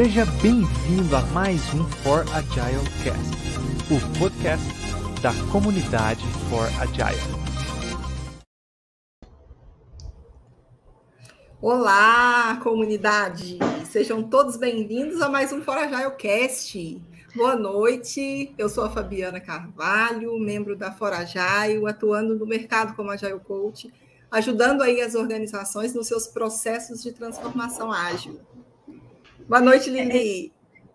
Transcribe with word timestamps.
Seja 0.00 0.24
bem-vindo 0.40 1.16
a 1.16 1.22
mais 1.32 1.74
um 1.74 1.84
For 2.04 2.20
Agile 2.32 2.84
Cast, 3.02 3.34
o 3.90 4.20
podcast 4.20 4.64
da 5.20 5.32
comunidade 5.50 6.24
For 6.48 6.66
Agile. 6.80 7.18
Olá, 11.60 12.60
comunidade! 12.62 13.58
Sejam 13.90 14.22
todos 14.22 14.56
bem-vindos 14.56 15.20
a 15.20 15.28
mais 15.28 15.52
um 15.52 15.62
For 15.62 15.76
Agile 15.76 16.12
Cast. 16.12 17.02
Boa 17.34 17.56
noite, 17.56 18.54
eu 18.56 18.68
sou 18.68 18.84
a 18.84 18.90
Fabiana 18.90 19.40
Carvalho, 19.40 20.38
membro 20.38 20.76
da 20.76 20.92
For 20.92 21.12
Agile, 21.12 21.84
atuando 21.88 22.36
no 22.36 22.46
mercado 22.46 22.94
como 22.94 23.10
Agile 23.10 23.40
Coach, 23.40 23.92
ajudando 24.30 24.82
aí 24.82 25.00
as 25.00 25.16
organizações 25.16 25.92
nos 25.92 26.06
seus 26.06 26.28
processos 26.28 27.02
de 27.02 27.10
transformação 27.10 27.90
ágil. 27.90 28.40
Boa 29.48 29.62
noite, 29.62 29.88
Lili. 29.88 30.52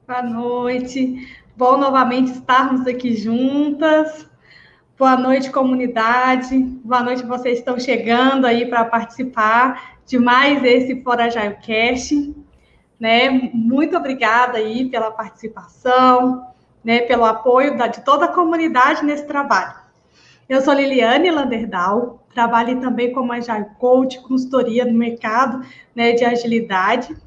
Boa 0.07 0.21
noite. 0.21 1.27
Bom 1.57 1.75
novamente 1.75 2.33
estarmos 2.33 2.85
aqui 2.85 3.15
juntas. 3.15 4.29
Boa 4.95 5.17
noite, 5.17 5.49
comunidade. 5.49 6.59
Boa 6.85 7.01
noite, 7.01 7.25
vocês 7.25 7.57
estão 7.57 7.79
chegando 7.79 8.45
aí 8.45 8.67
para 8.67 8.85
participar 8.85 9.97
de 10.05 10.19
mais 10.19 10.63
esse 10.63 11.01
Fora 11.01 11.25
Agile 11.25 11.57
Cast. 11.63 12.35
Né? 12.99 13.27
Muito 13.55 13.97
obrigada 13.97 14.59
aí 14.59 14.87
pela 14.87 15.09
participação, 15.09 16.45
né? 16.83 16.99
pelo 16.99 17.25
apoio 17.25 17.75
da, 17.75 17.87
de 17.87 18.05
toda 18.05 18.25
a 18.25 18.31
comunidade 18.31 19.03
nesse 19.03 19.25
trabalho. 19.25 19.73
Eu 20.47 20.61
sou 20.61 20.75
Liliane 20.75 21.31
Landerdal, 21.31 22.23
trabalho 22.31 22.79
também 22.79 23.11
como 23.13 23.33
Agile 23.33 23.65
Coach, 23.79 24.21
consultoria 24.21 24.85
no 24.85 24.93
mercado 24.93 25.65
né, 25.95 26.11
de 26.11 26.23
agilidade 26.23 27.17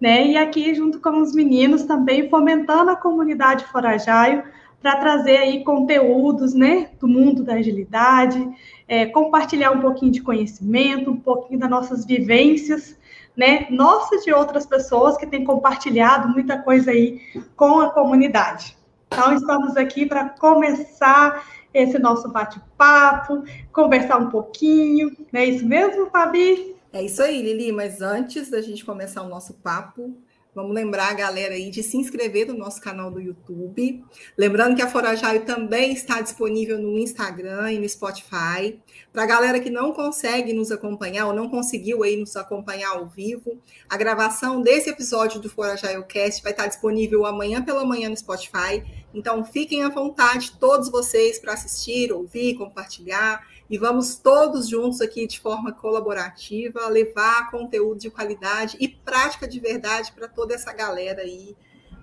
né? 0.00 0.26
E 0.26 0.36
aqui, 0.36 0.74
junto 0.74 1.00
com 1.00 1.20
os 1.20 1.34
meninos, 1.34 1.84
também 1.84 2.28
fomentando 2.28 2.90
a 2.90 2.96
comunidade 2.96 3.64
Forajaio 3.66 4.42
para 4.84 4.96
trazer 4.96 5.38
aí 5.38 5.64
conteúdos, 5.64 6.52
né, 6.52 6.90
do 7.00 7.08
mundo 7.08 7.42
da 7.42 7.54
agilidade, 7.54 8.46
é, 8.86 9.06
compartilhar 9.06 9.70
um 9.70 9.80
pouquinho 9.80 10.12
de 10.12 10.20
conhecimento, 10.20 11.10
um 11.10 11.16
pouquinho 11.16 11.58
das 11.58 11.70
nossas 11.70 12.04
vivências, 12.04 12.94
né, 13.34 13.66
nossas 13.70 14.24
de 14.24 14.32
outras 14.32 14.66
pessoas 14.66 15.16
que 15.16 15.26
têm 15.26 15.42
compartilhado 15.42 16.28
muita 16.28 16.58
coisa 16.58 16.90
aí 16.90 17.18
com 17.56 17.80
a 17.80 17.88
comunidade. 17.88 18.76
Então, 19.06 19.32
estamos 19.32 19.74
aqui 19.78 20.04
para 20.04 20.28
começar 20.28 21.46
esse 21.72 21.98
nosso 21.98 22.30
bate-papo, 22.30 23.42
conversar 23.72 24.18
um 24.18 24.28
pouquinho, 24.28 25.16
não 25.32 25.40
é 25.40 25.46
isso 25.46 25.66
mesmo, 25.66 26.10
Fabi? 26.10 26.73
É 26.94 27.02
isso 27.02 27.20
aí, 27.20 27.42
Lili. 27.42 27.72
Mas 27.72 28.00
antes 28.00 28.48
da 28.48 28.62
gente 28.62 28.84
começar 28.84 29.20
o 29.22 29.28
nosso 29.28 29.54
papo, 29.54 30.16
vamos 30.54 30.72
lembrar 30.72 31.10
a 31.10 31.14
galera 31.14 31.54
aí 31.54 31.68
de 31.68 31.82
se 31.82 31.96
inscrever 31.96 32.46
no 32.46 32.54
nosso 32.56 32.80
canal 32.80 33.10
do 33.10 33.20
YouTube. 33.20 34.04
Lembrando 34.38 34.76
que 34.76 34.82
a 34.82 34.88
Forajaio 34.88 35.44
também 35.44 35.92
está 35.92 36.20
disponível 36.20 36.78
no 36.78 36.96
Instagram 36.96 37.72
e 37.72 37.80
no 37.80 37.88
Spotify. 37.88 38.80
Para 39.12 39.24
a 39.24 39.26
galera 39.26 39.58
que 39.58 39.70
não 39.70 39.92
consegue 39.92 40.52
nos 40.52 40.70
acompanhar 40.70 41.26
ou 41.26 41.34
não 41.34 41.48
conseguiu 41.48 42.04
aí 42.04 42.16
nos 42.16 42.36
acompanhar 42.36 42.90
ao 42.90 43.08
vivo, 43.08 43.60
a 43.90 43.96
gravação 43.96 44.62
desse 44.62 44.88
episódio 44.88 45.40
do 45.40 45.50
Forajaio 45.50 46.04
Cast 46.04 46.44
vai 46.44 46.52
estar 46.52 46.68
disponível 46.68 47.26
amanhã 47.26 47.60
pela 47.60 47.84
manhã 47.84 48.08
no 48.08 48.16
Spotify. 48.16 48.84
Então 49.12 49.44
fiquem 49.44 49.82
à 49.82 49.88
vontade, 49.88 50.52
todos 50.60 50.88
vocês, 50.88 51.40
para 51.40 51.54
assistir, 51.54 52.12
ouvir, 52.12 52.54
compartilhar 52.54 53.44
e 53.68 53.78
vamos 53.78 54.16
todos 54.16 54.68
juntos 54.68 55.00
aqui 55.00 55.26
de 55.26 55.40
forma 55.40 55.72
colaborativa 55.72 56.86
levar 56.88 57.50
conteúdo 57.50 57.98
de 57.98 58.10
qualidade 58.10 58.76
e 58.78 58.88
prática 58.88 59.48
de 59.48 59.58
verdade 59.58 60.12
para 60.12 60.28
toda 60.28 60.54
essa 60.54 60.72
galera 60.72 61.22
aí 61.22 61.56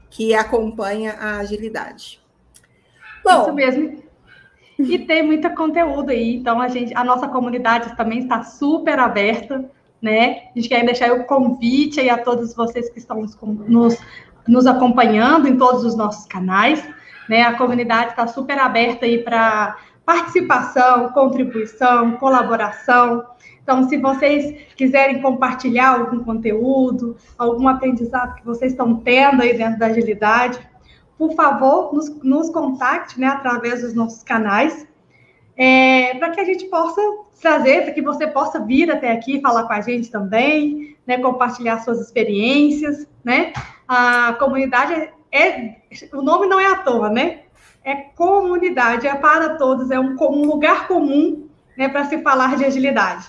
que 0.10 0.34
acompanha 0.34 1.14
a 1.14 1.38
agilidade. 1.38 2.20
Bom, 3.24 3.44
Isso 3.44 3.54
mesmo. 3.54 4.04
E 4.80 5.00
tem 5.00 5.24
muito 5.24 5.48
conteúdo 5.52 6.10
aí, 6.10 6.36
então 6.36 6.60
a 6.60 6.68
gente, 6.68 6.94
a 6.96 7.04
nossa 7.04 7.28
comunidade 7.28 7.96
também 7.96 8.20
está 8.20 8.44
super 8.44 8.98
aberta, 8.98 9.70
né? 10.02 10.50
A 10.56 10.60
gente 10.60 10.68
quer 10.68 10.84
deixar 10.84 11.12
o 11.14 11.26
convite 11.26 12.00
aí 12.00 12.10
a 12.10 12.18
todos 12.18 12.56
vocês 12.56 12.90
que 12.90 12.98
estão 12.98 13.22
nos, 13.22 13.38
nos, 13.40 13.98
nos 14.48 14.66
acompanhando 14.66 15.48
em 15.48 15.56
todos 15.56 15.86
os 15.86 15.96
nossos 15.96 16.26
canais, 16.26 16.84
né? 17.30 17.44
A 17.44 17.56
comunidade 17.56 18.12
está 18.12 18.26
super 18.26 18.58
aberta 18.58 19.06
aí 19.06 19.24
para 19.24 19.78
participação, 20.12 21.10
contribuição, 21.14 22.18
colaboração. 22.18 23.26
Então, 23.64 23.88
se 23.88 23.98
vocês 23.98 24.60
quiserem 24.76 25.22
compartilhar 25.22 26.00
algum 26.00 26.22
conteúdo, 26.22 27.16
algum 27.38 27.66
aprendizado 27.70 28.36
que 28.36 28.46
vocês 28.46 28.74
estão 28.74 28.98
tendo 28.98 29.42
aí 29.42 29.58
dentro 29.58 29.80
da 29.80 29.86
agilidade, 29.86 30.60
por 31.18 31.34
favor, 31.34 31.94
nos, 31.94 32.10
nos 32.22 32.50
contacte 32.50 33.18
né, 33.20 33.28
através 33.28 33.82
dos 33.82 33.94
nossos 33.94 34.22
canais, 34.22 34.86
é, 35.56 36.16
para 36.16 36.32
que 36.32 36.42
a 36.42 36.46
gente 36.46 36.66
possa 36.66 37.02
trazer, 37.42 37.84
para 37.84 37.94
que 37.94 38.02
você 38.02 38.28
possa 38.28 38.60
vir 38.60 38.92
até 38.92 39.14
aqui 39.14 39.40
falar 39.40 39.64
com 39.64 39.74
a 39.74 39.80
gente 39.80 40.12
também, 40.12 40.98
né, 41.08 41.20
compartilhar 41.20 41.80
suas 41.80 42.02
experiências, 42.02 43.08
né? 43.24 43.54
A 43.88 44.34
comunidade 44.34 44.94
é, 44.94 45.14
é 45.32 45.76
o 46.14 46.22
nome 46.22 46.48
não 46.48 46.60
é 46.60 46.66
à 46.66 46.78
toa, 46.78 47.10
né? 47.10 47.42
É 47.84 47.96
comunidade, 47.96 49.08
é 49.08 49.16
para 49.16 49.56
todos, 49.56 49.90
é 49.92 50.00
um, 50.00 50.16
um 50.20 50.46
lugar 50.46 50.88
comum 50.88 51.48
né, 51.78 51.90
para 51.90 52.06
se 52.06 52.22
falar 52.22 52.56
de 52.56 52.66
agilidade. 52.66 53.28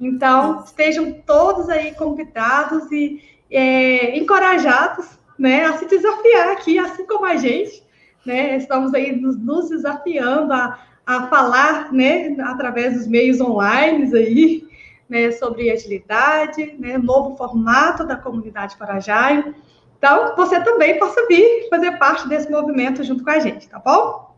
Então, 0.00 0.64
estejam 0.64 1.12
todos 1.26 1.68
aí 1.68 1.94
convidados 1.94 2.90
e 2.90 3.22
é, 3.50 4.16
encorajados 4.18 5.06
né, 5.38 5.64
a 5.64 5.78
se 5.78 5.86
desafiar 5.86 6.52
aqui, 6.52 6.78
assim 6.78 7.06
como 7.06 7.24
a 7.24 7.36
gente. 7.36 7.82
Né, 8.24 8.56
estamos 8.56 8.94
aí 8.94 9.14
nos, 9.14 9.36
nos 9.36 9.68
desafiando 9.68 10.52
a, 10.52 10.78
a 11.04 11.26
falar 11.26 11.92
né, 11.92 12.36
através 12.40 12.94
dos 12.94 13.06
meios 13.06 13.40
online 13.40 14.14
aí, 14.14 14.68
né, 15.08 15.30
sobre 15.32 15.70
agilidade, 15.70 16.74
né, 16.78 16.96
novo 16.96 17.36
formato 17.36 18.06
da 18.06 18.16
comunidade 18.16 18.76
Parajaio. 18.76 19.54
Então, 20.02 20.34
você 20.34 20.60
também 20.64 20.98
possa 20.98 21.24
vir 21.28 21.68
fazer 21.70 21.92
parte 21.92 22.28
desse 22.28 22.50
movimento 22.50 23.04
junto 23.04 23.22
com 23.22 23.30
a 23.30 23.38
gente, 23.38 23.68
tá 23.68 23.78
bom? 23.78 24.34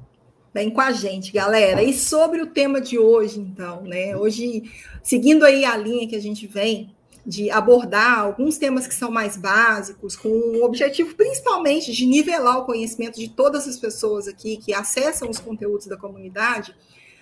Vem 0.53 0.69
com 0.69 0.83
a 0.83 0.93
gente, 0.93 1.33
galera. 1.33 1.83
E 1.83 1.95
sobre 1.95 2.43
o 2.43 2.49
tema 2.49 2.83
de 2.83 2.99
hoje, 2.99 3.41
então, 3.41 3.81
né? 3.81 4.15
Hoje, 4.15 4.71
seguindo 5.03 5.43
aí 5.43 5.65
a 5.65 5.75
linha 5.75 6.07
que 6.07 6.17
a 6.17 6.21
gente 6.21 6.47
vem 6.47 6.95
de 7.25 7.51
abordar 7.51 8.19
alguns 8.19 8.59
temas 8.59 8.87
que 8.87 8.95
são 8.95 9.11
mais 9.11 9.39
básicos, 9.39 10.15
com 10.15 10.29
o 10.29 10.67
objetivo 10.67 11.15
principalmente 11.15 11.93
de 11.93 12.05
nivelar 12.05 12.59
o 12.59 12.67
conhecimento 12.67 13.19
de 13.19 13.31
todas 13.31 13.67
as 13.67 13.79
pessoas 13.79 14.29
aqui 14.29 14.59
que 14.59 14.75
acessam 14.75 15.31
os 15.31 15.39
conteúdos 15.39 15.87
da 15.87 15.97
comunidade, 15.97 16.77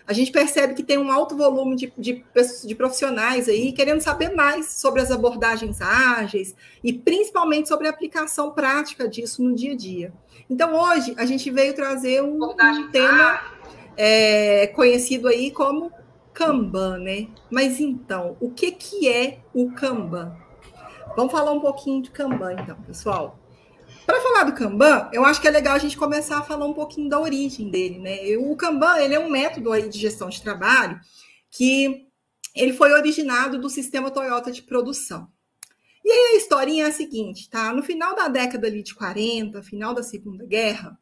a 0.06 0.12
gente 0.12 0.32
percebe 0.32 0.74
que 0.74 0.82
tem 0.82 0.98
um 0.98 1.10
alto 1.10 1.36
volume 1.36 1.76
de, 1.76 1.92
de, 1.96 2.24
de, 2.64 2.74
profissionais 2.74 3.48
aí 3.48 3.72
querendo 3.72 4.00
saber 4.00 4.34
mais 4.34 4.66
sobre 4.72 5.00
as 5.00 5.10
abordagens 5.10 5.80
ágeis 5.80 6.54
e 6.82 6.92
principalmente 6.92 7.68
sobre 7.68 7.86
a 7.86 7.90
aplicação 7.90 8.50
prática 8.50 9.08
disso 9.08 9.42
no 9.42 9.54
dia 9.54 9.72
a 9.72 9.76
dia. 9.76 10.12
Então, 10.50 10.74
hoje, 10.74 11.14
a 11.16 11.24
gente 11.24 11.50
veio 11.50 11.74
trazer 11.74 12.22
um, 12.22 12.42
um 12.42 12.90
tema 12.90 13.40
é, 13.96 14.66
conhecido 14.68 15.28
aí 15.28 15.50
como 15.50 15.92
Kanban, 16.32 16.98
né? 16.98 17.28
Mas 17.50 17.80
então, 17.80 18.36
o 18.40 18.50
que, 18.50 18.72
que 18.72 19.08
é 19.08 19.38
o 19.54 19.70
Kanban? 19.72 20.36
Vamos 21.16 21.32
falar 21.32 21.52
um 21.52 21.60
pouquinho 21.60 22.02
de 22.02 22.10
Kanban, 22.10 22.54
então, 22.54 22.76
pessoal. 22.86 23.38
Para 24.06 24.20
falar 24.20 24.44
do 24.44 24.54
Kanban, 24.54 25.08
eu 25.12 25.24
acho 25.24 25.40
que 25.40 25.46
é 25.46 25.50
legal 25.50 25.74
a 25.74 25.78
gente 25.78 25.96
começar 25.96 26.38
a 26.38 26.42
falar 26.42 26.66
um 26.66 26.74
pouquinho 26.74 27.08
da 27.08 27.20
origem 27.20 27.70
dele, 27.70 27.98
né? 27.98 28.36
O 28.36 28.56
Kanban, 28.56 28.98
ele 28.98 29.14
é 29.14 29.20
um 29.20 29.30
método 29.30 29.72
aí 29.72 29.88
de 29.88 29.98
gestão 29.98 30.28
de 30.28 30.42
trabalho 30.42 31.00
que 31.50 32.06
ele 32.54 32.72
foi 32.72 32.92
originado 32.92 33.58
do 33.58 33.70
sistema 33.70 34.10
Toyota 34.10 34.50
de 34.50 34.62
produção. 34.62 35.28
E 36.04 36.10
aí 36.10 36.34
a 36.34 36.36
historinha 36.36 36.84
é 36.84 36.88
a 36.88 36.92
seguinte, 36.92 37.48
tá? 37.48 37.72
No 37.72 37.82
final 37.82 38.14
da 38.14 38.28
década 38.28 38.66
ali 38.66 38.82
de 38.82 38.94
40, 38.94 39.62
final 39.62 39.94
da 39.94 40.02
Segunda 40.02 40.44
Guerra, 40.44 40.98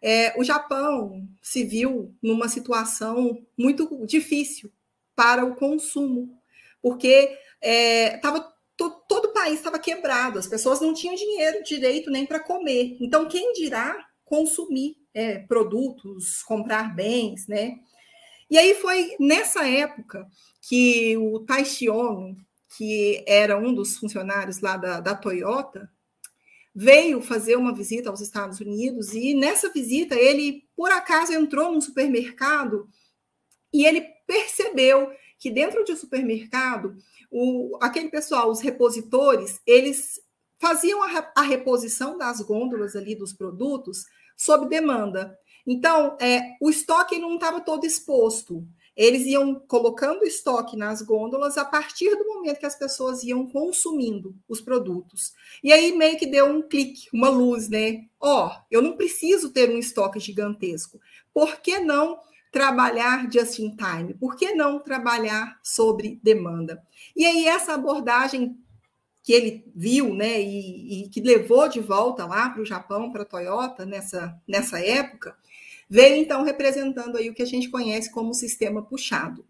é, 0.00 0.38
o 0.38 0.44
Japão 0.44 1.26
se 1.42 1.64
viu 1.64 2.14
numa 2.22 2.48
situação 2.48 3.42
muito 3.58 4.06
difícil 4.06 4.70
para 5.16 5.44
o 5.44 5.54
consumo, 5.54 6.38
porque 6.80 7.36
estava 7.60 8.38
é, 8.38 8.53
todo, 8.76 9.02
todo 9.08 9.24
o 9.26 9.32
país 9.32 9.54
estava 9.58 9.78
quebrado, 9.78 10.38
as 10.38 10.46
pessoas 10.46 10.80
não 10.80 10.94
tinham 10.94 11.14
dinheiro 11.14 11.62
direito 11.62 12.10
nem 12.10 12.26
para 12.26 12.40
comer. 12.40 12.96
Então, 13.00 13.28
quem 13.28 13.52
dirá 13.52 13.96
consumir 14.24 14.96
é, 15.12 15.38
produtos, 15.38 16.42
comprar 16.42 16.94
bens, 16.94 17.46
né? 17.46 17.76
E 18.50 18.58
aí 18.58 18.74
foi 18.74 19.16
nessa 19.18 19.66
época 19.66 20.26
que 20.60 21.16
o 21.16 21.40
Taishi 21.40 21.88
Ono, 21.88 22.36
que 22.76 23.24
era 23.26 23.56
um 23.58 23.72
dos 23.72 23.96
funcionários 23.96 24.60
lá 24.60 24.76
da, 24.76 25.00
da 25.00 25.14
Toyota, 25.14 25.90
veio 26.74 27.22
fazer 27.22 27.56
uma 27.56 27.74
visita 27.74 28.10
aos 28.10 28.20
Estados 28.20 28.58
Unidos 28.60 29.14
e 29.14 29.32
nessa 29.32 29.70
visita 29.70 30.16
ele, 30.16 30.64
por 30.76 30.90
acaso, 30.90 31.32
entrou 31.32 31.70
num 31.70 31.80
supermercado 31.80 32.88
e 33.72 33.86
ele 33.86 34.02
percebeu 34.26 35.10
que 35.38 35.50
dentro 35.50 35.84
de 35.84 35.92
um 35.92 35.96
supermercado 35.96 36.96
o, 37.36 37.76
aquele 37.80 38.08
pessoal, 38.08 38.48
os 38.48 38.60
repositores, 38.60 39.60
eles 39.66 40.20
faziam 40.56 41.02
a, 41.02 41.32
a 41.34 41.42
reposição 41.42 42.16
das 42.16 42.40
gôndolas 42.40 42.94
ali 42.94 43.16
dos 43.16 43.32
produtos 43.32 44.04
sob 44.36 44.68
demanda. 44.68 45.36
Então, 45.66 46.16
é, 46.20 46.52
o 46.60 46.70
estoque 46.70 47.18
não 47.18 47.34
estava 47.34 47.60
todo 47.60 47.84
exposto. 47.84 48.64
Eles 48.96 49.26
iam 49.26 49.56
colocando 49.66 50.22
estoque 50.22 50.76
nas 50.76 51.02
gôndolas 51.02 51.58
a 51.58 51.64
partir 51.64 52.14
do 52.14 52.24
momento 52.24 52.60
que 52.60 52.66
as 52.66 52.78
pessoas 52.78 53.24
iam 53.24 53.48
consumindo 53.48 54.36
os 54.48 54.60
produtos. 54.60 55.32
E 55.60 55.72
aí 55.72 55.90
meio 55.90 56.16
que 56.16 56.26
deu 56.26 56.46
um 56.46 56.62
clique, 56.62 57.08
uma 57.12 57.28
luz, 57.28 57.68
né? 57.68 58.04
Ó, 58.20 58.46
oh, 58.46 58.62
eu 58.70 58.80
não 58.80 58.96
preciso 58.96 59.52
ter 59.52 59.68
um 59.70 59.78
estoque 59.78 60.20
gigantesco. 60.20 61.00
Por 61.32 61.56
que 61.60 61.80
não 61.80 62.20
trabalhar 62.54 63.28
just 63.28 63.58
in 63.58 63.74
time? 63.74 64.14
Por 64.14 64.36
que 64.36 64.54
não 64.54 64.78
trabalhar 64.78 65.58
sobre 65.60 66.20
demanda? 66.22 66.80
E 67.16 67.26
aí 67.26 67.48
essa 67.48 67.74
abordagem 67.74 68.56
que 69.24 69.32
ele 69.32 69.64
viu, 69.74 70.14
né, 70.14 70.40
e, 70.40 71.06
e 71.06 71.08
que 71.08 71.20
levou 71.20 71.68
de 71.68 71.80
volta 71.80 72.24
lá 72.24 72.48
para 72.50 72.62
o 72.62 72.64
Japão, 72.64 73.10
para 73.10 73.22
a 73.22 73.26
Toyota 73.26 73.84
nessa, 73.84 74.40
nessa 74.46 74.78
época, 74.78 75.36
veio 75.90 76.14
então 76.14 76.44
representando 76.44 77.16
aí 77.16 77.28
o 77.28 77.34
que 77.34 77.42
a 77.42 77.46
gente 77.46 77.68
conhece 77.68 78.12
como 78.12 78.32
sistema 78.32 78.82
puxado. 78.82 79.44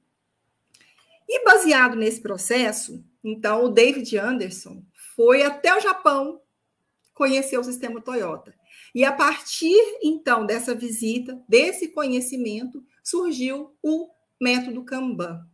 E 1.28 1.44
baseado 1.44 1.96
nesse 1.96 2.22
processo, 2.22 3.04
então 3.22 3.66
o 3.66 3.68
David 3.68 4.16
Anderson 4.16 4.82
foi 5.14 5.42
até 5.42 5.76
o 5.76 5.80
Japão 5.80 6.40
conhecer 7.12 7.58
o 7.58 7.64
sistema 7.64 8.00
Toyota. 8.00 8.54
E 8.94 9.04
a 9.04 9.12
partir 9.12 9.76
então 10.02 10.46
dessa 10.46 10.74
visita, 10.74 11.38
desse 11.46 11.88
conhecimento, 11.88 12.82
surgiu 13.04 13.76
o 13.82 14.08
método 14.40 14.84
Kanban. 14.84 15.46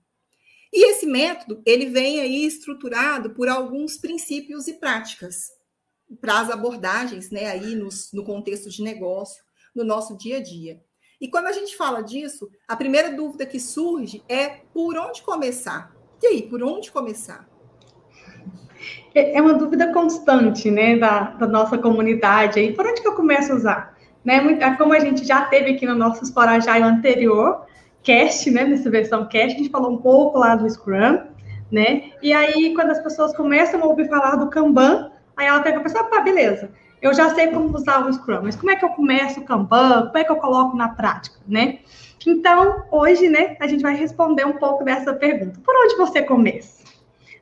E 0.72 0.88
esse 0.90 1.04
método, 1.04 1.60
ele 1.66 1.86
vem 1.86 2.20
aí 2.20 2.46
estruturado 2.46 3.30
por 3.30 3.48
alguns 3.48 3.98
princípios 3.98 4.68
e 4.68 4.74
práticas 4.74 5.50
para 6.20 6.40
as 6.40 6.50
abordagens, 6.50 7.30
né, 7.30 7.46
aí 7.46 7.74
nos, 7.74 8.12
no 8.12 8.24
contexto 8.24 8.70
de 8.70 8.82
negócio, 8.82 9.42
no 9.74 9.84
nosso 9.84 10.16
dia 10.16 10.38
a 10.38 10.42
dia. 10.42 10.80
E 11.20 11.28
quando 11.28 11.46
a 11.46 11.52
gente 11.52 11.76
fala 11.76 12.02
disso, 12.02 12.48
a 12.66 12.76
primeira 12.76 13.14
dúvida 13.14 13.44
que 13.44 13.60
surge 13.60 14.22
é 14.28 14.60
por 14.72 14.96
onde 14.96 15.22
começar? 15.22 15.94
E 16.22 16.26
aí, 16.26 16.42
por 16.48 16.62
onde 16.62 16.90
começar? 16.90 17.48
É, 19.14 19.36
é 19.36 19.42
uma 19.42 19.54
dúvida 19.54 19.92
constante, 19.92 20.70
né, 20.70 20.96
da, 20.96 21.30
da 21.32 21.46
nossa 21.46 21.76
comunidade 21.76 22.60
aí. 22.60 22.72
Por 22.72 22.86
onde 22.86 23.02
que 23.02 23.08
eu 23.08 23.14
começo 23.14 23.52
a 23.52 23.56
usar? 23.56 23.99
Né, 24.24 24.36
é 24.60 24.70
como 24.76 24.92
a 24.92 24.98
gente 24.98 25.24
já 25.24 25.42
teve 25.46 25.70
aqui 25.72 25.86
no 25.86 25.94
nosso 25.94 26.22
Sporajaio 26.24 26.84
anterior, 26.84 27.64
cast, 28.02 28.50
né, 28.50 28.64
nessa 28.64 28.90
versão 28.90 29.26
cast, 29.26 29.54
a 29.54 29.58
gente 29.58 29.70
falou 29.70 29.92
um 29.92 29.96
pouco 29.96 30.38
lá 30.38 30.54
do 30.54 30.68
Scrum, 30.68 31.20
né, 31.72 32.10
e 32.22 32.32
aí 32.32 32.74
quando 32.74 32.90
as 32.90 33.02
pessoas 33.02 33.34
começam 33.34 33.82
a 33.82 33.86
ouvir 33.86 34.08
falar 34.08 34.36
do 34.36 34.50
Kanban, 34.50 35.10
aí 35.36 35.46
ela 35.46 35.60
pega 35.60 35.78
a 35.78 35.82
pessoa, 35.82 36.04
pá, 36.04 36.20
beleza, 36.20 36.70
eu 37.00 37.14
já 37.14 37.34
sei 37.34 37.46
como 37.46 37.74
usar 37.74 38.06
o 38.06 38.12
Scrum, 38.12 38.40
mas 38.42 38.56
como 38.56 38.70
é 38.70 38.76
que 38.76 38.84
eu 38.84 38.90
começo 38.90 39.40
o 39.40 39.44
Kanban? 39.44 40.08
Como 40.08 40.18
é 40.18 40.24
que 40.24 40.30
eu 40.30 40.36
coloco 40.36 40.76
na 40.76 40.88
prática, 40.88 41.38
né? 41.48 41.78
Então, 42.26 42.84
hoje, 42.90 43.28
né, 43.28 43.56
a 43.58 43.66
gente 43.66 43.82
vai 43.82 43.94
responder 43.94 44.44
um 44.44 44.58
pouco 44.58 44.84
dessa 44.84 45.14
pergunta. 45.14 45.58
Por 45.64 45.74
onde 45.74 45.96
você 45.96 46.20
começa? 46.20 46.79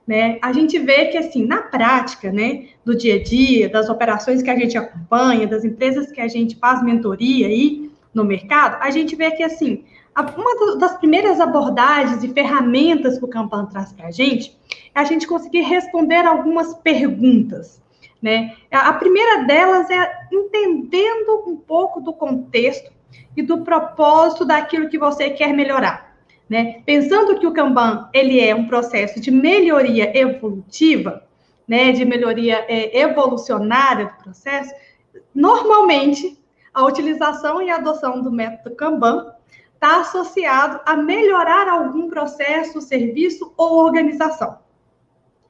Né? 0.08 0.38
A 0.40 0.54
gente 0.54 0.78
vê 0.78 1.04
que, 1.08 1.18
assim, 1.18 1.44
na 1.44 1.58
prática, 1.58 2.32
né, 2.32 2.68
do 2.82 2.96
dia 2.96 3.16
a 3.16 3.22
dia, 3.22 3.68
das 3.68 3.90
operações 3.90 4.42
que 4.42 4.48
a 4.48 4.56
gente 4.56 4.78
acompanha, 4.78 5.46
das 5.46 5.66
empresas 5.66 6.10
que 6.10 6.18
a 6.18 6.26
gente 6.26 6.56
faz 6.56 6.82
mentoria 6.82 7.46
aí 7.46 7.90
no 8.14 8.24
mercado, 8.24 8.82
a 8.82 8.90
gente 8.90 9.14
vê 9.14 9.30
que, 9.32 9.42
assim, 9.42 9.84
uma 10.16 10.78
das 10.78 10.96
primeiras 10.96 11.38
abordagens 11.40 12.24
e 12.24 12.32
ferramentas 12.32 13.18
que 13.18 13.24
o 13.26 13.28
Kanban 13.28 13.66
traz 13.66 13.92
para 13.92 14.08
a 14.08 14.10
gente 14.10 14.56
é 14.94 15.00
a 15.00 15.04
gente 15.04 15.26
conseguir 15.26 15.60
responder 15.60 16.26
algumas 16.26 16.72
perguntas. 16.72 17.82
Né? 18.20 18.56
A 18.72 18.94
primeira 18.94 19.44
delas 19.44 19.90
é 19.90 20.26
entendendo 20.32 21.44
um 21.46 21.56
pouco 21.56 22.00
do 22.00 22.14
contexto 22.14 22.90
e 23.36 23.42
do 23.42 23.58
propósito 23.58 24.46
daquilo 24.46 24.88
que 24.88 24.98
você 24.98 25.28
quer 25.28 25.52
melhorar. 25.52 26.07
Né? 26.48 26.82
Pensando 26.86 27.38
que 27.38 27.46
o 27.46 27.52
Kanban 27.52 28.08
ele 28.12 28.40
é 28.40 28.54
um 28.54 28.66
processo 28.66 29.20
de 29.20 29.30
melhoria 29.30 30.16
evolutiva, 30.18 31.22
né? 31.66 31.92
de 31.92 32.04
melhoria 32.04 32.64
é, 32.68 32.98
evolucionária 33.00 34.06
do 34.06 34.24
processo, 34.24 34.74
normalmente 35.34 36.38
a 36.72 36.84
utilização 36.84 37.60
e 37.60 37.70
adoção 37.70 38.22
do 38.22 38.30
método 38.30 38.74
Kanban 38.76 39.32
está 39.74 40.00
associado 40.00 40.80
a 40.84 40.96
melhorar 40.96 41.68
algum 41.68 42.08
processo, 42.08 42.80
serviço 42.80 43.52
ou 43.56 43.84
organização. 43.84 44.58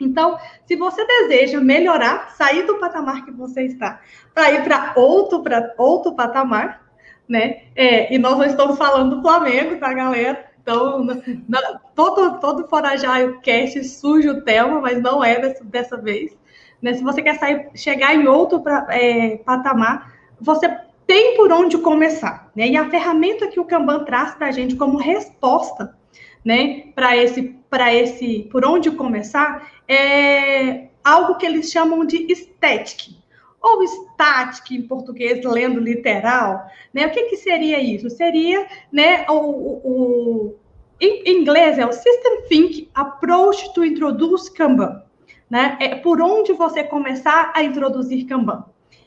Então, 0.00 0.38
se 0.66 0.76
você 0.76 1.04
deseja 1.04 1.60
melhorar, 1.60 2.30
sair 2.30 2.62
do 2.64 2.76
patamar 2.78 3.24
que 3.24 3.32
você 3.32 3.62
está, 3.64 4.00
para 4.32 4.52
ir 4.52 4.64
para 4.64 4.92
outro, 4.96 5.42
outro 5.76 6.14
patamar, 6.14 6.86
né? 7.28 7.64
É, 7.74 8.14
e 8.14 8.18
nós 8.18 8.38
não 8.38 8.44
estamos 8.44 8.78
falando 8.78 9.16
do 9.16 9.22
Flamengo, 9.22 9.78
tá, 9.78 9.92
galera? 9.92 10.47
Então, 10.68 11.02
na, 11.48 11.80
todo, 11.94 12.38
todo 12.40 12.68
Forajaio 12.68 13.40
Cast 13.40 13.82
surge 13.84 14.28
o 14.28 14.42
tema, 14.42 14.82
mas 14.82 15.00
não 15.00 15.24
é 15.24 15.40
dessa, 15.40 15.64
dessa 15.64 15.96
vez. 15.96 16.36
Né? 16.82 16.92
Se 16.92 17.02
você 17.02 17.22
quer 17.22 17.38
sair, 17.38 17.70
chegar 17.74 18.14
em 18.14 18.28
outro 18.28 18.60
pra, 18.60 18.86
é, 18.90 19.38
patamar, 19.38 20.14
você 20.38 20.68
tem 21.06 21.36
por 21.36 21.50
onde 21.50 21.78
começar. 21.78 22.50
Né? 22.54 22.68
E 22.68 22.76
a 22.76 22.90
ferramenta 22.90 23.48
que 23.48 23.58
o 23.58 23.64
Kanban 23.64 24.04
traz 24.04 24.34
para 24.34 24.48
a 24.48 24.52
gente 24.52 24.76
como 24.76 24.98
resposta 24.98 25.96
né, 26.44 26.84
para 26.94 27.16
esse, 27.16 27.42
para 27.70 27.94
esse, 27.94 28.46
por 28.50 28.64
onde 28.64 28.90
começar, 28.90 29.70
é 29.88 30.88
algo 31.02 31.36
que 31.36 31.46
eles 31.46 31.70
chamam 31.70 32.04
de 32.04 32.30
static, 32.34 33.16
ou 33.60 33.82
static 34.18 34.74
em 34.74 34.82
português, 34.82 35.44
lendo 35.44 35.78
literal, 35.78 36.66
né? 36.92 37.06
O 37.06 37.10
que, 37.10 37.24
que 37.24 37.36
seria 37.36 37.80
isso? 37.80 38.10
Seria, 38.10 38.66
né, 38.92 39.24
o, 39.28 39.34
o, 39.34 40.56
em 41.00 41.38
inglês 41.38 41.78
é 41.78 41.86
o 41.86 41.92
System 41.92 42.42
Think 42.48 42.90
Approach 42.92 43.72
to 43.72 43.84
Introduce 43.84 44.52
Kanban, 44.52 45.02
né? 45.48 45.78
É 45.80 45.94
por 45.94 46.20
onde 46.20 46.52
você 46.52 46.82
começar 46.82 47.52
a 47.54 47.62
introduzir 47.62 48.26
Kanban. 48.26 48.64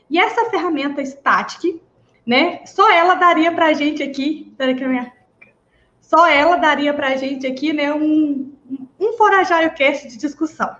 E 0.08 0.18
essa 0.18 0.48
ferramenta 0.50 1.04
static, 1.04 1.80
né, 2.26 2.64
só 2.64 2.90
ela 2.90 3.14
daria 3.14 3.52
para 3.52 3.66
a 3.66 3.72
gente 3.72 4.02
aqui, 4.02 4.52
minha 4.58 5.12
só 6.00 6.26
ela 6.26 6.56
daria 6.56 6.92
para 6.92 7.08
a 7.08 7.16
gente 7.16 7.46
aqui 7.46 7.72
né, 7.72 7.92
um, 7.92 8.52
um 9.00 9.12
forajaio 9.14 9.72
cast 9.74 10.08
de 10.08 10.18
discussão. 10.18 10.76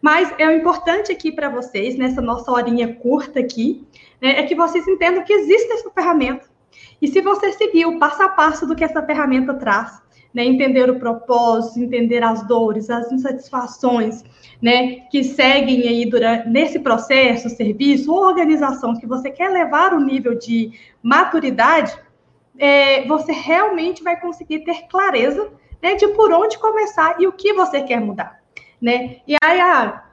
Mas 0.00 0.32
é 0.38 0.52
importante 0.54 1.10
aqui 1.10 1.32
para 1.32 1.48
vocês, 1.48 1.96
nessa 1.96 2.20
nossa 2.20 2.50
horinha 2.52 2.94
curta 2.94 3.40
aqui, 3.40 3.86
né, 4.20 4.40
é 4.40 4.42
que 4.44 4.54
vocês 4.54 4.86
entendam 4.86 5.24
que 5.24 5.32
existe 5.32 5.72
essa 5.72 5.90
ferramenta. 5.90 6.46
E 7.00 7.08
se 7.08 7.20
você 7.20 7.52
seguir 7.52 7.86
o 7.86 7.98
passo 7.98 8.22
a 8.22 8.28
passo 8.28 8.66
do 8.66 8.76
que 8.76 8.84
essa 8.84 9.02
ferramenta 9.02 9.54
traz, 9.54 10.00
né, 10.32 10.44
entender 10.44 10.88
o 10.90 10.98
propósito, 10.98 11.80
entender 11.80 12.22
as 12.22 12.46
dores, 12.46 12.90
as 12.90 13.10
insatisfações, 13.10 14.22
né, 14.60 15.00
que 15.10 15.24
seguem 15.24 15.88
aí 15.88 16.06
durante, 16.08 16.48
nesse 16.48 16.78
processo, 16.78 17.48
serviço 17.48 18.12
ou 18.12 18.26
organização 18.26 18.98
que 18.98 19.06
você 19.06 19.30
quer 19.30 19.50
levar 19.50 19.94
o 19.94 20.00
nível 20.00 20.34
de 20.36 20.72
maturidade, 21.02 21.96
é, 22.58 23.06
você 23.06 23.32
realmente 23.32 24.02
vai 24.02 24.20
conseguir 24.20 24.60
ter 24.60 24.86
clareza 24.88 25.50
né, 25.82 25.94
de 25.94 26.08
por 26.08 26.32
onde 26.32 26.58
começar 26.58 27.16
e 27.20 27.26
o 27.26 27.32
que 27.32 27.52
você 27.52 27.82
quer 27.82 28.00
mudar. 28.00 28.40
Né? 28.80 29.18
E 29.26 29.36
aí, 29.42 29.60
ah, 29.60 30.04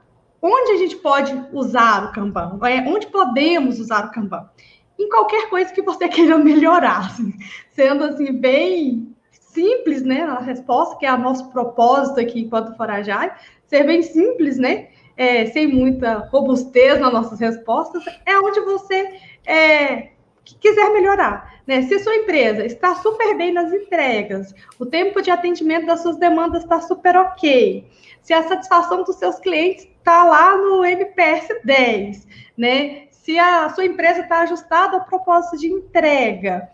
onde 0.42 0.72
a 0.72 0.76
gente 0.76 0.96
pode 0.96 1.32
usar 1.52 2.04
o 2.04 2.12
Kanban? 2.12 2.58
É, 2.64 2.80
onde 2.88 3.06
podemos 3.06 3.78
usar 3.78 4.06
o 4.06 4.10
Kanban? 4.10 4.48
Em 4.98 5.08
qualquer 5.08 5.48
coisa 5.48 5.72
que 5.72 5.82
você 5.82 6.08
queira 6.08 6.38
melhorar. 6.38 7.06
Assim, 7.06 7.32
sendo 7.70 8.04
assim, 8.04 8.32
bem 8.32 9.14
simples, 9.30 10.02
né? 10.02 10.22
A 10.22 10.40
resposta, 10.40 10.96
que 10.96 11.06
é 11.06 11.12
o 11.12 11.18
nosso 11.18 11.50
propósito 11.50 12.20
aqui 12.20 12.40
enquanto 12.40 12.76
Forajai, 12.76 13.34
ser 13.66 13.84
bem 13.84 14.02
simples, 14.02 14.58
né? 14.58 14.88
É, 15.16 15.46
sem 15.46 15.66
muita 15.66 16.28
robustez 16.30 17.00
nas 17.00 17.12
nossas 17.12 17.40
respostas, 17.40 18.04
é 18.26 18.38
onde 18.38 18.60
você 18.60 19.18
é, 19.46 20.10
quiser 20.60 20.90
melhorar. 20.92 21.56
Né? 21.66 21.82
Se 21.82 21.98
sua 21.98 22.14
empresa 22.14 22.64
está 22.64 22.94
super 22.96 23.36
bem 23.36 23.52
nas 23.52 23.72
entregas, 23.72 24.54
o 24.78 24.86
tempo 24.86 25.20
de 25.20 25.30
atendimento 25.30 25.86
das 25.86 26.02
suas 26.02 26.16
demandas 26.16 26.62
está 26.62 26.80
super 26.80 27.16
ok, 27.16 27.84
se 28.26 28.32
a 28.32 28.42
satisfação 28.42 29.04
dos 29.04 29.14
seus 29.16 29.38
clientes 29.38 29.84
está 29.84 30.24
lá 30.24 30.56
no 30.56 30.84
NPS 30.84 31.48
10, 31.64 32.26
né? 32.58 33.06
se 33.26 33.38
a 33.38 33.68
sua 33.70 33.84
empresa 33.84 34.20
está 34.20 34.40
ajustada 34.40 34.96
ao 34.96 35.04
propósito 35.04 35.56
de 35.58 35.68
entrega, 35.68 36.68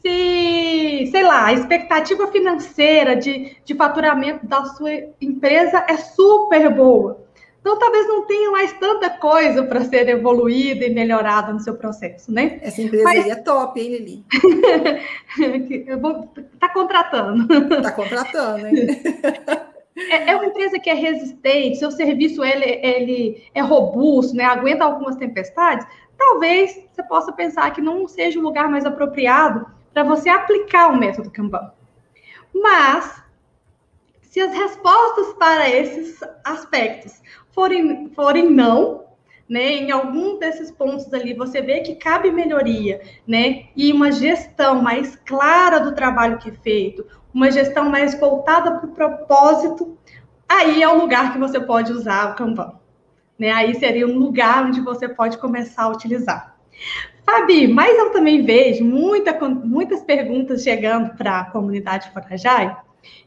se, 0.00 1.08
sei 1.10 1.22
lá, 1.22 1.46
a 1.46 1.52
expectativa 1.54 2.26
financeira 2.28 3.16
de, 3.16 3.56
de 3.64 3.74
faturamento 3.74 4.46
da 4.46 4.64
sua 4.64 4.90
empresa 5.20 5.84
é 5.88 5.96
super 5.96 6.74
boa. 6.74 7.26
Então, 7.60 7.78
talvez 7.78 8.06
não 8.08 8.26
tenha 8.26 8.50
mais 8.50 8.72
tanta 8.72 9.08
coisa 9.08 9.62
para 9.62 9.84
ser 9.84 10.08
evoluída 10.08 10.84
e 10.84 10.92
melhorada 10.92 11.52
no 11.52 11.60
seu 11.60 11.74
processo, 11.74 12.30
né? 12.30 12.58
Essa 12.60 12.82
empresa 12.82 13.04
Mas... 13.04 13.24
aí 13.24 13.30
é 13.30 13.36
top, 13.36 13.80
hein, 13.80 13.90
Lili? 13.90 14.24
Eu 15.86 16.00
vou... 16.00 16.28
Tá 16.58 16.68
contratando. 16.70 17.46
Tá 17.82 17.92
contratando, 17.92 18.66
hein? 18.66 18.74
é, 20.10 20.30
é, 20.30 20.36
uma 20.36 20.46
empresa 20.46 20.78
que 20.78 20.90
é 20.90 20.94
resistente, 20.94 21.78
seu 21.78 21.90
serviço 21.90 22.44
ele, 22.44 22.64
ele 22.64 23.50
é 23.54 23.60
robusto, 23.60 24.34
né, 24.34 24.44
aguenta 24.44 24.84
algumas 24.84 25.16
tempestades, 25.16 25.86
talvez 26.16 26.88
você 26.92 27.02
possa 27.02 27.32
pensar 27.32 27.70
que 27.72 27.80
não 27.80 28.06
seja 28.06 28.38
o 28.38 28.42
lugar 28.42 28.68
mais 28.68 28.84
apropriado 28.84 29.66
para 29.92 30.04
você 30.04 30.28
aplicar 30.28 30.88
o 30.88 30.96
método 30.96 31.30
Kanban. 31.30 31.72
Mas, 32.54 33.22
se 34.22 34.40
as 34.40 34.54
respostas 34.54 35.34
para 35.34 35.68
esses 35.68 36.20
aspectos 36.44 37.20
forem, 37.50 38.08
forem 38.10 38.50
não, 38.50 39.02
né, 39.48 39.74
em 39.74 39.90
algum 39.90 40.38
desses 40.38 40.70
pontos 40.70 41.12
ali 41.12 41.34
você 41.34 41.60
vê 41.60 41.80
que 41.80 41.94
cabe 41.96 42.30
melhoria, 42.30 43.02
né, 43.26 43.66
e 43.76 43.92
uma 43.92 44.10
gestão 44.10 44.80
mais 44.80 45.16
clara 45.16 45.78
do 45.78 45.94
trabalho 45.94 46.38
que 46.38 46.48
é 46.48 46.52
feito, 46.52 47.04
uma 47.32 47.50
gestão 47.50 47.88
mais 47.88 48.18
voltada 48.18 48.72
para 48.72 48.88
o 48.88 48.92
propósito, 48.92 49.96
aí 50.48 50.82
é 50.82 50.88
o 50.88 50.98
lugar 50.98 51.32
que 51.32 51.38
você 51.38 51.58
pode 51.58 51.92
usar 51.92 52.32
o 52.32 52.34
Kanban. 52.34 52.74
Né? 53.38 53.50
Aí 53.50 53.74
seria 53.74 54.06
um 54.06 54.18
lugar 54.18 54.66
onde 54.66 54.80
você 54.80 55.08
pode 55.08 55.38
começar 55.38 55.84
a 55.84 55.88
utilizar. 55.88 56.56
Fabi, 57.24 57.68
mas 57.68 57.96
eu 57.96 58.10
também 58.10 58.44
vejo 58.44 58.84
muita, 58.84 59.32
muitas 59.48 60.02
perguntas 60.02 60.62
chegando 60.62 61.16
para 61.16 61.40
a 61.40 61.44
comunidade 61.50 62.10
Forajai, 62.12 62.76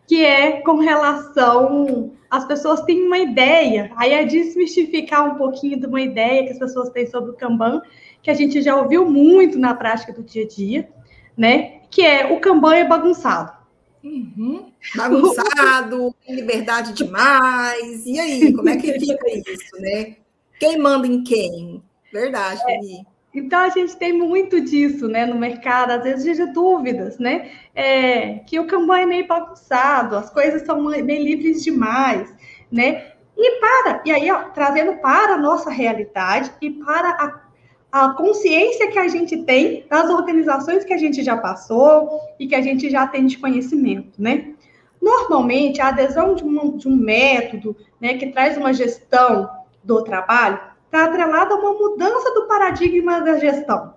que 0.05 0.23
é 0.23 0.61
com 0.61 0.77
relação. 0.77 2.11
As 2.29 2.45
pessoas 2.45 2.81
têm 2.81 3.05
uma 3.05 3.17
ideia, 3.17 3.91
aí 3.95 4.11
é 4.11 4.25
desmistificar 4.25 5.25
um 5.25 5.35
pouquinho 5.35 5.79
de 5.79 5.85
uma 5.85 6.01
ideia 6.01 6.43
que 6.43 6.51
as 6.51 6.59
pessoas 6.59 6.89
têm 6.89 7.07
sobre 7.07 7.31
o 7.31 7.35
Kanban, 7.35 7.81
que 8.21 8.29
a 8.29 8.33
gente 8.33 8.61
já 8.61 8.75
ouviu 8.75 9.09
muito 9.09 9.57
na 9.57 9.73
prática 9.73 10.11
do 10.11 10.23
dia 10.23 10.43
a 10.43 10.47
dia, 10.47 10.89
né? 11.37 11.79
Que 11.89 12.05
é 12.05 12.33
o 12.33 12.39
Kanban 12.39 12.75
é 12.75 12.83
bagunçado. 12.83 13.64
Uhum. 14.05 14.71
Bagunçado, 14.95 16.13
liberdade 16.29 16.93
demais. 16.93 18.05
E 18.05 18.19
aí, 18.19 18.53
como 18.53 18.69
é 18.69 18.77
que 18.77 18.93
fica 18.99 19.27
isso, 19.31 19.75
né? 19.79 20.17
Quem 20.59 20.77
manda 20.77 21.07
em 21.07 21.23
quem? 21.23 21.81
Verdade, 22.13 22.61
é. 22.67 23.15
Então 23.33 23.59
a 23.59 23.69
gente 23.69 23.97
tem 23.97 24.13
muito 24.13 24.61
disso, 24.61 25.07
né, 25.09 25.25
no 25.25 25.35
mercado, 25.35 25.91
às 25.91 26.03
vezes 26.03 26.37
de 26.37 26.45
dúvidas, 26.53 27.19
né, 27.19 27.51
é, 27.75 28.35
que 28.39 28.57
o 28.57 28.65
Kanban 28.65 28.99
é 28.99 29.05
meio 29.05 29.27
bagunçado, 29.27 30.15
as 30.15 30.29
coisas 30.29 30.61
são 30.61 30.81
meio 30.81 31.05
livres 31.05 31.61
demais, 31.61 32.33
né, 32.71 33.11
e 33.35 33.59
para, 33.59 34.01
e 34.05 34.11
aí 34.13 34.31
ó, 34.31 34.43
trazendo 34.51 34.93
para 35.01 35.33
a 35.33 35.37
nossa 35.37 35.69
realidade 35.69 36.49
e 36.61 36.69
para 36.69 37.09
a 37.09 37.44
a 37.91 38.09
consciência 38.09 38.91
que 38.91 38.99
a 38.99 39.07
gente 39.07 39.43
tem 39.43 39.85
das 39.89 40.09
organizações 40.09 40.83
que 40.83 40.93
a 40.93 40.97
gente 40.97 41.23
já 41.23 41.37
passou 41.37 42.19
e 42.39 42.47
que 42.47 42.55
a 42.55 42.61
gente 42.61 42.89
já 42.89 43.07
tem 43.07 43.25
de 43.25 43.37
conhecimento, 43.37 44.21
né? 44.21 44.53
Normalmente, 45.01 45.81
a 45.81 45.89
adesão 45.89 46.35
de 46.35 46.43
um, 46.43 46.77
de 46.77 46.87
um 46.87 46.95
método 46.95 47.75
né, 48.01 48.15
que 48.15 48.27
traz 48.27 48.57
uma 48.57 48.73
gestão 48.73 49.49
do 49.83 50.03
trabalho 50.03 50.59
está 50.85 51.05
atrelada 51.05 51.53
a 51.53 51.57
uma 51.57 51.73
mudança 51.73 52.33
do 52.33 52.47
paradigma 52.47 53.21
da 53.21 53.37
gestão, 53.37 53.93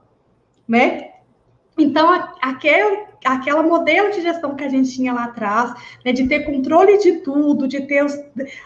né? 0.66 1.12
Então, 1.78 2.10
aquele, 2.42 3.04
aquela 3.24 3.62
modelo 3.62 4.10
de 4.10 4.20
gestão 4.20 4.56
que 4.56 4.64
a 4.64 4.68
gente 4.68 4.92
tinha 4.92 5.12
lá 5.12 5.24
atrás, 5.24 5.72
né, 6.04 6.12
de 6.12 6.26
ter 6.26 6.40
controle 6.40 6.98
de 6.98 7.18
tudo, 7.18 7.68
de 7.68 7.82
ter, 7.82 8.04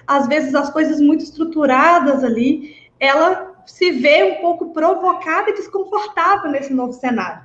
às 0.07 0.27
vezes, 0.27 0.55
as 0.55 0.71
coisas 0.71 1.01
muito 1.01 1.23
estruturadas 1.23 2.25
ali, 2.25 2.75
ela 2.99 3.52
se 3.67 3.91
vê 3.91 4.25
um 4.25 4.41
pouco 4.41 4.73
provocada 4.73 5.51
e 5.51 5.55
desconfortável 5.55 6.51
nesse 6.51 6.73
novo 6.73 6.93
cenário, 6.93 7.43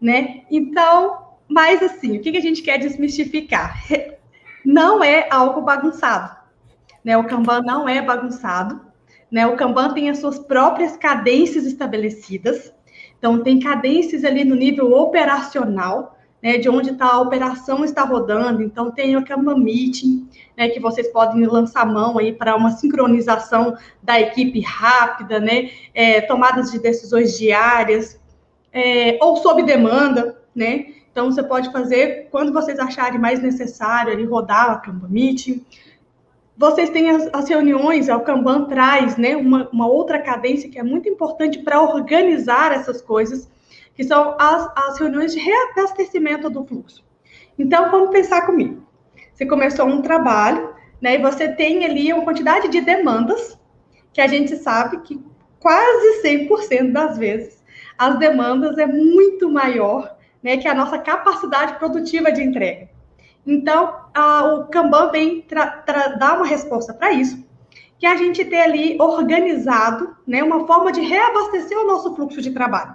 né? 0.00 0.42
Então, 0.50 1.28
mas 1.48 1.82
assim, 1.82 2.18
o 2.18 2.20
que 2.20 2.36
a 2.36 2.40
gente 2.40 2.62
quer 2.62 2.78
desmistificar? 2.78 3.82
Não 4.64 5.02
é 5.02 5.28
algo 5.30 5.62
bagunçado, 5.62 6.36
né? 7.02 7.16
O 7.16 7.24
Kanban 7.24 7.62
não 7.62 7.88
é 7.88 8.02
bagunçado, 8.02 8.80
né? 9.30 9.46
O 9.46 9.56
Kanban 9.56 9.94
tem 9.94 10.10
as 10.10 10.18
suas 10.18 10.38
próprias 10.38 10.94
cadências 10.96 11.64
estabelecidas, 11.64 12.74
então 13.18 13.42
tem 13.42 13.60
cadências 13.60 14.24
ali 14.24 14.44
no 14.44 14.54
nível 14.54 14.92
operacional, 14.92 16.17
né, 16.42 16.58
de 16.58 16.68
onde 16.68 16.94
tá, 16.94 17.06
a 17.06 17.20
operação 17.20 17.84
está 17.84 18.02
rodando. 18.04 18.62
Então, 18.62 18.90
tem 18.90 19.16
o 19.16 19.24
Kanban 19.24 19.58
Meeting, 19.58 20.28
né, 20.56 20.68
que 20.68 20.80
vocês 20.80 21.08
podem 21.08 21.44
lançar 21.46 21.84
mão 21.86 22.18
aí 22.18 22.32
para 22.32 22.56
uma 22.56 22.70
sincronização 22.70 23.76
da 24.02 24.20
equipe 24.20 24.60
rápida, 24.60 25.40
né, 25.40 25.70
é, 25.94 26.20
tomadas 26.20 26.70
de 26.70 26.78
decisões 26.78 27.36
diárias, 27.36 28.20
é, 28.72 29.18
ou 29.20 29.36
sob 29.36 29.62
demanda, 29.62 30.36
né? 30.54 30.86
Então, 31.10 31.32
você 31.32 31.42
pode 31.42 31.72
fazer 31.72 32.28
quando 32.30 32.52
vocês 32.52 32.78
acharem 32.78 33.18
mais 33.18 33.40
necessário 33.40 34.12
ali 34.12 34.24
rodar 34.24 34.70
a 34.70 34.76
Kanban 34.76 35.08
Meeting. 35.08 35.64
Vocês 36.56 36.90
têm 36.90 37.10
as, 37.10 37.28
as 37.32 37.48
reuniões, 37.48 38.08
o 38.08 38.20
Kanban 38.20 38.66
traz 38.66 39.16
né, 39.16 39.36
uma, 39.36 39.68
uma 39.72 39.88
outra 39.88 40.20
cadência 40.20 40.68
que 40.68 40.78
é 40.78 40.82
muito 40.82 41.08
importante 41.08 41.60
para 41.60 41.80
organizar 41.80 42.72
essas 42.72 43.00
coisas 43.00 43.48
que 43.98 44.04
são 44.04 44.36
as, 44.38 44.70
as 44.76 45.00
reuniões 45.00 45.32
de 45.32 45.40
reabastecimento 45.40 46.48
do 46.48 46.64
fluxo. 46.64 47.04
Então, 47.58 47.90
vamos 47.90 48.10
pensar 48.10 48.46
comigo. 48.46 48.86
Você 49.34 49.44
começou 49.44 49.86
um 49.86 50.00
trabalho, 50.00 50.72
né, 51.02 51.16
e 51.16 51.18
você 51.20 51.48
tem 51.48 51.84
ali 51.84 52.12
uma 52.12 52.22
quantidade 52.22 52.68
de 52.68 52.80
demandas, 52.80 53.58
que 54.12 54.20
a 54.20 54.28
gente 54.28 54.54
sabe 54.54 55.00
que 55.00 55.20
quase 55.58 56.22
100% 56.22 56.92
das 56.92 57.18
vezes 57.18 57.60
as 57.98 58.16
demandas 58.20 58.78
é 58.78 58.86
muito 58.86 59.50
maior 59.50 60.16
né, 60.40 60.56
que 60.58 60.68
a 60.68 60.74
nossa 60.74 61.00
capacidade 61.00 61.76
produtiva 61.80 62.30
de 62.30 62.40
entrega. 62.40 62.88
Então, 63.44 63.96
a, 64.14 64.44
o 64.44 64.68
Kanban 64.68 65.10
vem 65.10 65.44
dar 66.20 66.36
uma 66.36 66.46
resposta 66.46 66.94
para 66.94 67.10
isso, 67.10 67.44
que 67.98 68.06
a 68.06 68.14
gente 68.14 68.44
ter 68.44 68.60
ali 68.60 68.96
organizado 69.00 70.16
né, 70.24 70.40
uma 70.40 70.68
forma 70.68 70.92
de 70.92 71.00
reabastecer 71.00 71.76
o 71.76 71.86
nosso 71.88 72.14
fluxo 72.14 72.40
de 72.40 72.52
trabalho. 72.52 72.94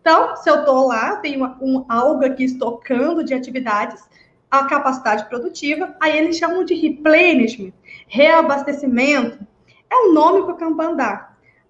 Então, 0.00 0.36
se 0.36 0.48
eu 0.48 0.60
estou 0.60 0.86
lá, 0.86 1.16
tenho 1.16 1.44
um, 1.60 1.84
algo 1.88 2.24
aqui 2.24 2.44
estocando 2.44 3.22
de 3.22 3.34
atividades, 3.34 4.02
a 4.50 4.64
capacidade 4.64 5.28
produtiva, 5.28 5.94
aí 6.00 6.18
eles 6.18 6.38
chamam 6.38 6.64
de 6.64 6.74
replenishment, 6.74 7.72
reabastecimento. 8.08 9.46
É 9.90 9.96
o 9.96 10.12
nome 10.12 10.44
que 10.44 10.52
o 10.52 10.56
Kanban. 10.56 10.96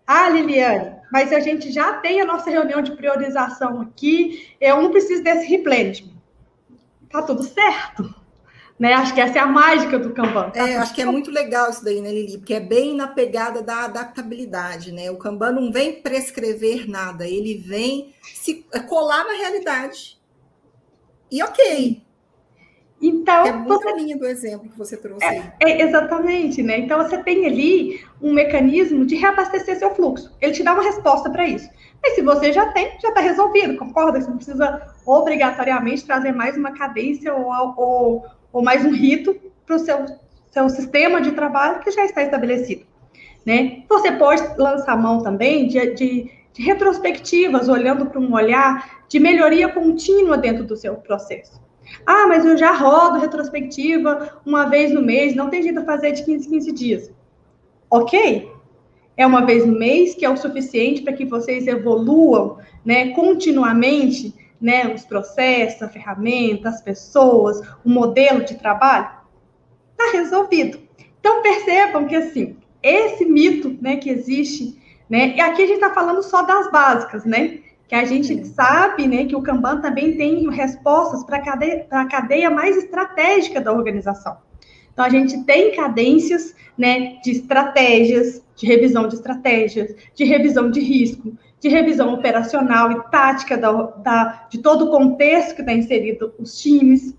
Ah, 0.07 0.29
Liliane, 0.29 0.97
mas 1.13 1.33
a 1.33 1.41
gente 1.41 1.71
já 1.71 1.95
tem 1.95 2.21
a 2.21 2.25
nossa 2.25 2.51
reunião 2.51 2.81
de 2.81 2.93
priorização 2.93 3.81
aqui, 3.81 4.55
eu 4.61 4.81
não 4.81 4.91
preciso 4.91 5.23
desse 5.23 5.47
replenishment. 5.47 6.15
Tá 7.11 7.23
tudo 7.23 7.43
certo. 7.43 8.20
Né? 8.81 8.95
Acho 8.95 9.13
que 9.13 9.21
essa 9.21 9.39
é 9.39 9.43
a 9.43 9.47
mágica 9.47 9.99
do 9.99 10.15
Kanban. 10.15 10.49
Tá? 10.49 10.67
É, 10.67 10.79
acho 10.79 10.95
que 10.95 11.03
é 11.03 11.05
muito 11.05 11.31
legal 11.31 11.69
isso 11.69 11.85
daí, 11.85 12.01
né, 12.01 12.11
Lili? 12.11 12.39
Porque 12.39 12.55
é 12.55 12.61
bem 12.61 12.97
na 12.97 13.07
pegada 13.07 13.63
da 13.63 13.85
adaptabilidade, 13.85 14.91
né? 14.91 15.11
O 15.11 15.19
Kanban 15.19 15.53
não 15.53 15.71
vem 15.71 16.01
prescrever 16.01 16.89
nada, 16.89 17.29
ele 17.29 17.59
vem 17.59 18.15
se 18.23 18.65
é 18.73 18.81
colar 18.81 19.23
na 19.25 19.35
realidade. 19.35 20.19
E 21.31 21.43
ok. 21.43 22.03
Então, 23.03 23.47
é 23.47 23.53
muito 23.53 23.83
você... 23.83 23.97
linha 23.97 24.17
do 24.17 24.27
exemplo 24.27 24.71
que 24.71 24.79
você 24.79 24.97
trouxe. 24.97 25.27
É, 25.27 25.53
é, 25.63 25.83
exatamente, 25.83 26.63
né? 26.63 26.79
Então 26.79 27.03
você 27.03 27.19
tem 27.19 27.45
ali 27.47 28.03
um 28.21 28.33
mecanismo 28.33 29.05
de 29.05 29.15
reabastecer 29.15 29.79
seu 29.79 29.95
fluxo. 29.95 30.35
Ele 30.41 30.53
te 30.53 30.63
dá 30.63 30.73
uma 30.73 30.83
resposta 30.83 31.29
para 31.29 31.47
isso. 31.47 31.69
Mas 32.03 32.15
se 32.15 32.23
você 32.23 32.51
já 32.51 32.73
tem, 32.73 32.99
já 32.99 33.11
está 33.11 33.21
resolvido, 33.21 33.77
concorda? 33.77 34.19
Você 34.19 34.29
não 34.29 34.37
precisa 34.37 34.95
obrigatoriamente 35.05 36.07
trazer 36.07 36.33
mais 36.33 36.57
uma 36.57 36.73
cadência 36.73 37.35
ou, 37.35 37.75
ou 37.77 38.40
ou 38.53 38.63
mais 38.63 38.85
um 38.85 38.93
rito 38.93 39.37
para 39.67 39.77
o 39.77 39.79
seu, 39.79 40.07
seu 40.51 40.69
sistema 40.69 41.21
de 41.21 41.33
trabalho 41.33 41.81
que 41.81 41.91
já 41.91 42.05
está 42.05 42.23
estabelecido. 42.23 42.85
Né? 43.45 43.85
Você 43.89 44.13
pode 44.13 44.43
lançar 44.59 44.97
mão 44.97 45.23
também 45.23 45.67
de, 45.67 45.95
de, 45.95 46.31
de 46.53 46.63
retrospectivas, 46.63 47.69
olhando 47.69 48.07
para 48.07 48.21
um 48.21 48.33
olhar 48.35 49.03
de 49.09 49.19
melhoria 49.19 49.69
contínua 49.69 50.37
dentro 50.37 50.65
do 50.65 50.77
seu 50.77 50.97
processo. 50.97 51.61
Ah, 52.07 52.27
mas 52.29 52.45
eu 52.45 52.57
já 52.57 52.73
rodo 52.73 53.19
retrospectiva 53.19 54.41
uma 54.47 54.67
vez 54.67 54.93
no 54.93 55.03
mês, 55.03 55.35
não 55.35 55.51
tem 55.51 55.63
jeito 55.63 55.81
de 55.81 55.87
fazer 55.87 56.13
de 56.13 56.25
15 56.25 56.49
15 56.49 56.73
dias. 56.73 57.13
Ok, 57.91 58.49
é 59.17 59.27
uma 59.27 59.45
vez 59.45 59.67
no 59.67 59.77
mês 59.77 60.15
que 60.15 60.25
é 60.25 60.31
o 60.31 60.37
suficiente 60.37 61.03
para 61.03 61.13
que 61.13 61.25
vocês 61.25 61.67
evoluam 61.67 62.59
né, 62.85 63.11
continuamente 63.11 64.35
né, 64.61 64.93
os 64.93 65.05
processos, 65.05 65.83
a 65.83 65.89
ferramenta, 65.89 66.69
as 66.69 66.83
pessoas, 66.83 67.61
o 67.85 67.89
modelo 67.89 68.45
de 68.45 68.57
trabalho, 68.57 69.09
está 69.93 70.13
resolvido. 70.13 70.79
Então 71.19 71.43
percebam 71.43 72.07
que 72.07 72.17
assim, 72.17 72.57
esse 72.83 73.25
mito, 73.25 73.77
né, 73.81 73.97
que 73.97 74.11
existe, 74.11 74.79
né, 75.09 75.35
e 75.37 75.41
aqui 75.41 75.63
a 75.63 75.67
gente 75.67 75.83
está 75.83 75.93
falando 75.93 76.23
só 76.23 76.43
das 76.43 76.71
básicas, 76.71 77.25
né, 77.25 77.61
que 77.89 77.95
a 77.95 78.05
gente 78.05 78.47
sabe, 78.47 79.09
né, 79.09 79.25
que 79.25 79.35
o 79.35 79.43
Kanban 79.43 79.81
também 79.81 80.17
tem 80.17 80.49
respostas 80.51 81.25
para 81.25 81.39
a 81.39 81.43
cadeia, 81.43 81.87
cadeia 82.11 82.51
mais 82.51 82.77
estratégica 82.77 83.61
da 83.61 83.73
organização. 83.73 84.37
Então 84.93 85.05
a 85.05 85.09
gente 85.09 85.45
tem 85.45 85.75
cadências, 85.75 86.55
né, 86.77 87.19
de 87.23 87.33
estratégias, 87.33 88.43
de 88.55 88.67
revisão 88.67 89.09
de 89.09 89.15
estratégias, 89.15 89.95
de 90.15 90.25
revisão 90.25 90.71
de 90.71 90.81
risco, 90.81 91.33
de 91.61 91.69
revisão 91.69 92.15
operacional 92.15 92.91
e 92.91 93.03
tática 93.11 93.57
da, 93.57 93.71
da, 93.73 94.47
de 94.51 94.59
todo 94.59 94.87
o 94.87 94.91
contexto 94.91 95.55
que 95.55 95.61
está 95.61 95.73
inserido 95.73 96.33
os 96.39 96.59
times. 96.59 97.15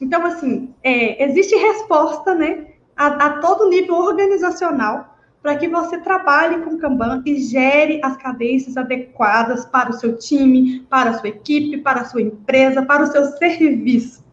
Então, 0.00 0.24
assim, 0.24 0.74
é, 0.82 1.24
existe 1.24 1.56
resposta, 1.56 2.34
né, 2.34 2.66
a, 2.94 3.06
a 3.06 3.30
todo 3.38 3.68
nível 3.68 3.96
organizacional 3.96 5.16
para 5.42 5.56
que 5.56 5.68
você 5.68 5.98
trabalhe 5.98 6.60
com 6.62 6.76
Kanban 6.76 7.22
e 7.24 7.36
gere 7.36 8.00
as 8.02 8.16
cadências 8.16 8.76
adequadas 8.76 9.64
para 9.64 9.90
o 9.90 9.92
seu 9.92 10.18
time, 10.18 10.80
para 10.90 11.10
a 11.10 11.14
sua 11.14 11.28
equipe, 11.28 11.78
para 11.78 12.00
a 12.00 12.04
sua 12.04 12.20
empresa, 12.20 12.84
para 12.84 13.04
o 13.04 13.06
seu 13.06 13.24
serviço. 13.26 14.24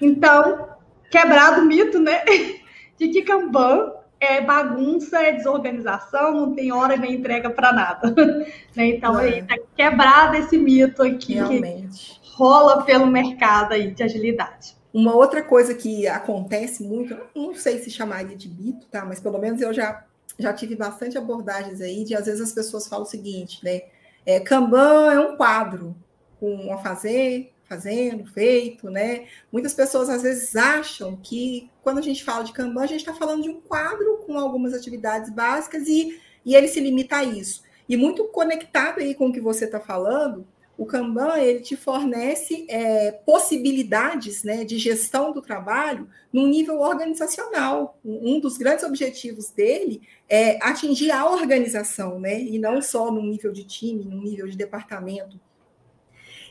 Então, 0.00 0.68
quebrado 1.10 1.62
o 1.62 1.64
mito, 1.64 1.98
né? 1.98 2.22
De 2.96 3.08
que 3.08 3.22
Kanban 3.22 3.92
é 4.20 4.40
bagunça, 4.40 5.18
é 5.20 5.32
desorganização, 5.32 6.32
não 6.32 6.54
tem 6.54 6.72
hora 6.72 6.96
nem 6.96 7.14
entrega 7.14 7.50
para 7.50 7.72
nada. 7.72 8.14
Né? 8.74 8.88
Então, 8.88 9.18
é. 9.18 9.42
tá 9.42 9.56
quebrado 9.74 10.36
esse 10.36 10.58
mito 10.58 11.02
aqui 11.02 11.32
Realmente. 11.32 12.20
que 12.22 12.30
rola 12.36 12.82
pelo 12.82 13.06
mercado 13.06 13.72
aí 13.72 13.90
de 13.90 14.02
agilidade. 14.02 14.76
Uma 14.92 15.14
outra 15.14 15.42
coisa 15.42 15.74
que 15.74 16.06
acontece 16.06 16.82
muito, 16.82 17.16
não 17.34 17.54
sei 17.54 17.78
se 17.78 17.90
chamaria 17.90 18.36
de 18.36 18.50
mito, 18.50 18.86
tá? 18.90 19.02
Mas 19.02 19.18
pelo 19.18 19.38
menos 19.38 19.62
eu 19.62 19.72
já, 19.72 20.04
já 20.38 20.52
tive 20.52 20.76
bastante 20.76 21.16
abordagens 21.16 21.80
aí 21.80 22.04
de 22.04 22.14
às 22.14 22.26
vezes 22.26 22.42
as 22.42 22.52
pessoas 22.52 22.86
falam 22.86 23.06
o 23.06 23.08
seguinte, 23.08 23.64
né? 23.64 23.80
É, 24.26 24.40
Kanban 24.40 25.10
é 25.10 25.20
um 25.20 25.36
quadro 25.36 25.96
com 26.38 26.70
a 26.70 26.76
fazer, 26.76 27.50
fazendo, 27.68 28.26
feito, 28.26 28.90
né? 28.90 29.26
Muitas 29.52 29.74
pessoas 29.74 30.08
às 30.08 30.22
vezes 30.22 30.54
acham 30.56 31.16
que 31.16 31.70
quando 31.82 31.98
a 31.98 32.02
gente 32.02 32.24
fala 32.24 32.44
de 32.44 32.52
Kanban, 32.52 32.82
a 32.82 32.86
gente 32.86 33.00
está 33.00 33.14
falando 33.14 33.42
de 33.42 33.50
um 33.50 33.60
quadro 33.60 34.18
com 34.26 34.38
algumas 34.38 34.72
atividades 34.72 35.30
básicas 35.30 35.86
e, 35.86 36.20
e 36.44 36.54
ele 36.54 36.68
se 36.68 36.80
limita 36.80 37.16
a 37.16 37.24
isso. 37.24 37.62
E 37.88 37.96
muito 37.96 38.24
conectado 38.24 39.00
aí 39.00 39.14
com 39.14 39.28
o 39.28 39.32
que 39.32 39.40
você 39.40 39.64
está 39.64 39.80
falando, 39.80 40.46
o 40.78 40.84
Kanban 40.84 41.38
ele 41.38 41.60
te 41.60 41.74
fornece 41.74 42.66
é, 42.68 43.12
possibilidades 43.12 44.44
né, 44.44 44.64
de 44.64 44.76
gestão 44.78 45.32
do 45.32 45.40
trabalho 45.40 46.08
no 46.32 46.46
nível 46.46 46.80
organizacional. 46.80 47.98
Um 48.04 48.38
dos 48.38 48.58
grandes 48.58 48.84
objetivos 48.84 49.50
dele 49.50 50.02
é 50.28 50.58
atingir 50.62 51.10
a 51.10 51.28
organização, 51.28 52.20
né, 52.20 52.40
e 52.40 52.58
não 52.58 52.82
só 52.82 53.10
no 53.10 53.22
nível 53.22 53.52
de 53.52 53.64
time, 53.64 54.04
no 54.04 54.22
nível 54.22 54.46
de 54.46 54.56
departamento. 54.56 55.40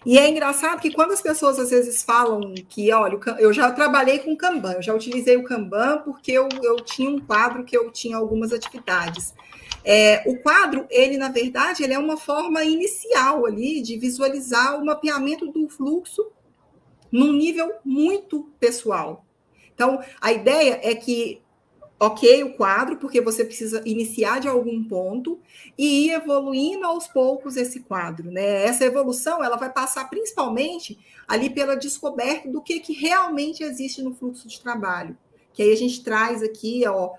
E 0.05 0.19
é 0.19 0.29
engraçado 0.29 0.79
que 0.79 0.91
quando 0.91 1.13
as 1.13 1.21
pessoas 1.21 1.57
às 1.57 1.71
vezes 1.71 2.03
falam 2.03 2.53
que, 2.69 2.91
olha, 2.93 3.17
eu 3.39 3.51
já 3.51 3.71
trabalhei 3.71 4.19
com 4.19 4.37
Kanban, 4.37 4.73
eu 4.73 4.81
já 4.81 4.93
utilizei 4.93 5.35
o 5.35 5.43
Kanban 5.43 6.03
porque 6.05 6.31
eu, 6.31 6.47
eu 6.61 6.75
tinha 6.77 7.09
um 7.09 7.19
quadro 7.19 7.63
que 7.63 7.75
eu 7.75 7.91
tinha 7.91 8.15
algumas 8.15 8.53
atividades. 8.53 9.33
É, 9.83 10.23
o 10.27 10.37
quadro, 10.37 10.85
ele, 10.89 11.17
na 11.17 11.29
verdade, 11.29 11.83
ele 11.83 11.93
é 11.93 11.99
uma 11.99 12.17
forma 12.17 12.63
inicial 12.63 13.45
ali 13.45 13.81
de 13.81 13.97
visualizar 13.97 14.79
o 14.79 14.85
mapeamento 14.85 15.51
do 15.51 15.67
fluxo 15.69 16.31
num 17.11 17.33
nível 17.33 17.71
muito 17.83 18.51
pessoal. 18.59 19.25
Então, 19.73 19.99
a 20.21 20.31
ideia 20.31 20.79
é 20.83 20.93
que 20.95 21.41
ok 21.99 22.43
o 22.43 22.53
quadro, 22.53 22.97
porque 22.97 23.21
você 23.21 23.45
precisa 23.45 23.81
iniciar 23.85 24.39
de 24.39 24.47
algum 24.47 24.83
ponto 24.83 25.39
e 25.77 26.07
ir 26.07 26.11
evoluindo 26.11 26.85
aos 26.85 27.07
poucos 27.07 27.55
esse 27.55 27.81
quadro, 27.81 28.31
né? 28.31 28.65
Essa 28.65 28.85
evolução 28.85 29.43
ela 29.43 29.55
vai 29.55 29.71
passar 29.71 30.09
principalmente 30.09 30.99
ali 31.27 31.49
pela 31.49 31.75
descoberta 31.75 32.49
do 32.49 32.61
que, 32.61 32.79
que 32.79 32.93
realmente 32.93 33.63
existe 33.63 34.01
no 34.01 34.13
fluxo 34.13 34.47
de 34.47 34.61
trabalho. 34.61 35.17
Que 35.53 35.63
aí 35.63 35.71
a 35.71 35.77
gente 35.77 36.03
traz 36.03 36.43
aqui, 36.43 36.83
ó, 36.85 37.13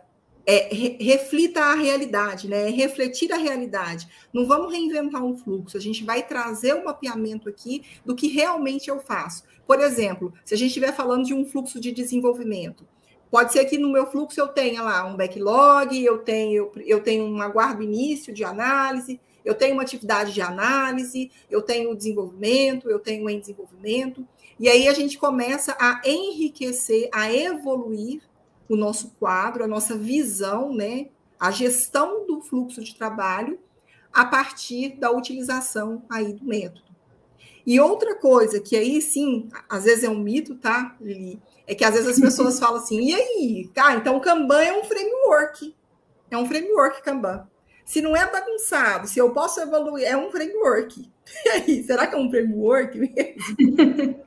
é, 0.44 0.68
re, 0.72 0.96
reflita 1.00 1.60
a 1.60 1.74
realidade, 1.74 2.48
né? 2.48 2.68
refletir 2.68 3.32
a 3.32 3.36
realidade. 3.36 4.06
Não 4.32 4.46
vamos 4.46 4.70
reinventar 4.72 5.24
um 5.24 5.36
fluxo, 5.36 5.76
a 5.76 5.80
gente 5.80 6.04
vai 6.04 6.22
trazer 6.22 6.74
o 6.74 6.80
um 6.80 6.84
mapeamento 6.84 7.48
aqui 7.48 7.82
do 8.04 8.14
que 8.14 8.28
realmente 8.28 8.88
eu 8.88 9.00
faço. 9.00 9.42
Por 9.66 9.80
exemplo, 9.80 10.32
se 10.44 10.54
a 10.54 10.56
gente 10.56 10.68
estiver 10.68 10.94
falando 10.94 11.24
de 11.24 11.34
um 11.34 11.44
fluxo 11.44 11.80
de 11.80 11.90
desenvolvimento, 11.90 12.86
Pode 13.30 13.52
ser 13.52 13.64
que 13.64 13.76
no 13.76 13.92
meu 13.92 14.06
fluxo 14.06 14.40
eu 14.40 14.48
tenha 14.48 14.82
lá 14.82 15.04
um 15.04 15.16
backlog, 15.16 16.02
eu 16.02 16.18
tenho, 16.18 16.70
eu 16.84 17.02
tenho 17.02 17.24
um 17.24 17.42
aguardo 17.42 17.82
início 17.82 18.32
de 18.32 18.44
análise, 18.44 19.20
eu 19.44 19.54
tenho 19.54 19.74
uma 19.74 19.82
atividade 19.82 20.32
de 20.32 20.40
análise, 20.40 21.30
eu 21.50 21.62
tenho 21.62 21.94
desenvolvimento, 21.94 22.90
eu 22.90 22.98
tenho 22.98 23.28
em 23.28 23.38
desenvolvimento. 23.38 24.26
E 24.58 24.68
aí 24.68 24.88
a 24.88 24.92
gente 24.92 25.18
começa 25.18 25.76
a 25.78 26.00
enriquecer, 26.04 27.08
a 27.12 27.32
evoluir 27.32 28.22
o 28.68 28.76
nosso 28.76 29.12
quadro, 29.18 29.62
a 29.62 29.68
nossa 29.68 29.96
visão, 29.96 30.74
né? 30.74 31.08
A 31.38 31.50
gestão 31.50 32.26
do 32.26 32.40
fluxo 32.40 32.82
de 32.82 32.94
trabalho 32.94 33.58
a 34.12 34.24
partir 34.24 34.96
da 34.96 35.10
utilização 35.10 36.02
aí 36.08 36.32
do 36.32 36.44
método. 36.44 36.86
E 37.66 37.78
outra 37.78 38.14
coisa 38.14 38.60
que 38.60 38.76
aí 38.76 39.02
sim, 39.02 39.48
às 39.68 39.84
vezes 39.84 40.04
é 40.04 40.08
um 40.08 40.18
mito, 40.18 40.54
tá, 40.54 40.96
Lili? 41.00 41.40
É 41.66 41.74
que 41.74 41.84
às 41.84 41.94
vezes 41.94 42.08
as 42.08 42.20
pessoas 42.20 42.58
falam 42.58 42.76
assim, 42.76 43.00
e 43.00 43.14
aí? 43.14 43.70
Tá, 43.74 43.94
então 43.94 44.20
Kanban 44.20 44.62
é 44.62 44.72
um 44.72 44.84
framework. 44.84 45.74
É 46.30 46.36
um 46.36 46.46
framework 46.46 47.02
Kanban. 47.02 47.46
Se 47.84 48.00
não 48.00 48.16
é 48.16 48.30
bagunçado, 48.30 49.06
se 49.06 49.18
eu 49.18 49.30
posso 49.30 49.60
evoluir, 49.60 50.06
é 50.06 50.16
um 50.16 50.30
framework. 50.30 51.10
E 51.44 51.48
aí, 51.48 51.82
será 51.82 52.06
que 52.06 52.14
é 52.14 52.18
um 52.18 52.30
framework 52.30 52.96
mesmo? 52.98 54.16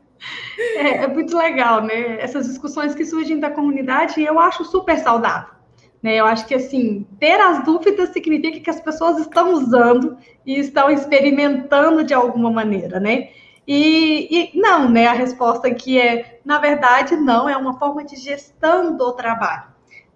É, 0.75 1.03
é 1.03 1.07
muito 1.07 1.37
legal, 1.37 1.81
né? 1.81 2.19
Essas 2.19 2.45
discussões 2.45 2.93
que 2.93 3.05
surgem 3.05 3.39
da 3.39 3.49
comunidade, 3.49 4.21
eu 4.21 4.37
acho 4.37 4.65
super 4.65 4.99
saudável. 4.99 5.53
Né? 6.01 6.15
Eu 6.15 6.25
acho 6.25 6.45
que 6.45 6.55
assim, 6.55 7.05
ter 7.19 7.39
as 7.39 7.63
dúvidas 7.63 8.09
significa 8.09 8.59
que 8.59 8.69
as 8.69 8.79
pessoas 8.79 9.17
estão 9.17 9.53
usando 9.53 10.17
e 10.45 10.57
estão 10.59 10.89
experimentando 10.89 12.03
de 12.03 12.13
alguma 12.13 12.51
maneira, 12.51 12.99
né? 12.99 13.29
E, 13.71 14.27
e, 14.31 14.59
não, 14.59 14.89
né? 14.89 15.05
A 15.05 15.13
resposta 15.13 15.67
aqui 15.67 16.01
é, 16.01 16.39
na 16.43 16.57
verdade, 16.57 17.15
não, 17.15 17.47
é 17.47 17.55
uma 17.55 17.77
forma 17.77 18.03
de 18.03 18.15
gestão 18.15 18.97
do 18.97 19.11
trabalho. 19.11 19.65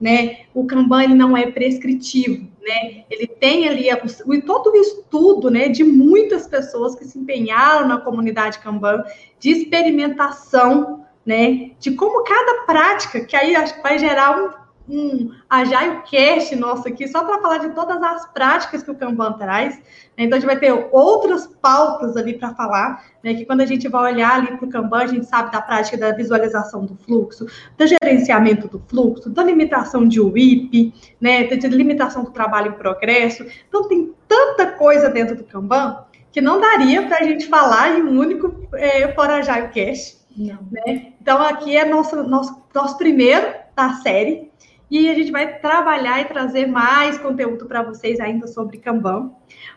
Né? 0.01 0.45
O 0.55 0.65
Kanban 0.65 1.03
ele 1.03 1.13
não 1.13 1.37
é 1.37 1.51
prescritivo, 1.51 2.47
né? 2.59 3.03
Ele 3.11 3.27
tem 3.27 3.69
ali 3.69 3.91
a, 3.91 4.01
o, 4.25 4.41
todo 4.41 4.71
o 4.71 4.75
estudo, 4.75 5.51
né, 5.51 5.69
de 5.69 5.83
muitas 5.83 6.47
pessoas 6.47 6.95
que 6.95 7.05
se 7.05 7.19
empenharam 7.19 7.87
na 7.87 7.99
comunidade 7.99 8.57
Kanban, 8.57 9.03
de 9.39 9.51
experimentação, 9.51 11.05
né, 11.23 11.71
de 11.79 11.91
como 11.91 12.23
cada 12.23 12.65
prática, 12.65 13.23
que 13.23 13.35
aí 13.35 13.53
vai 13.83 13.99
gerar 13.99 14.43
um 14.43 14.62
um 14.87 15.31
Agile 15.49 16.01
Cast 16.09 16.55
nosso 16.55 16.87
aqui, 16.87 17.07
só 17.07 17.23
para 17.23 17.41
falar 17.41 17.59
de 17.59 17.69
todas 17.69 18.01
as 18.01 18.25
práticas 18.33 18.83
que 18.83 18.91
o 18.91 18.95
Kanban 18.95 19.33
traz. 19.33 19.75
Né? 20.17 20.25
Então, 20.25 20.37
a 20.37 20.39
gente 20.39 20.47
vai 20.47 20.59
ter 20.59 20.71
outras 20.91 21.47
pautas 21.47 22.17
ali 22.17 22.33
para 22.33 22.53
falar, 22.53 23.03
né? 23.23 23.33
que 23.33 23.45
quando 23.45 23.61
a 23.61 23.65
gente 23.65 23.87
vai 23.87 24.13
olhar 24.13 24.35
ali 24.35 24.57
para 24.57 24.65
o 24.65 24.69
Kanban, 24.69 25.03
a 25.03 25.07
gente 25.07 25.25
sabe 25.25 25.51
da 25.51 25.61
prática 25.61 25.97
da 25.97 26.11
visualização 26.11 26.85
do 26.85 26.95
fluxo, 26.95 27.45
do 27.77 27.87
gerenciamento 27.87 28.67
do 28.67 28.81
fluxo, 28.87 29.29
da 29.29 29.43
limitação 29.43 30.07
de 30.07 30.19
WIP, 30.19 30.93
né? 31.19 31.43
de 31.43 31.67
limitação 31.67 32.23
do 32.23 32.31
trabalho 32.31 32.71
em 32.71 32.77
progresso. 32.77 33.45
Então, 33.67 33.87
tem 33.87 34.13
tanta 34.27 34.67
coisa 34.73 35.09
dentro 35.09 35.35
do 35.35 35.43
Kanban 35.43 36.03
que 36.31 36.41
não 36.41 36.59
daria 36.59 37.03
para 37.03 37.19
a 37.19 37.23
gente 37.23 37.45
falar 37.47 37.97
em 37.97 38.01
um 38.01 38.19
único 38.19 38.67
é, 38.73 39.07
For 39.13 39.29
Agile 39.29 39.69
Cast. 39.69 40.17
Né? 40.35 41.13
Então, 41.21 41.41
aqui 41.41 41.77
é 41.77 41.85
nosso, 41.85 42.23
nosso, 42.23 42.63
nosso 42.73 42.97
primeiro 42.97 43.53
da 43.75 43.93
série, 43.95 44.51
e 44.99 45.09
a 45.09 45.15
gente 45.15 45.31
vai 45.31 45.57
trabalhar 45.57 46.21
e 46.21 46.25
trazer 46.25 46.67
mais 46.67 47.17
conteúdo 47.17 47.65
para 47.65 47.81
vocês 47.81 48.19
ainda 48.19 48.45
sobre 48.45 48.77
Kanban. 48.77 49.31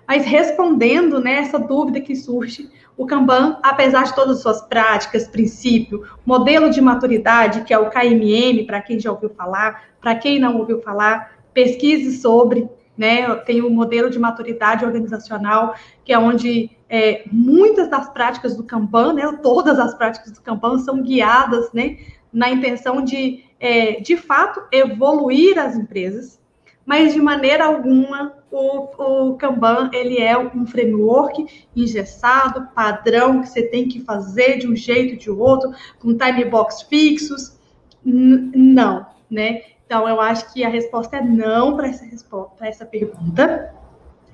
Mas 0.06 0.26
respondendo 0.26 1.18
né, 1.18 1.36
essa 1.36 1.58
dúvida 1.58 2.02
que 2.02 2.14
surge, 2.14 2.68
o 2.98 3.06
Kanban, 3.06 3.58
apesar 3.62 4.04
de 4.04 4.14
todas 4.14 4.36
as 4.36 4.42
suas 4.42 4.60
práticas, 4.60 5.26
princípio, 5.26 6.06
modelo 6.26 6.68
de 6.68 6.82
maturidade, 6.82 7.62
que 7.62 7.72
é 7.72 7.78
o 7.78 7.88
KMM, 7.88 8.66
para 8.66 8.82
quem 8.82 9.00
já 9.00 9.10
ouviu 9.10 9.30
falar, 9.30 9.84
para 10.02 10.14
quem 10.16 10.38
não 10.38 10.58
ouviu 10.58 10.82
falar, 10.82 11.34
pesquise 11.54 12.18
sobre, 12.18 12.68
né? 12.94 13.34
Tem 13.36 13.62
o 13.62 13.70
modelo 13.70 14.10
de 14.10 14.18
maturidade 14.18 14.84
organizacional, 14.84 15.74
que 16.04 16.12
é 16.12 16.18
onde 16.18 16.70
é, 16.90 17.24
muitas 17.32 17.88
das 17.88 18.10
práticas 18.10 18.54
do 18.54 18.64
Kanban, 18.64 19.14
né? 19.14 19.38
Todas 19.42 19.78
as 19.78 19.94
práticas 19.94 20.32
do 20.32 20.42
Kanban 20.42 20.78
são 20.78 21.02
guiadas, 21.02 21.72
né? 21.72 21.96
Na 22.30 22.50
intenção 22.50 23.02
de 23.02 23.45
é, 23.58 24.00
de 24.00 24.16
fato, 24.16 24.62
evoluir 24.70 25.58
as 25.58 25.76
empresas, 25.76 26.40
mas 26.84 27.12
de 27.12 27.20
maneira 27.20 27.64
alguma 27.64 28.36
o, 28.50 29.30
o 29.30 29.36
Kanban 29.36 29.90
ele 29.92 30.18
é 30.18 30.38
um 30.38 30.66
framework 30.66 31.46
engessado, 31.74 32.68
padrão, 32.74 33.42
que 33.42 33.48
você 33.48 33.62
tem 33.62 33.88
que 33.88 34.00
fazer 34.00 34.58
de 34.58 34.68
um 34.68 34.76
jeito 34.76 35.16
de 35.16 35.30
outro, 35.30 35.72
com 35.98 36.16
time 36.16 36.44
box 36.44 36.82
fixos. 36.82 37.58
N 38.04 38.52
não, 38.54 39.04
né? 39.30 39.62
Então, 39.84 40.08
eu 40.08 40.20
acho 40.20 40.52
que 40.52 40.64
a 40.64 40.68
resposta 40.68 41.16
é 41.16 41.22
não 41.22 41.76
para 41.76 41.88
essa, 41.88 42.04
essa 42.60 42.86
pergunta. 42.86 43.72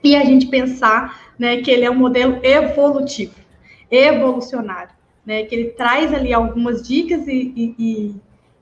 E 0.02 0.16
a 0.16 0.24
gente 0.24 0.46
pensar 0.46 1.32
né, 1.38 1.58
que 1.58 1.70
ele 1.70 1.84
é 1.84 1.90
um 1.90 1.94
modelo 1.94 2.38
evolutivo, 2.42 3.34
evolucionário, 3.90 4.90
né, 5.24 5.44
que 5.44 5.54
ele 5.54 5.70
traz 5.70 6.12
ali 6.12 6.32
algumas 6.32 6.82
dicas 6.82 7.28
e, 7.28 7.74
e 7.78 8.14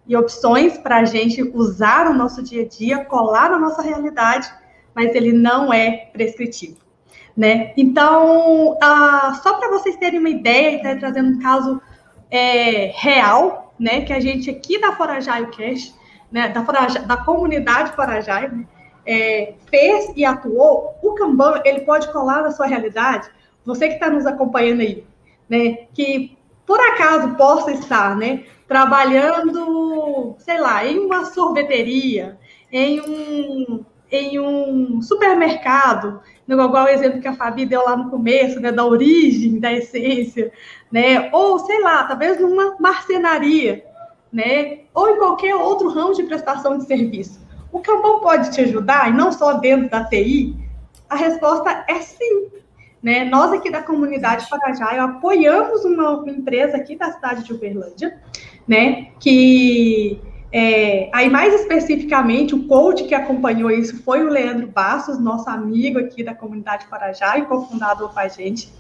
e 0.06 0.16
opções 0.16 0.78
para 0.78 0.98
a 0.98 1.04
gente 1.04 1.42
usar 1.54 2.06
no 2.06 2.14
nosso 2.14 2.42
dia 2.42 2.62
a 2.62 2.68
dia, 2.68 3.04
colar 3.04 3.50
na 3.50 3.58
nossa 3.58 3.82
realidade, 3.82 4.50
mas 4.94 5.14
ele 5.14 5.32
não 5.32 5.72
é 5.72 6.08
prescritivo. 6.12 6.78
Né? 7.36 7.72
Então, 7.76 8.76
ah, 8.82 9.38
só 9.42 9.54
para 9.54 9.70
vocês 9.70 9.96
terem 9.96 10.18
uma 10.18 10.28
ideia, 10.28 10.82
tá 10.82 10.96
trazendo 10.96 11.36
um 11.36 11.38
caso 11.38 11.80
é, 12.30 12.92
real, 12.94 13.72
né, 13.78 14.02
que 14.02 14.12
a 14.12 14.20
gente 14.20 14.50
aqui 14.50 14.78
da 14.78 14.92
Foragile 14.92 15.46
Cash 15.46 15.94
né, 16.30 16.48
da, 16.48 16.62
da 16.62 17.16
comunidade 17.18 17.92
Forajai, 17.92 18.48
né, 18.48 18.66
é, 19.04 19.54
fez 19.68 20.12
e 20.14 20.24
atuou, 20.24 20.94
o 21.02 21.14
Kanban 21.14 21.60
ele 21.64 21.80
pode 21.80 22.10
colar 22.12 22.42
na 22.42 22.50
sua 22.50 22.66
realidade. 22.66 23.28
Você 23.64 23.88
que 23.88 23.94
está 23.94 24.08
nos 24.08 24.26
acompanhando 24.26 24.80
aí, 24.80 25.04
né, 25.48 25.86
que 25.92 26.36
por 26.66 26.78
acaso 26.78 27.34
possa 27.34 27.72
estar, 27.72 28.16
né, 28.16 28.44
trabalhando, 28.70 30.36
sei 30.38 30.60
lá, 30.60 30.86
em 30.86 31.00
uma 31.00 31.24
sorveteria, 31.24 32.38
em 32.70 33.00
um, 33.00 33.84
em 34.08 34.38
um 34.38 35.02
supermercado, 35.02 36.20
igual 36.48 36.84
o 36.84 36.88
exemplo 36.88 37.20
que 37.20 37.26
a 37.26 37.34
Fabi 37.34 37.66
deu 37.66 37.82
lá 37.84 37.96
no 37.96 38.10
começo, 38.10 38.60
né, 38.60 38.70
da 38.70 38.86
origem, 38.86 39.58
da 39.58 39.72
essência, 39.72 40.52
né, 40.88 41.28
ou 41.32 41.58
sei 41.58 41.80
lá, 41.80 42.04
talvez 42.04 42.40
numa 42.40 42.76
marcenaria, 42.78 43.84
né, 44.32 44.82
ou 44.94 45.10
em 45.10 45.18
qualquer 45.18 45.56
outro 45.56 45.88
ramo 45.88 46.14
de 46.14 46.22
prestação 46.22 46.78
de 46.78 46.86
serviço. 46.86 47.44
O 47.72 47.80
Kanban 47.80 48.20
pode 48.20 48.52
te 48.52 48.60
ajudar, 48.60 49.08
e 49.08 49.12
não 49.12 49.32
só 49.32 49.54
dentro 49.54 49.90
da 49.90 50.04
TI? 50.04 50.54
A 51.08 51.16
resposta 51.16 51.84
é 51.88 51.96
sim. 51.96 52.50
Né? 53.02 53.24
Nós 53.24 53.52
aqui 53.52 53.70
da 53.70 53.82
comunidade 53.82 54.48
Parajaio 54.48 55.02
apoiamos 55.02 55.84
uma 55.84 56.22
empresa 56.26 56.76
aqui 56.76 56.96
da 56.96 57.10
cidade 57.12 57.44
de 57.44 57.52
Uberlândia, 57.52 58.20
né, 58.68 59.08
que 59.18 60.20
é, 60.52 61.08
aí, 61.12 61.30
mais 61.30 61.54
especificamente, 61.54 62.56
o 62.56 62.66
coach 62.66 63.04
que 63.04 63.14
acompanhou 63.14 63.70
isso 63.70 64.02
foi 64.02 64.24
o 64.24 64.28
Leandro 64.28 64.66
Bastos, 64.66 65.16
nosso 65.18 65.48
amigo 65.48 65.98
aqui 65.98 66.24
da 66.24 66.34
comunidade 66.34 66.86
Parajá 66.88 67.38
e 67.38 67.46
cofundador 67.46 68.12
com 68.12 68.18
a 68.18 68.26
gente, 68.26 68.72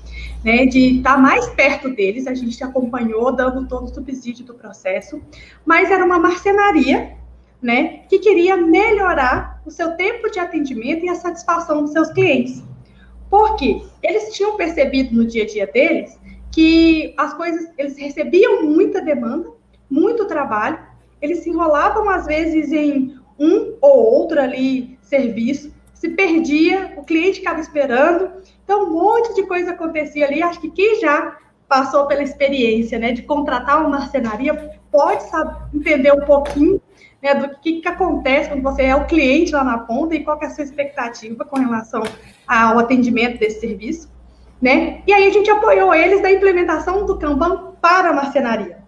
né, 0.44 0.66
de 0.66 0.96
estar 0.96 1.16
mais 1.16 1.48
perto 1.50 1.88
deles. 1.88 2.26
A 2.26 2.34
gente 2.34 2.62
acompanhou, 2.64 3.30
dando 3.30 3.68
todo 3.68 3.84
o 3.84 3.94
subsídio 3.94 4.44
do 4.44 4.54
processo, 4.54 5.22
mas 5.64 5.92
era 5.92 6.04
uma 6.04 6.18
marcenaria, 6.18 7.12
né, 7.62 8.00
que 8.08 8.18
queria 8.18 8.56
melhorar 8.56 9.62
o 9.64 9.70
seu 9.70 9.92
tempo 9.96 10.28
de 10.28 10.40
atendimento 10.40 11.04
e 11.04 11.08
a 11.08 11.14
satisfação 11.14 11.82
dos 11.82 11.92
seus 11.92 12.10
clientes. 12.10 12.64
Porque 13.30 13.82
eles 14.02 14.34
tinham 14.34 14.56
percebido 14.56 15.14
no 15.14 15.24
dia 15.24 15.44
a 15.44 15.46
dia 15.46 15.66
deles 15.66 16.18
que 16.52 17.14
as 17.16 17.32
coisas, 17.34 17.70
eles 17.78 17.96
recebiam 17.96 18.64
muita 18.64 19.00
demanda, 19.00 19.48
muito 19.88 20.26
trabalho, 20.26 20.80
eles 21.22 21.38
se 21.38 21.50
enrolavam 21.50 22.10
às 22.10 22.26
vezes 22.26 22.72
em 22.72 23.14
um 23.38 23.76
ou 23.80 23.98
outro 23.98 24.40
ali 24.40 24.98
serviço, 25.00 25.72
se 25.94 26.08
perdia, 26.08 26.94
o 26.96 27.04
cliente 27.04 27.38
ficava 27.38 27.60
esperando, 27.60 28.30
então 28.64 28.84
um 28.84 28.90
monte 28.90 29.34
de 29.34 29.44
coisa 29.44 29.72
acontecia 29.72 30.26
ali. 30.26 30.42
Acho 30.42 30.60
que 30.60 30.70
quem 30.70 31.00
já 31.00 31.36
passou 31.68 32.06
pela 32.06 32.22
experiência, 32.22 32.98
né, 32.98 33.12
de 33.12 33.22
contratar 33.22 33.80
uma 33.80 33.90
marcenaria 33.90 34.72
pode 34.90 35.22
saber, 35.24 35.56
entender 35.72 36.12
um 36.12 36.24
pouquinho 36.24 36.80
né, 37.22 37.34
do 37.34 37.56
que, 37.60 37.80
que 37.80 37.88
acontece 37.88 38.48
quando 38.48 38.62
você 38.62 38.82
é 38.82 38.96
o 38.96 39.06
cliente 39.06 39.52
lá 39.52 39.62
na 39.62 39.78
ponta 39.78 40.14
e 40.14 40.24
qual 40.24 40.38
é 40.40 40.46
a 40.46 40.50
sua 40.50 40.64
expectativa 40.64 41.44
com 41.44 41.58
relação 41.58 42.02
ao 42.46 42.78
atendimento 42.78 43.38
desse 43.38 43.60
serviço, 43.60 44.10
né? 44.60 45.02
E 45.06 45.12
aí 45.12 45.26
a 45.26 45.32
gente 45.32 45.50
apoiou 45.50 45.94
eles 45.94 46.22
da 46.22 46.30
implementação 46.30 47.06
do 47.06 47.18
Kanban 47.18 47.74
para 47.80 48.10
a 48.10 48.12
marcenaria. 48.12 48.78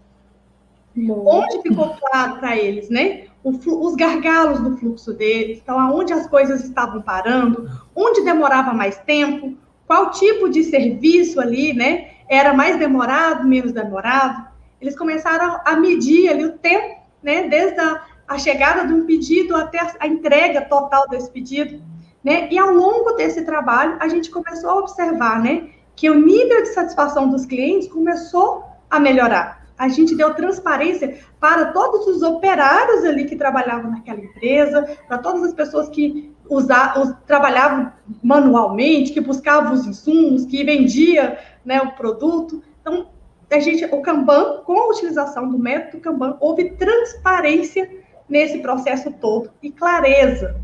Onde 0.96 1.62
ficou 1.62 1.96
claro 1.96 2.38
para 2.38 2.56
eles, 2.56 2.90
né? 2.90 3.24
os 3.44 3.96
gargalos 3.96 4.60
do 4.60 4.76
fluxo 4.76 5.12
deles, 5.12 5.58
então 5.60 5.78
aonde 5.78 6.12
as 6.12 6.28
coisas 6.28 6.62
estavam 6.62 7.02
parando, 7.02 7.68
onde 7.94 8.22
demorava 8.22 8.72
mais 8.72 8.98
tempo, 8.98 9.56
qual 9.84 10.12
tipo 10.12 10.48
de 10.48 10.62
serviço 10.62 11.40
ali, 11.40 11.72
né? 11.72 12.10
Era 12.28 12.54
mais 12.54 12.78
demorado, 12.78 13.46
menos 13.46 13.72
demorado. 13.72 14.46
Eles 14.80 14.96
começaram 14.96 15.60
a 15.64 15.76
medir 15.76 16.28
ali 16.28 16.44
o 16.44 16.56
tempo, 16.56 17.02
né? 17.22 17.48
Desde 17.48 17.80
a, 17.80 18.00
a 18.32 18.38
chegada 18.38 18.86
de 18.86 18.92
um 18.92 19.06
pedido 19.06 19.56
até 19.56 19.78
a, 19.98 20.06
entrega 20.06 20.62
total 20.62 21.08
desse 21.08 21.30
pedido, 21.30 21.82
né? 22.22 22.48
E 22.50 22.58
ao 22.58 22.70
longo 22.70 23.12
desse 23.12 23.42
trabalho, 23.42 23.96
a 24.00 24.08
gente 24.08 24.30
começou 24.30 24.70
a 24.70 24.76
observar, 24.76 25.42
né? 25.42 25.70
Que 25.94 26.10
o 26.10 26.14
nível 26.14 26.62
de 26.62 26.68
satisfação 26.68 27.28
dos 27.28 27.46
clientes 27.46 27.88
começou 27.88 28.64
a 28.90 28.98
melhorar 28.98 29.62
a 29.82 29.88
gente 29.88 30.14
deu 30.14 30.32
transparência 30.32 31.18
para 31.40 31.72
todos 31.72 32.06
os 32.06 32.22
operários 32.22 33.04
ali 33.04 33.24
que 33.24 33.34
trabalhavam 33.34 33.90
naquela 33.90 34.20
empresa, 34.20 34.96
para 35.08 35.18
todas 35.18 35.42
as 35.42 35.52
pessoas 35.52 35.88
que 35.88 36.32
usavam, 36.48 37.16
trabalhavam 37.26 37.92
manualmente, 38.22 39.12
que 39.12 39.20
buscavam 39.20 39.72
os 39.72 39.84
insumos, 39.84 40.46
que 40.46 40.62
vendia 40.62 41.36
né, 41.64 41.80
o 41.80 41.96
produto. 41.96 42.62
Então, 42.80 43.08
a 43.50 43.58
gente, 43.58 43.84
o 43.86 44.00
Kanban, 44.00 44.62
com 44.64 44.78
a 44.78 44.88
utilização 44.88 45.50
do 45.50 45.58
método 45.58 46.00
Kanban, 46.00 46.36
houve 46.38 46.70
transparência 46.70 47.90
nesse 48.32 48.60
processo 48.60 49.12
todo 49.12 49.50
e 49.62 49.70
clareza. 49.70 50.56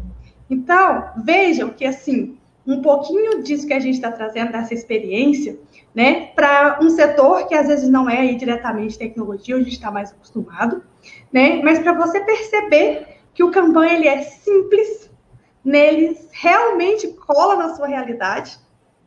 Então, 0.48 1.10
vejam 1.22 1.68
que, 1.68 1.84
assim, 1.84 2.38
um 2.66 2.80
pouquinho 2.80 3.42
disso 3.42 3.66
que 3.66 3.74
a 3.74 3.78
gente 3.78 3.96
está 3.96 4.10
trazendo, 4.10 4.52
dessa 4.52 4.72
experiência, 4.72 5.58
né, 5.94 6.30
para 6.34 6.78
um 6.80 6.88
setor 6.88 7.46
que 7.46 7.54
às 7.54 7.68
vezes 7.68 7.86
não 7.90 8.08
é 8.08 8.32
diretamente 8.32 8.98
tecnologia, 8.98 9.54
a 9.54 9.58
gente 9.58 9.72
está 9.72 9.90
mais 9.90 10.10
acostumado, 10.10 10.82
né, 11.30 11.60
mas 11.62 11.78
para 11.78 11.92
você 11.92 12.20
perceber 12.20 13.06
que 13.34 13.44
o 13.44 13.50
Kanban 13.50 13.86
ele 13.86 14.08
é 14.08 14.22
simples, 14.22 15.10
nele 15.62 16.18
realmente 16.32 17.08
cola 17.08 17.54
na 17.56 17.74
sua 17.74 17.86
realidade, 17.86 18.58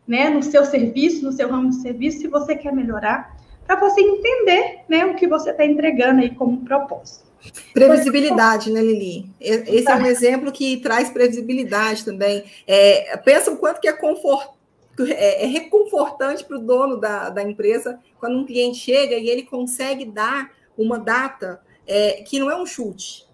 né, 0.07 0.29
no 0.29 0.43
seu 0.43 0.65
serviço, 0.65 1.25
no 1.25 1.31
seu 1.31 1.49
ramo 1.49 1.69
de 1.69 1.81
serviço, 1.81 2.19
se 2.19 2.27
você 2.27 2.55
quer 2.55 2.73
melhorar, 2.73 3.35
para 3.65 3.79
você 3.79 4.01
entender, 4.01 4.81
né, 4.87 5.05
o 5.05 5.15
que 5.15 5.27
você 5.27 5.49
está 5.49 5.65
entregando 5.65 6.21
aí 6.21 6.29
como 6.35 6.63
propósito. 6.63 7.30
Previsibilidade, 7.73 8.71
né, 8.71 8.81
Lili? 8.81 9.29
Esse 9.39 9.89
é 9.89 9.95
um 9.95 10.05
exemplo 10.05 10.51
que 10.51 10.77
traz 10.77 11.09
previsibilidade 11.09 12.05
também. 12.05 12.43
É, 12.67 13.17
pensa 13.17 13.51
o 13.51 13.57
quanto 13.57 13.79
que 13.79 13.87
é 13.87 13.93
confortável 13.93 14.61
é, 14.99 15.43
é 15.43 15.47
reconfortante 15.47 16.43
para 16.43 16.57
o 16.57 16.61
dono 16.61 16.97
da, 16.97 17.29
da 17.29 17.41
empresa 17.41 17.99
quando 18.19 18.37
um 18.37 18.45
cliente 18.45 18.77
chega 18.77 19.15
e 19.15 19.29
ele 19.29 19.43
consegue 19.43 20.05
dar 20.05 20.51
uma 20.77 20.99
data 20.99 21.61
é, 21.87 22.23
que 22.23 22.39
não 22.39 22.51
é 22.51 22.55
um 22.55 22.65
chute, 22.65 23.25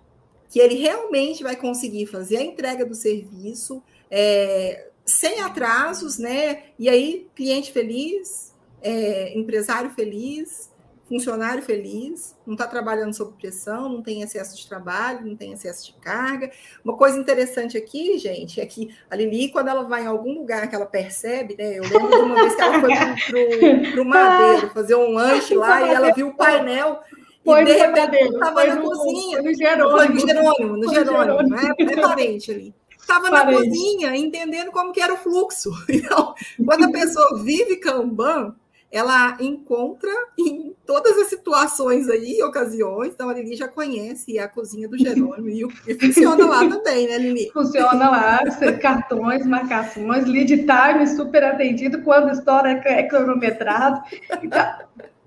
que 0.50 0.60
ele 0.60 0.76
realmente 0.76 1.44
vai 1.44 1.56
conseguir 1.56 2.06
fazer 2.06 2.38
a 2.38 2.44
entrega 2.44 2.86
do 2.86 2.96
serviço 2.96 3.84
é, 4.10 4.88
sem 5.06 5.42
atrasos, 5.42 6.18
né? 6.18 6.64
E 6.78 6.90
aí, 6.90 7.28
cliente 7.36 7.72
feliz, 7.72 8.54
é, 8.82 9.38
empresário 9.38 9.90
feliz, 9.92 10.70
funcionário 11.08 11.64
feliz, 11.64 12.36
não 12.46 12.54
está 12.54 12.68
trabalhando 12.68 13.14
sob 13.14 13.34
pressão, 13.38 13.90
não 13.90 14.02
tem 14.02 14.22
excesso 14.22 14.58
de 14.58 14.68
trabalho, 14.68 15.26
não 15.26 15.36
tem 15.36 15.54
excesso 15.54 15.86
de 15.86 15.94
carga. 15.94 16.52
Uma 16.84 16.96
coisa 16.96 17.18
interessante 17.18 17.78
aqui, 17.78 18.18
gente, 18.18 18.60
é 18.60 18.66
que 18.66 18.94
a 19.10 19.16
Lili, 19.16 19.50
quando 19.50 19.70
ela 19.70 19.84
vai 19.84 20.04
em 20.04 20.08
algum 20.08 20.34
lugar 20.40 20.70
que 20.70 20.76
ela 20.76 20.86
percebe, 20.86 21.56
né? 21.58 21.78
Eu 21.78 21.84
lembro 21.84 22.10
de 22.10 22.16
uma 22.16 22.36
vez 22.36 22.56
que 22.56 22.62
ela 22.62 22.80
foi 22.82 23.92
para 23.92 24.02
o 24.02 24.06
Madeiro 24.06 24.70
fazer 24.72 24.96
um 24.96 25.14
lanche 25.14 25.56
lá 25.56 25.82
e 25.82 25.94
ela 25.94 26.12
viu 26.12 26.28
o 26.30 26.36
painel. 26.36 27.00
Foi 27.44 27.62
e 27.62 27.66
de 27.66 27.72
repente 27.72 28.18
estava 28.18 28.66
na 28.66 28.78
cozinha. 28.78 29.42
No 29.42 29.56
Jerônimo. 29.56 29.98
Foi 29.98 30.08
no 30.10 30.20
Jerônimo, 30.20 30.78
no 30.78 30.94
Jerônimo, 30.94 31.44
né? 31.44 31.74
É 31.80 32.02
parente 32.02 32.52
ali 32.52 32.74
estava 33.08 33.30
na 33.30 33.46
cozinha 33.46 34.14
entendendo 34.18 34.70
como 34.70 34.92
que 34.92 35.00
era 35.00 35.14
o 35.14 35.18
fluxo. 35.18 35.72
Então, 35.90 36.36
quando 36.64 36.86
a 36.86 36.92
pessoa 36.92 37.42
vive 37.42 37.78
Kanban, 37.78 38.54
ela 38.92 39.38
encontra 39.40 40.12
em 40.38 40.74
todas 40.86 41.18
as 41.18 41.28
situações 41.28 42.10
aí, 42.10 42.42
ocasiões, 42.42 43.14
então 43.14 43.30
a 43.30 43.34
Lili 43.34 43.56
já 43.56 43.68
conhece 43.68 44.40
a 44.40 44.48
cozinha 44.48 44.88
do 44.88 44.98
Jerônimo 45.00 45.50
e, 45.88 45.94
funciona 45.96 46.46
lá 46.46 46.68
também, 46.68 47.08
né, 47.08 47.18
Lili? 47.18 47.50
Funciona 47.52 48.10
lá, 48.10 48.40
cartões, 48.82 49.46
marcações, 49.46 50.26
lead 50.26 50.58
time 50.58 51.08
super 51.08 51.44
atendido, 51.44 52.02
quando 52.02 52.32
estoura 52.32 52.72
é 52.86 53.04
cronometrado. 53.04 54.02
Então, 54.42 54.64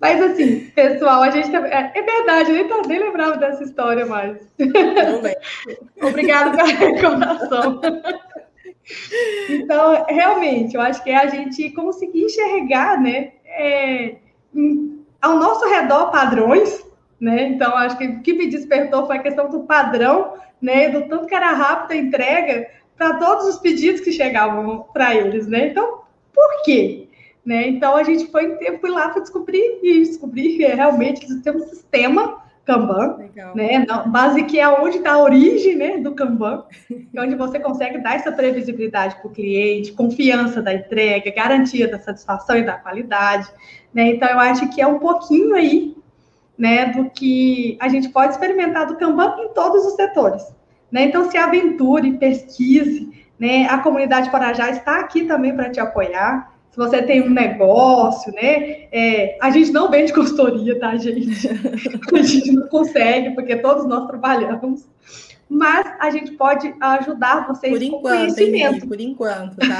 mas 0.00 0.22
assim, 0.22 0.60
pessoal, 0.70 1.22
a 1.22 1.30
gente 1.30 1.50
tá, 1.50 1.58
é, 1.68 1.92
é, 1.94 2.02
verdade, 2.02 2.50
eu 2.50 2.56
nem, 2.56 2.82
nem 2.86 2.98
lembrava 2.98 3.36
dessa 3.36 3.62
história 3.62 4.06
mais. 4.06 4.38
Obrigada 6.02 6.56
pela 6.56 6.68
recordação. 6.68 7.80
Então, 9.50 10.06
realmente, 10.08 10.74
eu 10.74 10.80
acho 10.80 11.04
que 11.04 11.10
é 11.10 11.16
a 11.16 11.26
gente 11.26 11.70
conseguir 11.72 12.24
enxergar, 12.24 12.98
né, 12.98 13.32
é, 13.50 14.16
ao 15.20 15.36
nosso 15.36 15.66
redor 15.68 16.10
padrões, 16.10 16.84
né? 17.20 17.48
Então, 17.48 17.76
acho 17.76 17.98
que 17.98 18.06
o 18.06 18.22
que 18.22 18.32
me 18.32 18.48
despertou 18.48 19.06
foi 19.06 19.16
a 19.16 19.22
questão 19.22 19.50
do 19.50 19.60
padrão, 19.60 20.34
né? 20.60 20.88
Do 20.88 21.08
tanto 21.08 21.26
que 21.26 21.34
era 21.34 21.52
rápida 21.52 21.94
a 21.94 21.98
entrega 21.98 22.68
para 22.96 23.14
todos 23.14 23.46
os 23.46 23.58
pedidos 23.58 24.00
que 24.00 24.12
chegavam 24.12 24.86
para 24.92 25.14
eles, 25.14 25.46
né? 25.46 25.68
Então, 25.68 26.00
por 26.32 26.62
quê? 26.64 27.08
Né? 27.44 27.68
Então, 27.68 27.96
a 27.96 28.02
gente 28.02 28.30
foi, 28.30 28.56
foi 28.78 28.90
lá 28.90 29.08
para 29.08 29.22
descobrir 29.22 29.80
e 29.82 30.00
descobrir 30.00 30.56
que 30.56 30.66
realmente 30.66 31.24
eles 31.24 31.42
têm 31.42 31.56
um 31.56 31.60
sistema 31.60 32.42
Kanban, 32.64 33.16
Legal. 33.16 33.56
né? 33.56 33.86
base 34.06 34.44
que 34.44 34.60
é 34.60 34.68
onde 34.68 34.98
está 34.98 35.14
a 35.14 35.22
origem 35.22 35.76
né, 35.76 35.98
do 35.98 36.14
Kanban, 36.14 36.64
é 37.14 37.20
onde 37.20 37.34
você 37.34 37.58
consegue 37.58 37.98
dar 37.98 38.16
essa 38.16 38.30
previsibilidade 38.30 39.16
para 39.16 39.26
o 39.26 39.30
cliente, 39.30 39.92
confiança 39.92 40.62
da 40.62 40.72
entrega, 40.72 41.32
garantia 41.32 41.88
da 41.88 41.98
satisfação 41.98 42.56
e 42.56 42.62
da 42.62 42.74
qualidade. 42.74 43.48
Né? 43.92 44.10
Então, 44.10 44.28
eu 44.28 44.38
acho 44.38 44.68
que 44.70 44.80
é 44.80 44.86
um 44.86 44.98
pouquinho 44.98 45.54
aí 45.54 45.96
né, 46.56 46.86
do 46.86 47.10
que 47.10 47.76
a 47.80 47.88
gente 47.88 48.08
pode 48.10 48.32
experimentar 48.32 48.86
do 48.86 48.96
Kanban 48.96 49.36
em 49.38 49.54
todos 49.54 49.84
os 49.86 49.94
setores. 49.94 50.42
Né? 50.92 51.04
Então, 51.04 51.30
se 51.30 51.36
aventure, 51.36 52.12
pesquise, 52.18 53.20
né? 53.40 53.66
A 53.70 53.78
comunidade 53.78 54.30
Parajá 54.30 54.68
está 54.68 55.00
aqui 55.00 55.24
também 55.24 55.56
para 55.56 55.70
te 55.70 55.80
apoiar. 55.80 56.49
Se 56.70 56.76
você 56.76 57.02
tem 57.02 57.20
um 57.20 57.30
negócio, 57.30 58.32
né? 58.32 58.86
É, 58.92 59.36
a 59.40 59.50
gente 59.50 59.72
não 59.72 59.90
vende 59.90 60.12
consultoria, 60.12 60.78
tá, 60.78 60.96
gente? 60.96 61.48
A 62.14 62.22
gente 62.22 62.52
não 62.52 62.68
consegue, 62.68 63.34
porque 63.34 63.56
todos 63.56 63.86
nós 63.86 64.06
trabalhamos 64.06 64.88
mas 65.50 65.84
a 65.98 66.10
gente 66.10 66.30
pode 66.32 66.72
ajudar 66.80 67.48
vocês 67.48 67.72
por 67.72 67.82
enquanto, 67.82 68.02
com 68.02 68.08
conhecimento. 68.08 68.74
Hein, 68.74 68.88
por 68.88 69.00
enquanto, 69.00 69.56
tá? 69.56 69.78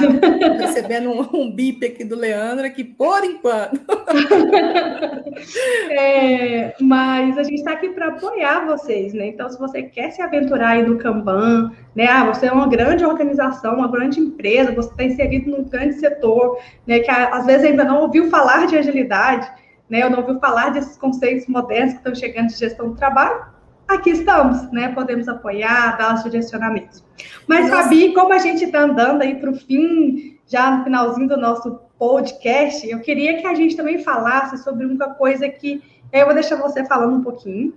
Recebendo 0.59 1.09
um, 1.09 1.21
um 1.33 1.49
bip 1.49 1.85
aqui 1.85 2.03
do 2.03 2.17
Leandro, 2.17 2.65
aqui 2.65 2.83
por 2.83 3.23
enquanto. 3.23 3.79
é, 5.89 6.75
mas 6.81 7.37
a 7.37 7.43
gente 7.43 7.59
está 7.59 7.71
aqui 7.71 7.87
para 7.87 8.09
apoiar 8.09 8.65
vocês, 8.65 9.13
né? 9.13 9.27
Então, 9.27 9.49
se 9.49 9.57
você 9.57 9.83
quer 9.83 10.11
se 10.11 10.21
aventurar 10.21 10.71
aí 10.71 10.85
no 10.85 10.97
Kanban, 10.97 11.71
né? 11.95 12.05
Ah, 12.05 12.25
você 12.25 12.47
é 12.47 12.51
uma 12.51 12.67
grande 12.67 13.05
organização, 13.05 13.75
uma 13.75 13.89
grande 13.89 14.19
empresa, 14.19 14.73
você 14.73 14.89
está 14.89 15.05
inserido 15.05 15.51
num 15.51 15.63
grande 15.63 15.93
setor, 15.93 16.59
né? 16.85 16.99
Que 16.99 17.09
às 17.09 17.45
vezes 17.45 17.65
ainda 17.65 17.85
não 17.85 18.01
ouviu 18.01 18.29
falar 18.29 18.67
de 18.67 18.77
agilidade, 18.77 19.49
né? 19.89 20.03
Eu 20.03 20.09
não 20.09 20.19
ouviu 20.19 20.37
falar 20.37 20.71
desses 20.71 20.97
conceitos 20.97 21.47
modernos 21.47 21.93
que 21.93 21.99
estão 21.99 22.13
chegando 22.13 22.47
de 22.47 22.57
gestão 22.57 22.89
do 22.89 22.95
trabalho 22.95 23.50
aqui 23.91 24.11
estamos, 24.11 24.71
né? 24.71 24.89
Podemos 24.89 25.27
apoiar, 25.27 25.97
dar 25.97 26.15
os 26.15 26.23
direcionamentos. 26.23 27.03
Mas, 27.47 27.69
Nossa. 27.69 27.83
Fabi, 27.83 28.13
como 28.13 28.33
a 28.33 28.37
gente 28.37 28.65
está 28.65 28.81
andando 28.81 29.21
aí 29.21 29.35
para 29.35 29.51
o 29.51 29.55
fim, 29.55 30.37
já 30.47 30.77
no 30.77 30.83
finalzinho 30.83 31.27
do 31.27 31.37
nosso 31.37 31.79
podcast, 31.97 32.89
eu 32.89 32.99
queria 32.99 33.39
que 33.39 33.47
a 33.47 33.53
gente 33.53 33.75
também 33.75 34.03
falasse 34.03 34.57
sobre 34.63 34.85
uma 34.85 35.13
coisa 35.15 35.47
que 35.47 35.81
eu 36.11 36.25
vou 36.25 36.33
deixar 36.33 36.55
você 36.57 36.85
falando 36.85 37.15
um 37.15 37.23
pouquinho 37.23 37.73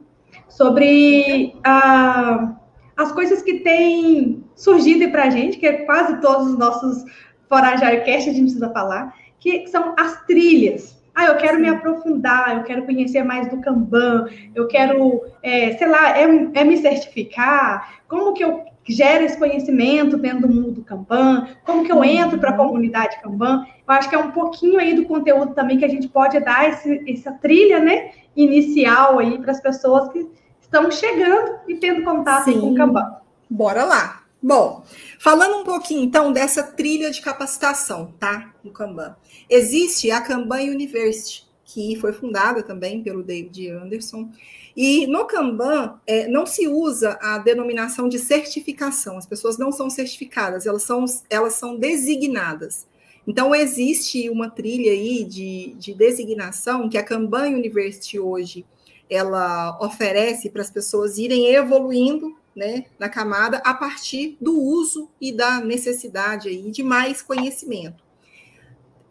sobre 0.48 1.55
a, 1.62 2.55
as 2.96 3.12
coisas 3.12 3.42
que 3.42 3.61
têm 3.61 4.44
surgido 4.55 5.11
para 5.11 5.24
a 5.24 5.31
gente, 5.31 5.59
que 5.59 5.66
é 5.66 5.85
quase 5.85 6.20
todos 6.20 6.48
os 6.48 6.59
nossos 6.59 7.05
Forajaiocast 7.48 8.31
a 8.31 8.33
gente 8.33 8.42
precisa 8.42 8.70
falar, 8.70 9.14
que 9.38 9.66
são 9.68 9.94
as 9.98 10.24
trilhas 10.27 11.04
ah, 11.14 11.27
eu 11.27 11.37
quero 11.37 11.61
me 11.61 11.68
aprofundar, 11.68 12.57
eu 12.57 12.64
quero 12.64 12.85
conhecer 12.85 13.22
mais 13.22 13.48
do 13.48 13.61
Kanban, 13.61 14.27
eu 14.55 14.66
quero, 14.66 15.22
é, 15.42 15.77
sei 15.77 15.88
lá, 15.88 16.18
é, 16.18 16.24
é, 16.55 16.64
me 16.64 16.77
certificar. 16.77 18.00
Como 18.09 18.35
que 18.35 18.42
eu 18.42 18.64
gero 18.85 19.24
esse 19.24 19.38
conhecimento 19.38 20.18
dentro 20.18 20.48
do 20.48 20.53
mundo 20.53 20.72
do 20.72 20.83
Kanban? 20.83 21.46
Como 21.64 21.85
que 21.85 21.92
eu 21.92 22.03
entro 22.03 22.38
para 22.38 22.50
a 22.50 22.57
comunidade 22.57 23.20
Kanban? 23.22 23.64
Eu 23.87 23.94
acho 23.94 24.09
que 24.09 24.14
é 24.14 24.18
um 24.18 24.33
pouquinho 24.33 24.81
aí 24.81 24.94
do 24.94 25.05
conteúdo 25.05 25.55
também 25.55 25.79
que 25.79 25.85
a 25.85 25.88
gente 25.88 26.09
pode 26.09 26.40
dar 26.40 26.68
esse, 26.68 27.05
essa 27.09 27.31
trilha, 27.33 27.79
né, 27.79 28.11
inicial 28.35 29.20
aí 29.20 29.38
para 29.38 29.53
as 29.53 29.61
pessoas 29.61 30.09
que 30.09 30.29
estão 30.61 30.90
chegando 30.90 31.61
e 31.68 31.77
tendo 31.77 32.03
contato 32.03 32.46
Sim. 32.46 32.61
com 32.61 32.72
o 32.72 32.74
Kanban. 32.74 33.16
Bora 33.48 33.85
lá. 33.85 34.23
Bom, 34.46 34.85
falando 35.18 35.57
um 35.57 35.64
pouquinho 35.64 36.02
então 36.04 36.30
dessa 36.30 36.62
trilha 36.62 37.11
de 37.11 37.22
capacitação, 37.22 38.12
tá? 38.20 38.54
No 38.62 38.70
Kanban. 38.72 39.16
Existe 39.48 40.11
a 40.11 40.20
Kanban 40.20 40.64
University, 40.64 41.46
que 41.64 41.96
foi 41.96 42.12
fundada 42.12 42.62
também 42.62 43.02
pelo 43.02 43.22
David 43.22 43.70
Anderson. 43.70 44.28
E 44.76 45.07
no 45.07 45.24
Kanban 45.24 45.98
é, 46.07 46.28
não 46.28 46.44
se 46.44 46.68
usa 46.68 47.18
a 47.22 47.38
denominação 47.38 48.07
de 48.07 48.18
certificação. 48.18 49.16
As 49.16 49.24
pessoas 49.24 49.57
não 49.57 49.72
são 49.72 49.88
certificadas, 49.88 50.66
elas 50.66 50.83
são, 50.83 51.07
elas 51.30 51.54
são 51.54 51.78
designadas. 51.78 52.87
Então, 53.26 53.54
existe 53.54 54.28
uma 54.28 54.50
trilha 54.50 54.92
aí 54.92 55.24
de, 55.24 55.74
de 55.78 55.94
designação 55.94 56.87
que 56.90 56.98
a 56.98 57.02
Kanban 57.02 57.48
University 57.48 58.18
hoje 58.20 58.66
ela 59.09 59.78
oferece 59.80 60.50
para 60.50 60.61
as 60.61 60.70
pessoas 60.70 61.16
irem 61.16 61.46
evoluindo 61.46 62.37
né, 62.55 62.85
na 62.99 63.09
camada 63.09 63.59
a 63.59 63.75
partir 63.75 64.37
do 64.40 64.59
uso 64.61 65.11
e 65.21 65.33
da 65.33 65.61
necessidade 65.61 66.49
aí 66.49 66.71
de 66.71 66.83
mais 66.83 67.21
conhecimento. 67.21 68.03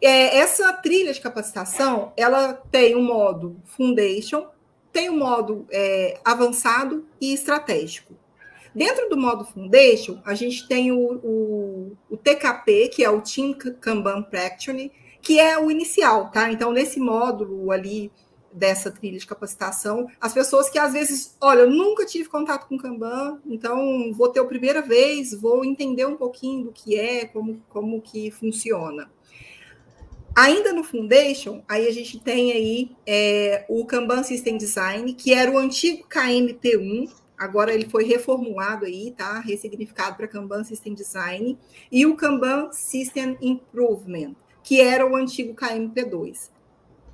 É, 0.00 0.38
essa 0.38 0.72
trilha 0.72 1.12
de 1.12 1.20
capacitação, 1.20 2.12
ela 2.16 2.52
tem 2.52 2.94
um 2.94 3.02
modo 3.02 3.56
foundation, 3.64 4.46
tem 4.92 5.10
um 5.10 5.18
modo 5.18 5.66
é, 5.70 6.20
avançado 6.24 7.06
e 7.20 7.32
estratégico. 7.32 8.14
Dentro 8.74 9.08
do 9.08 9.16
modo 9.16 9.44
foundation, 9.44 10.20
a 10.24 10.34
gente 10.34 10.66
tem 10.66 10.90
o, 10.90 10.98
o, 10.98 11.96
o 12.10 12.16
TKP, 12.16 12.88
que 12.88 13.04
é 13.04 13.10
o 13.10 13.20
Team 13.20 13.54
Kanban 13.54 14.22
Practice, 14.22 14.90
que 15.22 15.40
é 15.40 15.58
o 15.58 15.70
inicial, 15.70 16.30
tá? 16.30 16.50
Então, 16.52 16.70
nesse 16.70 17.00
módulo 17.00 17.70
ali 17.70 18.12
dessa 18.54 18.90
trilha 18.90 19.18
de 19.18 19.26
capacitação, 19.26 20.06
as 20.20 20.32
pessoas 20.32 20.70
que 20.70 20.78
às 20.78 20.92
vezes, 20.92 21.36
olha, 21.40 21.60
eu 21.60 21.70
nunca 21.70 22.06
tive 22.06 22.28
contato 22.28 22.66
com 22.68 22.78
Kanban, 22.78 23.40
então 23.44 24.12
vou 24.12 24.28
ter 24.28 24.40
a 24.40 24.44
primeira 24.44 24.80
vez, 24.80 25.34
vou 25.34 25.64
entender 25.64 26.06
um 26.06 26.16
pouquinho 26.16 26.64
do 26.64 26.72
que 26.72 26.98
é, 26.98 27.26
como, 27.26 27.60
como 27.68 28.00
que 28.00 28.30
funciona. 28.30 29.10
Ainda 30.36 30.72
no 30.72 30.82
Foundation, 30.82 31.62
aí 31.68 31.86
a 31.86 31.92
gente 31.92 32.18
tem 32.18 32.52
aí 32.52 32.90
é, 33.06 33.64
o 33.68 33.84
Kanban 33.84 34.22
System 34.22 34.56
Design, 34.56 35.12
que 35.14 35.32
era 35.32 35.50
o 35.50 35.58
antigo 35.58 36.08
KMP1, 36.08 37.10
agora 37.38 37.72
ele 37.72 37.88
foi 37.88 38.04
reformulado 38.04 38.84
aí, 38.84 39.12
tá? 39.16 39.38
Ressignificado 39.38 40.16
para 40.16 40.26
Kanban 40.26 40.64
System 40.64 40.94
Design, 40.94 41.58
e 41.90 42.06
o 42.06 42.16
Kanban 42.16 42.70
System 42.72 43.36
Improvement, 43.40 44.34
que 44.62 44.80
era 44.80 45.06
o 45.06 45.14
antigo 45.14 45.54
KMP2 45.54 46.53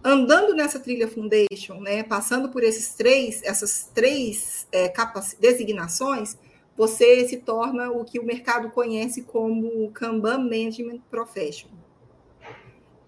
andando 0.02 0.54
nessa 0.54 0.78
trilha 0.78 1.08
foundation, 1.08 1.80
né, 1.80 2.02
passando 2.02 2.48
por 2.48 2.62
esses 2.62 2.94
três, 2.94 3.42
essas 3.42 3.90
três 3.94 4.66
é, 4.72 4.92
designações, 5.38 6.36
você 6.76 7.28
se 7.28 7.38
torna 7.38 7.90
o 7.90 8.04
que 8.04 8.18
o 8.18 8.24
mercado 8.24 8.70
conhece 8.70 9.22
como 9.22 9.90
Kanban 9.92 10.38
Management 10.38 11.00
Professional. 11.10 11.76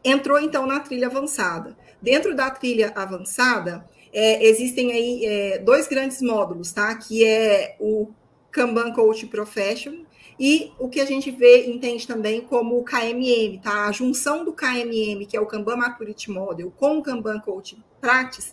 Entrou 0.05 0.39
então 0.39 0.67
na 0.67 0.81
trilha 0.81 1.07
avançada. 1.07 1.77
Dentro 2.01 2.35
da 2.35 2.51
trilha 2.51 2.93
avançada, 2.95 3.89
é, 4.13 4.45
existem 4.45 4.93
aí 4.93 5.25
é, 5.25 5.59
dois 5.59 5.87
grandes 5.87 6.21
módulos, 6.21 6.73
tá? 6.73 6.95
Que 6.97 7.25
é 7.25 7.77
o 7.81 8.09
Kanban 8.51 8.93
Coach 8.93 9.27
Professional 9.27 10.02
e 10.45 10.73
o 10.77 10.89
que 10.89 10.99
a 10.99 11.05
gente 11.05 11.31
vê, 11.31 11.69
entende 11.69 12.05
também 12.05 12.41
como 12.41 12.77
o 12.77 12.83
KMM, 12.83 13.61
tá? 13.63 13.87
A 13.87 13.93
junção 13.93 14.45
do 14.45 14.53
KMM, 14.53 15.25
que 15.25 15.37
é 15.37 15.41
o 15.41 15.47
Kanban 15.47 15.77
Maturity 15.77 16.33
Model, 16.33 16.69
com 16.73 16.99
o 16.99 17.03
Kanban 17.03 17.39
Coaching 17.39 17.81
Practice, 18.01 18.53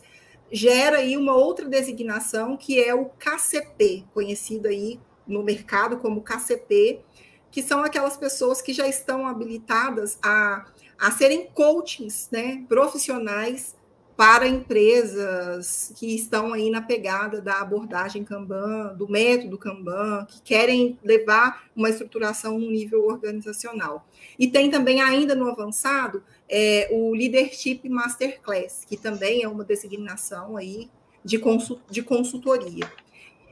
gera 0.51 0.97
aí 0.97 1.17
uma 1.17 1.35
outra 1.35 1.67
designação 1.67 2.55
que 2.55 2.79
é 2.79 2.93
o 2.93 3.05
KCP, 3.05 4.03
conhecido 4.13 4.67
aí 4.67 4.99
no 5.25 5.41
mercado 5.41 5.97
como 5.97 6.21
KCP, 6.21 7.01
que 7.49 7.63
são 7.63 7.83
aquelas 7.83 8.15
pessoas 8.15 8.61
que 8.61 8.71
já 8.71 8.87
estão 8.87 9.25
habilitadas 9.25 10.19
a, 10.21 10.67
a 10.95 11.09
serem 11.09 11.47
coachings, 11.47 12.29
né, 12.31 12.63
profissionais 12.69 13.75
para 14.19 14.45
empresas 14.45 15.93
que 15.95 16.13
estão 16.13 16.51
aí 16.51 16.69
na 16.69 16.81
pegada 16.81 17.39
da 17.39 17.61
abordagem 17.61 18.21
Kanban, 18.25 18.93
do 18.97 19.07
método 19.07 19.57
Kanban, 19.57 20.25
que 20.25 20.41
querem 20.41 20.99
levar 21.01 21.63
uma 21.73 21.89
estruturação 21.89 22.59
no 22.59 22.69
nível 22.69 23.05
organizacional. 23.05 24.05
E 24.37 24.49
tem 24.49 24.69
também, 24.69 24.99
ainda 24.99 25.33
no 25.35 25.49
avançado, 25.49 26.21
é, 26.49 26.89
o 26.91 27.13
Leadership 27.13 27.87
Masterclass, 27.87 28.83
que 28.85 28.97
também 28.97 29.43
é 29.43 29.47
uma 29.47 29.63
designação 29.63 30.57
aí 30.57 30.89
de, 31.23 31.41
de 31.89 32.03
consultoria. 32.03 32.91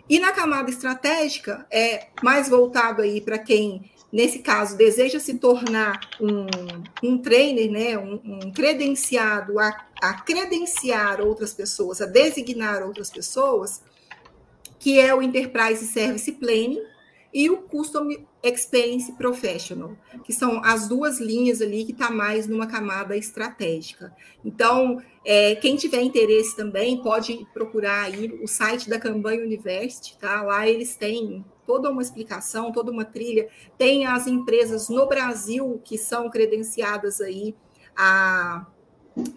E 0.10 0.20
na 0.20 0.34
camada 0.34 0.70
estratégica, 0.70 1.66
é 1.72 2.08
mais 2.22 2.50
voltado 2.50 3.02
aí 3.02 3.22
para 3.22 3.40
quem 3.40 3.90
nesse 4.12 4.39
caso, 4.39 4.78
deseja 4.78 5.20
se 5.20 5.36
tornar 5.36 6.00
um, 6.20 6.48
um 7.04 7.17
trainer, 7.17 7.70
né, 7.70 7.98
um, 7.98 8.22
um 8.24 8.52
credenciado 8.52 9.60
a, 9.60 9.86
a, 10.02 10.13
credenciar 10.22 11.22
outras 11.22 11.54
pessoas, 11.54 12.02
a 12.02 12.06
designar 12.06 12.84
outras 12.84 13.10
pessoas, 13.10 13.82
que 14.80 15.00
é 15.00 15.13
o 15.13 15.22
Enterprise 15.22 15.86
Service 15.88 16.32
Planning 16.32 16.82
e 17.34 17.50
o 17.50 17.58
Custom 17.58 18.10
Experience 18.44 19.12
Professional, 19.13 19.96
que 20.24 20.32
são 20.32 20.63
as 20.63 20.88
duas 20.88 21.20
linhas 21.20 21.62
ali 21.62 21.86
que 21.86 21.92
está 21.92 22.10
mais 22.10 22.48
numa 22.48 22.68
camada 22.68 23.18
estratégica. 23.18 24.16
Então, 24.44 25.02
é, 25.26 25.56
quem 25.56 25.76
tiver 25.76 26.02
interesse 26.02 26.56
também 26.56 27.02
pode 27.02 27.46
procurar 27.54 28.06
aí 28.06 28.32
o 28.42 28.48
site 28.48 28.90
da 28.90 29.00
Kanban 29.00 29.36
University, 29.36 30.18
tá? 30.18 30.42
Lá 30.42 30.68
eles 30.68 30.96
têm 30.96 31.44
toda 31.66 31.92
uma 31.92 32.02
explicação, 32.02 32.72
toda 32.72 32.92
uma 32.92 33.04
trilha. 33.04 33.50
Tem 33.78 34.06
as 34.06 34.26
empresas 34.26 34.88
no 34.88 35.06
Brasil 35.06 35.82
que 35.84 35.98
são 35.98 36.30
credenciadas 36.30 37.20
aí 37.20 37.54
a, 37.96 38.66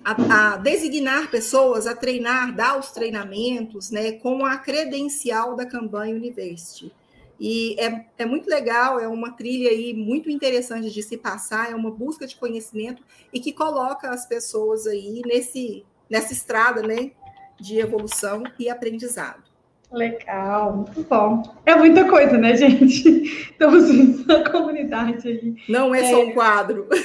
a, 0.05 0.53
a, 0.53 0.57
designar 0.57 1.31
pessoas, 1.31 1.87
a 1.87 1.97
treinar, 1.97 2.55
dar 2.55 2.79
os 2.79 2.93
treinamentos, 2.93 3.91
né, 3.91 4.13
com 4.13 4.47
a 4.47 4.57
credencial 4.59 5.57
da 5.57 5.67
Kanban 5.67 6.09
University. 6.11 6.93
E 7.41 7.75
é, 7.81 8.05
é 8.19 8.27
muito 8.27 8.51
legal, 8.51 9.01
é 9.01 9.09
uma 9.09 9.33
trilha 9.33 9.71
aí 9.71 9.95
muito 9.95 10.29
interessante 10.29 10.91
de 10.91 11.03
se 11.03 11.17
passar, 11.17 11.73
é 11.73 11.75
uma 11.75 11.91
busca 11.91 12.27
de 12.27 12.37
conhecimento 12.37 13.03
e 13.33 13.41
que 13.41 13.51
coloca 13.51 14.11
as 14.11 14.27
pessoas 14.27 14.87
aí 14.87 15.23
nesse, 15.25 15.83
nessa 16.11 16.35
estrada, 16.35 16.83
né, 16.83 17.13
de 17.59 17.79
evolução 17.79 18.45
e 18.59 18.69
aprendizado. 18.69 19.50
Legal, 19.93 20.77
muito 20.77 21.03
bom. 21.09 21.43
É 21.67 21.75
muita 21.75 22.09
coisa, 22.09 22.39
né, 22.39 22.57
gente? 22.57 23.09
Estamos 23.51 24.25
na 24.25 24.49
comunidade 24.49 25.27
aí. 25.27 25.57
Não 25.69 25.93
é, 25.93 26.01
é 26.01 26.11
só 26.11 26.23
um 26.25 26.33
quadro. 26.33 26.87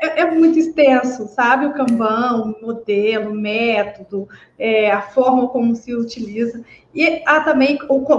É, 0.00 0.22
é, 0.22 0.30
muito 0.30 0.58
extenso, 0.58 1.26
sabe? 1.28 1.66
O 1.66 1.74
Kanban, 1.74 2.54
o 2.60 2.66
modelo, 2.66 3.32
o 3.32 3.34
método, 3.34 4.26
é, 4.58 4.90
a 4.90 5.02
forma 5.02 5.48
como 5.48 5.74
se 5.74 5.94
utiliza. 5.94 6.64
E 6.94 7.22
há 7.26 7.40
também 7.40 7.78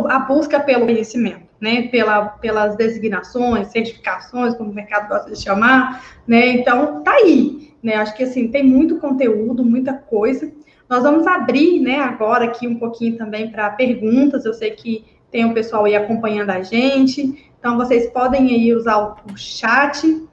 a 0.10 0.20
busca 0.20 0.60
pelo 0.60 0.86
conhecimento, 0.86 1.48
né? 1.60 1.88
Pela, 1.88 2.26
pelas 2.26 2.76
designações, 2.76 3.70
certificações, 3.70 4.56
como 4.56 4.70
o 4.70 4.74
mercado 4.74 5.08
gosta 5.08 5.32
de 5.32 5.42
chamar, 5.42 6.06
né? 6.28 6.50
Então, 6.50 7.02
tá 7.02 7.14
aí, 7.14 7.74
né? 7.82 7.96
Acho 7.96 8.16
que, 8.16 8.24
assim, 8.24 8.48
tem 8.50 8.64
muito 8.64 9.00
conteúdo, 9.00 9.64
muita 9.64 9.94
coisa. 9.94 10.52
Nós 10.90 11.04
vamos 11.04 11.26
abrir, 11.26 11.80
né, 11.80 12.00
agora 12.00 12.46
aqui 12.46 12.68
um 12.68 12.78
pouquinho 12.78 13.18
também 13.18 13.52
para 13.52 13.70
perguntas. 13.72 14.46
Eu 14.46 14.54
sei 14.54 14.72
que 14.72 15.06
tem 15.32 15.46
o 15.46 15.54
pessoal 15.54 15.86
aí 15.86 15.96
acompanhando 15.96 16.52
a 16.52 16.62
gente. 16.62 17.52
Então, 17.60 17.78
vocês 17.78 18.10
podem 18.12 18.50
aí 18.52 18.74
usar 18.74 18.98
o 18.98 19.36
chat, 19.36 20.24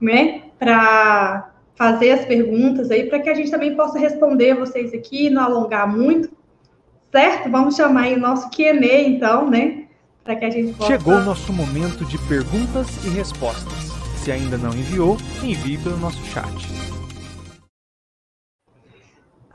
né, 0.00 0.42
para 0.58 1.50
fazer 1.74 2.12
as 2.12 2.24
perguntas 2.24 2.90
aí, 2.90 3.04
para 3.04 3.18
que 3.18 3.28
a 3.28 3.34
gente 3.34 3.50
também 3.50 3.76
possa 3.76 3.98
responder 3.98 4.54
vocês 4.54 4.94
aqui, 4.94 5.28
não 5.28 5.42
alongar 5.42 5.86
muito, 5.86 6.30
certo? 7.12 7.50
Vamos 7.50 7.76
chamar 7.76 8.02
aí 8.02 8.14
o 8.14 8.20
nosso 8.20 8.48
Q&A, 8.50 9.02
então, 9.02 9.50
né, 9.50 9.84
para 10.24 10.36
que 10.36 10.44
a 10.44 10.50
gente 10.50 10.72
possa... 10.74 10.92
Chegou 10.92 11.14
o 11.14 11.24
nosso 11.24 11.52
momento 11.52 12.04
de 12.04 12.16
perguntas 12.26 13.04
e 13.04 13.08
respostas. 13.08 13.92
Se 14.16 14.32
ainda 14.32 14.56
não 14.56 14.70
enviou, 14.70 15.16
envie 15.42 15.78
pelo 15.78 15.98
nosso 15.98 16.24
chat. 16.26 16.85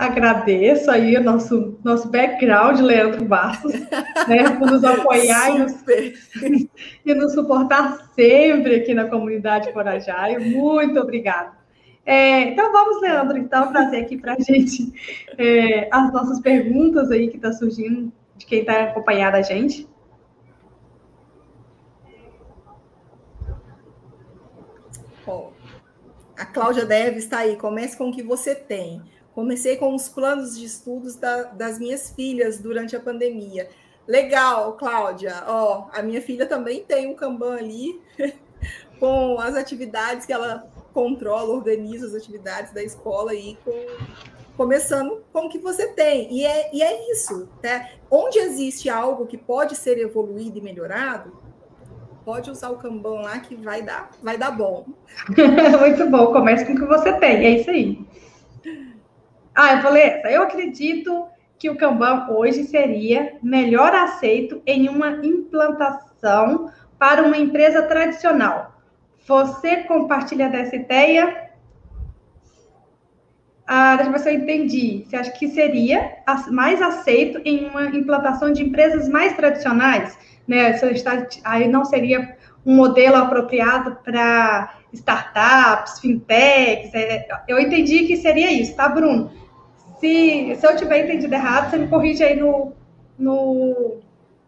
Agradeço 0.02 0.90
aí 0.90 1.16
o 1.16 1.24
nosso, 1.24 1.78
nosso 1.84 2.10
background, 2.10 2.80
Leandro 2.80 3.24
Bastos, 3.24 3.72
né, 4.28 4.50
por 4.58 4.72
nos 4.72 4.84
apoiar 4.84 5.52
e 5.52 5.60
nos, 5.60 5.76
e 7.06 7.14
nos, 7.14 7.34
suportar 7.36 8.10
sempre 8.16 8.78
aqui 8.78 8.96
na 8.96 9.08
comunidade 9.08 9.72
Corajaio. 9.72 10.42
Muito 10.42 11.00
obrigada. 11.00 11.52
É, 12.04 12.46
então 12.46 12.72
vamos, 12.72 13.00
Leandro, 13.00 13.38
então, 13.38 13.72
trazer 13.72 13.98
aqui 13.98 14.18
para 14.18 14.34
a 14.34 14.40
gente 14.40 14.92
é, 15.38 15.88
as 15.92 16.12
nossas 16.12 16.40
perguntas 16.40 17.12
aí 17.12 17.28
que 17.28 17.36
está 17.36 17.54
surgindo 17.54 18.12
de 18.36 18.48
quem 18.48 18.62
está 18.62 18.86
acompanhando 18.86 19.36
a 19.36 19.44
gente. 19.44 19.88
A 26.36 26.46
Cláudia 26.48 26.88
Deve 26.88 27.20
está 27.20 27.38
aí. 27.38 27.56
Comece 27.56 27.96
com 27.96 28.10
o 28.10 28.12
que 28.12 28.24
você 28.24 28.56
tem. 28.56 29.00
Comecei 29.34 29.78
com 29.78 29.96
os 29.96 30.10
planos 30.10 30.58
de 30.58 30.66
estudos 30.66 31.16
da, 31.16 31.44
das 31.44 31.80
minhas 31.80 32.12
filhas 32.12 32.60
durante 32.60 32.96
a 32.96 33.00
pandemia. 33.00 33.70
Legal, 34.08 34.74
Cláudia. 34.74 35.44
Ó, 35.48 35.88
a 35.94 36.02
minha 36.02 36.22
filha 36.22 36.46
também 36.46 36.84
tem 36.84 37.08
um 37.08 37.16
Kanban 37.16 37.58
ali 37.58 38.02
com 39.00 39.40
as 39.40 39.56
atividades 39.56 40.26
que 40.26 40.34
ela 40.34 40.68
controla, 40.94 41.54
organiza 41.54 42.08
as 42.08 42.16
atividades 42.16 42.74
da 42.74 42.84
escola 42.84 43.32
aí 43.32 43.58
com 43.64 43.72
começando 44.58 45.24
com 45.32 45.46
o 45.46 45.50
que 45.50 45.58
você 45.58 45.88
tem. 45.88 46.32
E 46.32 46.46
é, 46.46 46.70
e 46.74 46.84
é 46.84 47.12
isso, 47.12 47.50
né? 47.64 47.90
Onde 48.10 48.38
existe 48.38 48.90
algo 48.90 49.26
que 49.26 49.38
pode 49.38 49.76
ser 49.76 49.98
evoluído 49.98 50.58
e 50.60 50.62
melhorado, 50.62 51.32
pode 52.24 52.52
usar 52.52 52.70
o 52.70 52.78
Kanban 52.78 53.22
lá 53.22 53.40
que 53.40 53.56
vai 53.56 53.82
dar, 53.82 54.12
vai 54.22 54.38
dar 54.38 54.52
bom. 54.52 54.86
Muito 55.80 56.10
bom, 56.10 56.32
comece 56.32 56.66
com 56.66 56.74
o 56.74 56.76
que 56.76 56.86
você 56.86 57.14
tem, 57.14 57.46
é 57.46 57.50
isso 57.60 57.70
aí. 57.70 58.06
Ah, 59.54 59.74
eu 59.76 59.82
falei 59.82 60.04
essa. 60.04 60.32
Eu 60.32 60.44
acredito 60.44 61.28
que 61.60 61.70
o 61.70 61.76
Kanban 61.76 62.28
hoje 62.30 62.64
seria 62.64 63.38
melhor 63.44 63.94
aceito 63.94 64.62
em 64.66 64.90
uma 64.90 65.10
implantação 65.26 66.72
para 66.98 67.24
uma 67.24 67.38
empresa 67.38 67.84
tradicional. 67.84 68.82
Você 69.28 69.78
compartilha 69.84 70.50
dessa 70.50 70.76
ideia? 70.76 71.50
Ah, 73.68 73.96
deixa 73.96 74.10
eu 74.10 74.14
ver 74.14 74.20
se 74.20 74.30
eu 74.30 74.34
entendi. 74.34 75.06
Você 75.06 75.16
acha 75.16 75.32
que 75.32 75.48
seria 75.50 76.18
mais 76.50 76.82
aceito 76.82 77.40
em 77.46 77.70
uma 77.70 77.86
implantação 77.86 78.52
de 78.52 78.64
empresas 78.64 79.08
mais 79.08 79.34
tradicionais? 79.34 80.18
Né? 80.48 80.80
Aí 81.44 81.68
não 81.68 81.86
seria 81.86 82.36
um 82.66 82.76
modelo 82.76 83.16
apropriado 83.16 83.98
para 84.04 84.74
startups, 84.94 86.00
fintechs. 86.00 86.94
É, 86.94 87.28
eu 87.48 87.60
entendi 87.60 88.06
que 88.06 88.18
seria 88.18 88.52
isso, 88.52 88.76
tá, 88.76 88.90
Bruno? 88.90 89.32
Se, 90.02 90.56
se 90.56 90.66
eu 90.66 90.76
tiver 90.76 91.06
entendido 91.06 91.32
errado, 91.32 91.70
você 91.70 91.78
me 91.78 91.88
corrige 91.88 92.24
aí 92.24 92.36
no, 92.36 92.74
no, 93.20 94.00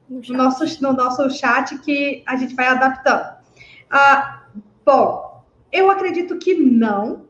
no, 0.09 0.21
nosso, 0.29 0.81
no 0.81 0.93
nosso 0.93 1.29
chat 1.29 1.77
que 1.77 2.23
a 2.25 2.35
gente 2.35 2.55
vai 2.55 2.65
adaptando. 2.65 3.35
Ah, 3.87 4.47
bom, 4.83 5.43
eu 5.71 5.91
acredito 5.91 6.39
que 6.39 6.55
não, 6.55 7.27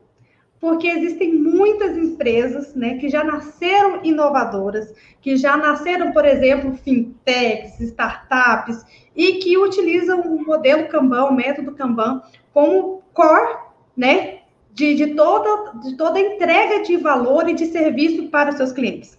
porque 0.58 0.88
existem 0.88 1.34
muitas 1.34 1.98
empresas 1.98 2.74
né, 2.74 2.96
que 2.96 3.10
já 3.10 3.22
nasceram 3.22 4.00
inovadoras, 4.02 4.94
que 5.20 5.36
já 5.36 5.58
nasceram, 5.58 6.10
por 6.10 6.24
exemplo, 6.24 6.74
fintechs, 6.78 7.78
startups, 7.78 8.86
e 9.14 9.34
que 9.34 9.58
utilizam 9.58 10.22
o 10.22 10.42
modelo 10.42 10.88
Kanban, 10.88 11.26
o 11.26 11.34
método 11.34 11.74
Kanban, 11.74 12.22
como 12.54 13.02
core 13.12 13.58
né, 13.94 14.38
de, 14.74 14.94
de, 14.94 15.06
toda, 15.14 15.78
de 15.78 15.96
toda 15.96 16.18
entrega 16.18 16.82
de 16.82 16.96
valor 16.96 17.48
e 17.48 17.54
de 17.54 17.66
serviço 17.66 18.28
para 18.28 18.50
os 18.50 18.56
seus 18.56 18.72
clientes. 18.72 19.16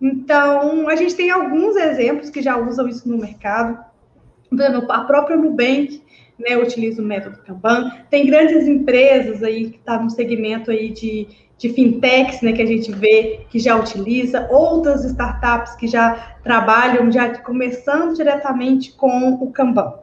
Então, 0.00 0.88
a 0.88 0.94
gente 0.94 1.14
tem 1.14 1.30
alguns 1.30 1.76
exemplos 1.76 2.28
que 2.28 2.42
já 2.42 2.58
usam 2.58 2.86
isso 2.86 3.08
no 3.08 3.16
mercado. 3.16 3.78
A 4.90 5.00
própria 5.00 5.36
Nubank 5.36 6.02
né, 6.38 6.56
utiliza 6.58 7.00
o 7.00 7.04
método 7.04 7.38
Kanban. 7.38 7.90
Tem 8.10 8.26
grandes 8.26 8.66
empresas 8.66 9.42
aí 9.42 9.70
que 9.70 9.78
estão 9.78 9.96
tá 9.96 10.02
no 10.02 10.10
segmento 10.10 10.70
aí 10.70 10.90
de, 10.90 11.26
de 11.56 11.70
fintechs, 11.70 12.42
né, 12.42 12.52
que 12.52 12.60
a 12.60 12.66
gente 12.66 12.92
vê 12.92 13.46
que 13.48 13.58
já 13.58 13.74
utiliza, 13.76 14.46
outras 14.50 15.06
startups 15.06 15.74
que 15.76 15.86
já 15.86 16.36
trabalham, 16.44 17.10
já 17.10 17.38
começando 17.38 18.14
diretamente 18.14 18.92
com 18.92 19.34
o 19.34 19.50
Kanban. 19.52 19.94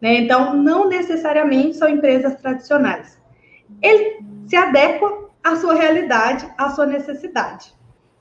Né? 0.00 0.16
Então, 0.16 0.56
não 0.56 0.88
necessariamente 0.88 1.76
são 1.76 1.88
empresas 1.88 2.34
tradicionais. 2.36 3.20
Ele 3.80 4.31
se 4.52 4.56
adequa 4.56 5.30
à 5.42 5.56
sua 5.56 5.72
realidade, 5.72 6.46
à 6.58 6.68
sua 6.68 6.84
necessidade, 6.84 7.72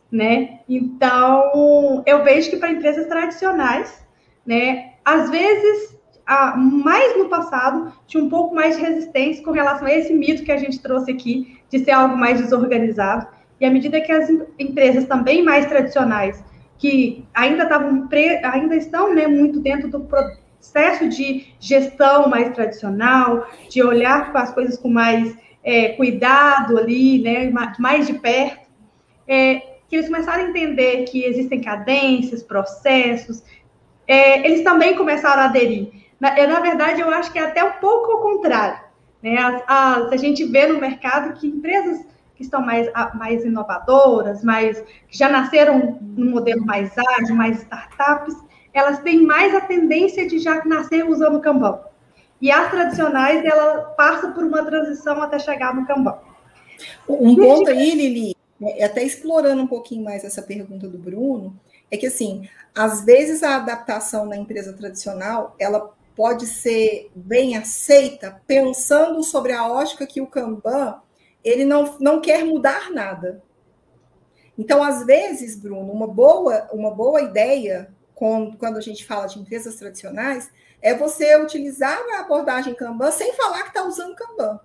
né? 0.10 0.62
Então, 0.70 2.02
eu 2.06 2.24
vejo 2.24 2.50
que 2.50 2.56
para 2.56 2.72
empresas 2.72 3.06
tradicionais, 3.08 4.02
né, 4.46 4.94
às 5.04 5.30
vezes, 5.30 5.94
a, 6.26 6.56
mais 6.56 7.18
no 7.18 7.28
passado, 7.28 7.92
tinha 8.08 8.24
um 8.24 8.30
pouco 8.30 8.56
mais 8.56 8.78
de 8.78 8.82
resistência 8.82 9.44
com 9.44 9.52
relação 9.52 9.86
a 9.86 9.94
esse 9.94 10.14
mito 10.14 10.46
que 10.46 10.54
a 10.54 10.58
gente 10.58 10.80
trouxe 10.80 11.12
aqui 11.12 11.60
de 11.70 11.80
ser 11.80 11.92
algo 11.92 12.16
mais 12.16 12.40
desorganizado. 12.40 13.28
E 13.60 13.66
à 13.66 13.70
medida 13.70 14.00
que 14.00 14.14
as 14.14 14.30
empresas 14.58 15.04
também 15.04 15.44
mais 15.44 15.66
tradicionais, 15.66 16.42
que 16.78 17.26
ainda 17.34 17.64
estavam 17.64 18.08
ainda 18.44 18.76
estão 18.78 19.14
né, 19.14 19.28
muito 19.28 19.60
dentro 19.60 19.90
do 19.90 20.00
processo 20.00 21.10
de 21.10 21.54
gestão 21.60 22.30
mais 22.30 22.54
tradicional, 22.54 23.50
de 23.70 23.84
olhar 23.84 24.32
para 24.32 24.44
as 24.44 24.54
coisas 24.54 24.78
com 24.78 24.88
mais 24.88 25.36
é, 25.64 25.90
cuidado 25.90 26.78
ali, 26.78 27.22
né, 27.22 27.52
mais 27.80 28.08
de 28.08 28.14
perto, 28.14 28.68
é, 29.28 29.56
que 29.88 29.96
eles 29.96 30.08
começaram 30.08 30.46
a 30.46 30.50
entender 30.50 31.04
que 31.04 31.24
existem 31.24 31.62
cadências, 31.62 32.42
processos, 32.42 33.44
é, 34.08 34.46
eles 34.46 34.64
também 34.64 34.96
começaram 34.96 35.44
a 35.44 35.46
aderir. 35.46 35.90
Na, 36.20 36.36
na, 36.48 36.60
verdade, 36.60 37.02
eu 37.02 37.10
acho 37.10 37.32
que 37.32 37.40
é 37.40 37.44
até 37.44 37.64
um 37.64 37.74
pouco 37.74 38.12
ao 38.12 38.22
contrário. 38.22 38.80
Né? 39.22 39.38
As, 39.38 39.64
as, 39.68 40.12
a 40.12 40.18
gente 40.18 40.46
vê 40.46 40.66
no 40.68 40.80
mercado 40.80 41.40
que 41.40 41.48
empresas 41.48 42.06
que 42.36 42.44
estão 42.44 42.62
mais, 42.62 42.92
mais 43.14 43.44
inovadoras, 43.46 44.44
mais, 44.44 44.82
que 45.08 45.18
já 45.18 45.30
nasceram 45.30 46.00
no 46.02 46.32
modelo 46.32 46.66
mais 46.66 46.92
ágil, 46.98 47.36
mais 47.36 47.60
startups, 47.60 48.36
elas 48.74 49.00
têm 49.00 49.26
mais 49.26 49.54
a 49.54 49.62
tendência 49.62 50.28
de 50.28 50.40
já 50.40 50.64
nascer 50.66 51.08
usando 51.08 51.36
o 51.36 51.42
Kanban. 51.42 51.80
E 52.42 52.52
as 52.52 52.72
tradicionais, 52.72 53.46
ela 53.46 53.82
passa 53.96 54.30
por 54.32 54.44
uma 54.44 54.66
transição 54.66 55.22
até 55.22 55.38
chegar 55.38 55.76
no 55.76 55.86
Kanban. 55.86 56.18
Um 57.08 57.36
ponto 57.36 57.70
aí, 57.70 57.92
Lili, 57.92 58.36
é, 58.62 58.84
até 58.84 59.04
explorando 59.04 59.62
um 59.62 59.68
pouquinho 59.68 60.04
mais 60.04 60.24
essa 60.24 60.42
pergunta 60.42 60.88
do 60.88 60.98
Bruno, 60.98 61.56
é 61.90 61.98
que 61.98 62.08
assim, 62.08 62.48
às 62.74 63.04
vezes 63.04 63.44
a 63.44 63.58
adaptação 63.58 64.26
na 64.26 64.38
empresa 64.38 64.74
tradicional, 64.74 65.56
ela 65.60 65.94
pode 66.16 66.46
ser 66.46 67.12
bem 67.16 67.56
aceita 67.56 68.42
pensando 68.48 69.24
sobre 69.24 69.54
a 69.54 69.68
ótica 69.68 70.08
que 70.08 70.22
o 70.22 70.28
Kanban, 70.28 71.00
ele 71.44 71.66
não, 71.66 71.98
não 72.00 72.22
quer 72.22 72.44
mudar 72.44 72.92
nada. 72.92 73.42
Então, 74.58 74.84
às 74.84 75.06
vezes, 75.06 75.56
Bruno, 75.56 75.92
uma 75.92 76.08
boa, 76.08 76.68
uma 76.72 76.92
boa 76.92 77.22
ideia, 77.22 77.92
quando 78.14 78.78
a 78.78 78.82
gente 78.82 79.06
fala 79.06 79.26
de 79.26 79.40
empresas 79.40 79.76
tradicionais, 79.76 80.52
é 80.82 80.96
você 80.96 81.38
utilizar 81.38 82.00
a 82.14 82.22
abordagem 82.22 82.74
Kanban 82.74 83.12
sem 83.12 83.34
falar 83.34 83.64
que 83.64 83.70
está 83.70 83.84
usando 83.84 84.16
Kanban. 84.16 84.60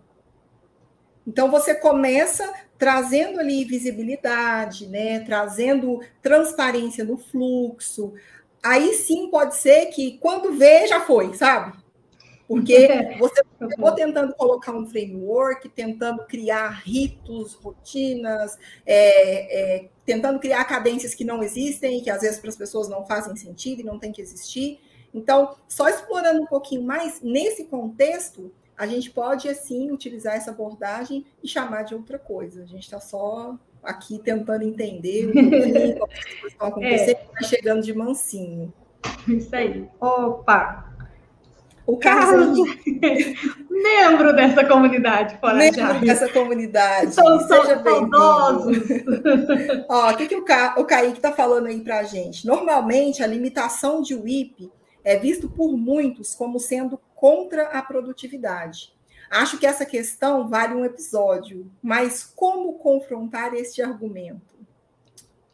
Então 1.26 1.50
você 1.50 1.74
começa 1.74 2.52
trazendo 2.78 3.40
ali 3.40 3.64
visibilidade, 3.64 4.86
né? 4.86 5.20
Trazendo 5.20 6.00
transparência 6.22 7.04
no 7.04 7.18
fluxo. 7.18 8.14
Aí 8.62 8.94
sim 8.94 9.28
pode 9.30 9.56
ser 9.56 9.86
que 9.86 10.18
quando 10.18 10.52
vê 10.52 10.86
já 10.86 11.00
foi, 11.00 11.34
sabe? 11.34 11.76
Porque 12.46 12.88
você 13.18 13.42
ficou 13.68 13.92
tentando 13.92 14.34
colocar 14.34 14.72
um 14.72 14.86
framework, 14.86 15.68
tentando 15.68 16.24
criar 16.26 16.82
ritos, 16.84 17.54
rotinas, 17.54 18.56
é, 18.84 19.76
é, 19.76 19.88
tentando 20.04 20.38
criar 20.38 20.64
cadências 20.64 21.14
que 21.14 21.24
não 21.24 21.42
existem, 21.42 22.00
que 22.00 22.10
às 22.10 22.20
vezes 22.20 22.38
para 22.38 22.50
as 22.50 22.56
pessoas 22.56 22.88
não 22.88 23.04
fazem 23.04 23.34
sentido 23.36 23.80
e 23.80 23.84
não 23.84 23.98
tem 23.98 24.12
que 24.12 24.22
existir. 24.22 24.80
Então, 25.16 25.56
só 25.66 25.88
explorando 25.88 26.42
um 26.42 26.46
pouquinho 26.46 26.82
mais 26.82 27.22
nesse 27.22 27.64
contexto, 27.64 28.52
a 28.76 28.86
gente 28.86 29.10
pode, 29.10 29.48
assim, 29.48 29.90
utilizar 29.90 30.34
essa 30.34 30.50
abordagem 30.50 31.24
e 31.42 31.48
chamar 31.48 31.82
de 31.84 31.94
outra 31.94 32.18
coisa. 32.18 32.62
A 32.62 32.66
gente 32.66 32.82
está 32.82 33.00
só 33.00 33.56
aqui 33.82 34.18
tentando 34.18 34.62
entender 34.62 35.28
o 35.28 35.32
que 35.32 35.42
como 35.98 36.06
as 36.06 36.24
coisas 36.24 36.52
estão 36.52 36.68
acontecendo, 36.68 37.16
é. 37.16 37.26
vai 37.32 37.44
chegando 37.44 37.82
de 37.82 37.94
mansinho. 37.94 38.72
Isso 39.26 39.56
aí. 39.56 39.88
Opa! 39.98 40.92
O 41.86 41.96
Carlos, 41.98 42.58
membro 43.70 44.34
dessa 44.34 44.64
comunidade 44.64 45.38
fora 45.38 45.54
membro 45.54 46.00
dessa 46.00 46.28
comunidade. 46.28 47.14
São, 47.14 47.38
Seja 47.46 47.80
saudosos. 47.80 48.78
Ó, 49.88 50.10
o 50.10 50.16
que, 50.16 50.26
que 50.26 50.34
o, 50.34 50.44
Ca... 50.44 50.74
o 50.78 50.84
Kaique 50.84 51.18
está 51.18 51.30
falando 51.30 51.68
aí 51.68 51.80
para 51.80 52.00
a 52.00 52.02
gente? 52.02 52.44
Normalmente, 52.44 53.22
a 53.22 53.26
limitação 53.26 54.02
de 54.02 54.16
WIP 54.16 54.68
é 55.06 55.16
visto 55.16 55.48
por 55.48 55.76
muitos 55.76 56.34
como 56.34 56.58
sendo 56.58 56.98
contra 57.14 57.68
a 57.68 57.80
produtividade. 57.80 58.92
Acho 59.30 59.56
que 59.56 59.64
essa 59.64 59.86
questão 59.86 60.48
vale 60.48 60.74
um 60.74 60.84
episódio, 60.84 61.70
mas 61.80 62.24
como 62.24 62.74
confrontar 62.74 63.54
este 63.54 63.80
argumento? 63.80 64.56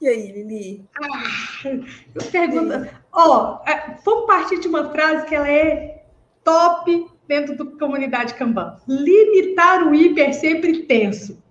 E 0.00 0.08
aí, 0.08 0.32
Lili? 0.32 0.84
Ah, 0.98 1.68
eu 2.14 2.24
pergunto. 2.32 2.88
Ó, 3.12 3.60
oh, 3.60 4.02
vamos 4.02 4.26
partir 4.26 4.58
de 4.58 4.68
uma 4.68 4.90
frase 4.90 5.26
que 5.26 5.34
ela 5.34 5.48
é 5.48 6.06
top 6.42 7.06
dentro 7.28 7.54
da 7.54 7.78
comunidade 7.78 8.32
Kanban. 8.34 8.80
Limitar 8.88 9.86
o 9.86 9.94
hiper 9.94 10.32
sempre 10.32 10.84
tenso. 10.84 11.42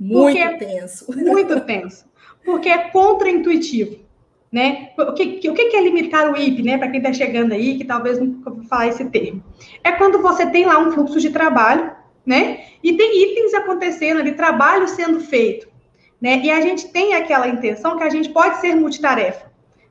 Muito 0.00 0.58
tenso. 0.58 1.16
Muito 1.16 1.60
tenso. 1.60 2.06
Porque 2.44 2.68
é 2.68 2.90
contraintuitivo. 2.90 4.05
Né? 4.50 4.90
O, 4.96 5.12
que, 5.12 5.48
o 5.48 5.54
que 5.54 5.76
é 5.76 5.82
limitar 5.82 6.30
o 6.30 6.36
IP, 6.36 6.62
né? 6.62 6.78
Para 6.78 6.88
quem 6.88 6.98
está 6.98 7.12
chegando 7.12 7.52
aí, 7.52 7.76
que 7.76 7.84
talvez 7.84 8.18
nunca 8.18 8.50
ouviu 8.50 8.64
falar 8.64 8.88
esse 8.88 9.04
termo. 9.06 9.42
É 9.82 9.92
quando 9.92 10.22
você 10.22 10.46
tem 10.46 10.64
lá 10.64 10.78
um 10.78 10.92
fluxo 10.92 11.20
de 11.20 11.30
trabalho, 11.30 11.92
né? 12.24 12.64
E 12.82 12.92
tem 12.94 13.22
itens 13.24 13.54
acontecendo 13.54 14.20
ali, 14.20 14.32
trabalho 14.32 14.88
sendo 14.88 15.20
feito. 15.20 15.68
Né? 16.20 16.40
E 16.42 16.50
a 16.50 16.60
gente 16.60 16.88
tem 16.88 17.14
aquela 17.14 17.48
intenção 17.48 17.98
que 17.98 18.04
a 18.04 18.08
gente 18.08 18.30
pode 18.30 18.60
ser 18.60 18.74
multitarefa 18.74 19.46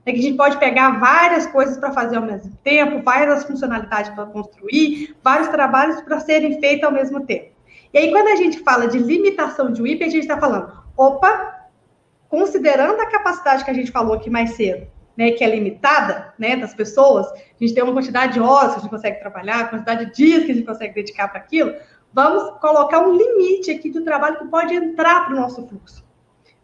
é 0.05 0.11
que 0.11 0.19
a 0.19 0.21
gente 0.21 0.37
pode 0.37 0.57
pegar 0.57 0.99
várias 0.99 1.47
coisas 1.47 1.77
para 1.77 1.91
fazer 1.91 2.17
ao 2.17 2.21
mesmo 2.21 2.55
tempo, 2.63 3.01
várias 3.01 3.43
funcionalidades 3.43 4.11
para 4.11 4.25
construir, 4.25 5.15
vários 5.23 5.47
trabalhos 5.47 5.99
para 6.01 6.19
serem 6.19 6.59
feitos 6.59 6.83
ao 6.83 6.91
mesmo 6.91 7.25
tempo. 7.25 7.49
E 7.91 7.97
aí, 7.97 8.11
quando 8.11 8.27
a 8.27 8.35
gente 8.35 8.59
fala 8.59 8.87
de 8.87 8.99
limitação 8.99 9.71
de 9.71 9.81
WIP, 9.81 10.03
a 10.03 10.09
gente 10.09 10.21
está 10.21 10.37
falando, 10.37 10.71
opa, 10.95 11.54
considerando 12.35 12.99
a 12.99 13.05
capacidade 13.05 13.63
que 13.63 13.71
a 13.71 13.73
gente 13.73 13.91
falou 13.91 14.13
aqui 14.13 14.29
mais 14.29 14.51
cedo, 14.51 14.85
né, 15.15 15.31
que 15.31 15.41
é 15.41 15.49
limitada, 15.49 16.33
né, 16.37 16.57
das 16.57 16.73
pessoas, 16.73 17.27
a 17.31 17.37
gente 17.61 17.73
tem 17.73 17.81
uma 17.81 17.93
quantidade 17.93 18.33
de 18.33 18.41
horas 18.41 18.73
que 18.73 18.79
a 18.79 18.81
gente 18.81 18.89
consegue 18.89 19.19
trabalhar, 19.21 19.69
quantidade 19.69 20.07
de 20.07 20.11
dias 20.11 20.43
que 20.43 20.51
a 20.51 20.53
gente 20.53 20.65
consegue 20.65 20.93
dedicar 20.93 21.29
para 21.29 21.39
aquilo, 21.39 21.73
vamos 22.11 22.59
colocar 22.59 22.99
um 22.99 23.15
limite 23.15 23.71
aqui 23.71 23.89
do 23.89 24.03
trabalho 24.03 24.37
que 24.37 24.47
pode 24.47 24.75
entrar 24.75 25.23
para 25.23 25.33
o 25.33 25.39
nosso 25.39 25.65
fluxo, 25.65 26.03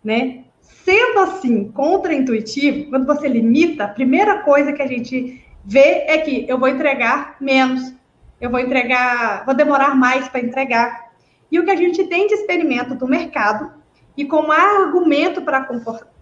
né? 0.04 0.44
Sendo 0.60 1.20
assim, 1.20 1.72
contraintuitivo, 1.72 2.90
quando 2.90 3.06
você 3.06 3.30
limita, 3.30 3.86
a 3.86 3.88
primeira 3.88 4.40
coisa 4.40 4.74
que 4.74 4.82
a 4.82 4.88
gente 4.88 5.42
vê 5.64 6.04
é 6.06 6.18
que 6.18 6.46
eu 6.50 6.60
vou 6.60 6.68
entregar 6.68 7.38
menos, 7.40 7.94
eu 8.42 8.50
vou 8.50 8.60
entregar, 8.60 9.46
vou 9.46 9.56
demorar 9.56 9.96
mais 9.96 10.28
para 10.28 10.42
entregar. 10.42 11.12
E 11.50 11.58
o 11.58 11.64
que 11.64 11.72
a 11.72 11.78
gente 11.78 12.04
tem 12.08 12.28
de 12.28 12.34
experimento 12.34 12.94
do 12.94 13.08
mercado, 13.08 13.81
e 14.16 14.26
como 14.26 14.52
argumento 14.52 15.42
para 15.42 15.68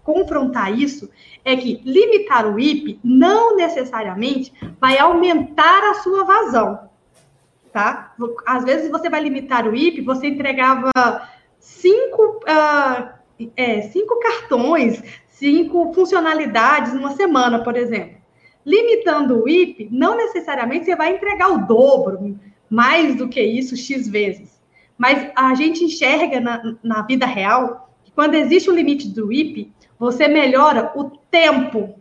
confrontar 0.02 0.76
isso, 0.78 1.10
é 1.44 1.56
que 1.56 1.80
limitar 1.84 2.46
o 2.46 2.58
IP 2.58 3.00
não 3.02 3.56
necessariamente 3.56 4.52
vai 4.80 4.98
aumentar 4.98 5.90
a 5.90 5.94
sua 5.94 6.24
vazão. 6.24 6.90
Tá? 7.72 8.14
Às 8.46 8.64
vezes 8.64 8.90
você 8.90 9.08
vai 9.08 9.20
limitar 9.20 9.68
o 9.68 9.74
IP, 9.74 10.02
você 10.02 10.26
entregava 10.26 10.90
cinco. 11.58 12.40
Uh, 12.40 13.20
é, 13.56 13.82
cinco 13.82 14.18
cartões, 14.20 15.02
cinco 15.28 15.92
funcionalidades 15.94 16.92
numa 16.92 17.12
semana, 17.12 17.62
por 17.62 17.76
exemplo. 17.76 18.18
Limitando 18.64 19.42
o 19.42 19.48
IP, 19.48 19.88
não 19.90 20.16
necessariamente 20.16 20.84
você 20.84 20.94
vai 20.94 21.14
entregar 21.14 21.50
o 21.50 21.66
dobro, 21.66 22.38
mais 22.68 23.16
do 23.16 23.28
que 23.28 23.40
isso, 23.40 23.76
X 23.76 24.06
vezes. 24.08 24.59
Mas 25.00 25.32
a 25.34 25.54
gente 25.54 25.82
enxerga 25.82 26.40
na, 26.40 26.76
na 26.82 27.00
vida 27.00 27.24
real 27.24 27.90
que 28.04 28.12
quando 28.12 28.34
existe 28.34 28.68
um 28.68 28.74
limite 28.74 29.08
do 29.08 29.32
IP, 29.32 29.72
você 29.98 30.28
melhora 30.28 30.92
o 30.94 31.04
tempo 31.04 31.98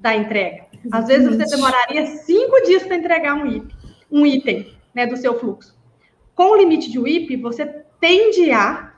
da 0.00 0.16
entrega. 0.16 0.64
Às 0.90 1.06
vezes 1.06 1.28
você 1.28 1.54
demoraria 1.54 2.04
cinco 2.04 2.60
dias 2.62 2.82
para 2.82 2.96
entregar 2.96 3.34
um, 3.34 3.46
IP, 3.46 3.72
um 4.10 4.26
item 4.26 4.74
né, 4.92 5.06
do 5.06 5.16
seu 5.16 5.38
fluxo. 5.38 5.78
Com 6.34 6.50
o 6.50 6.56
limite 6.56 6.90
de 6.90 6.98
WIP, 6.98 7.36
você 7.36 7.64
tende 8.00 8.50
a 8.50 8.92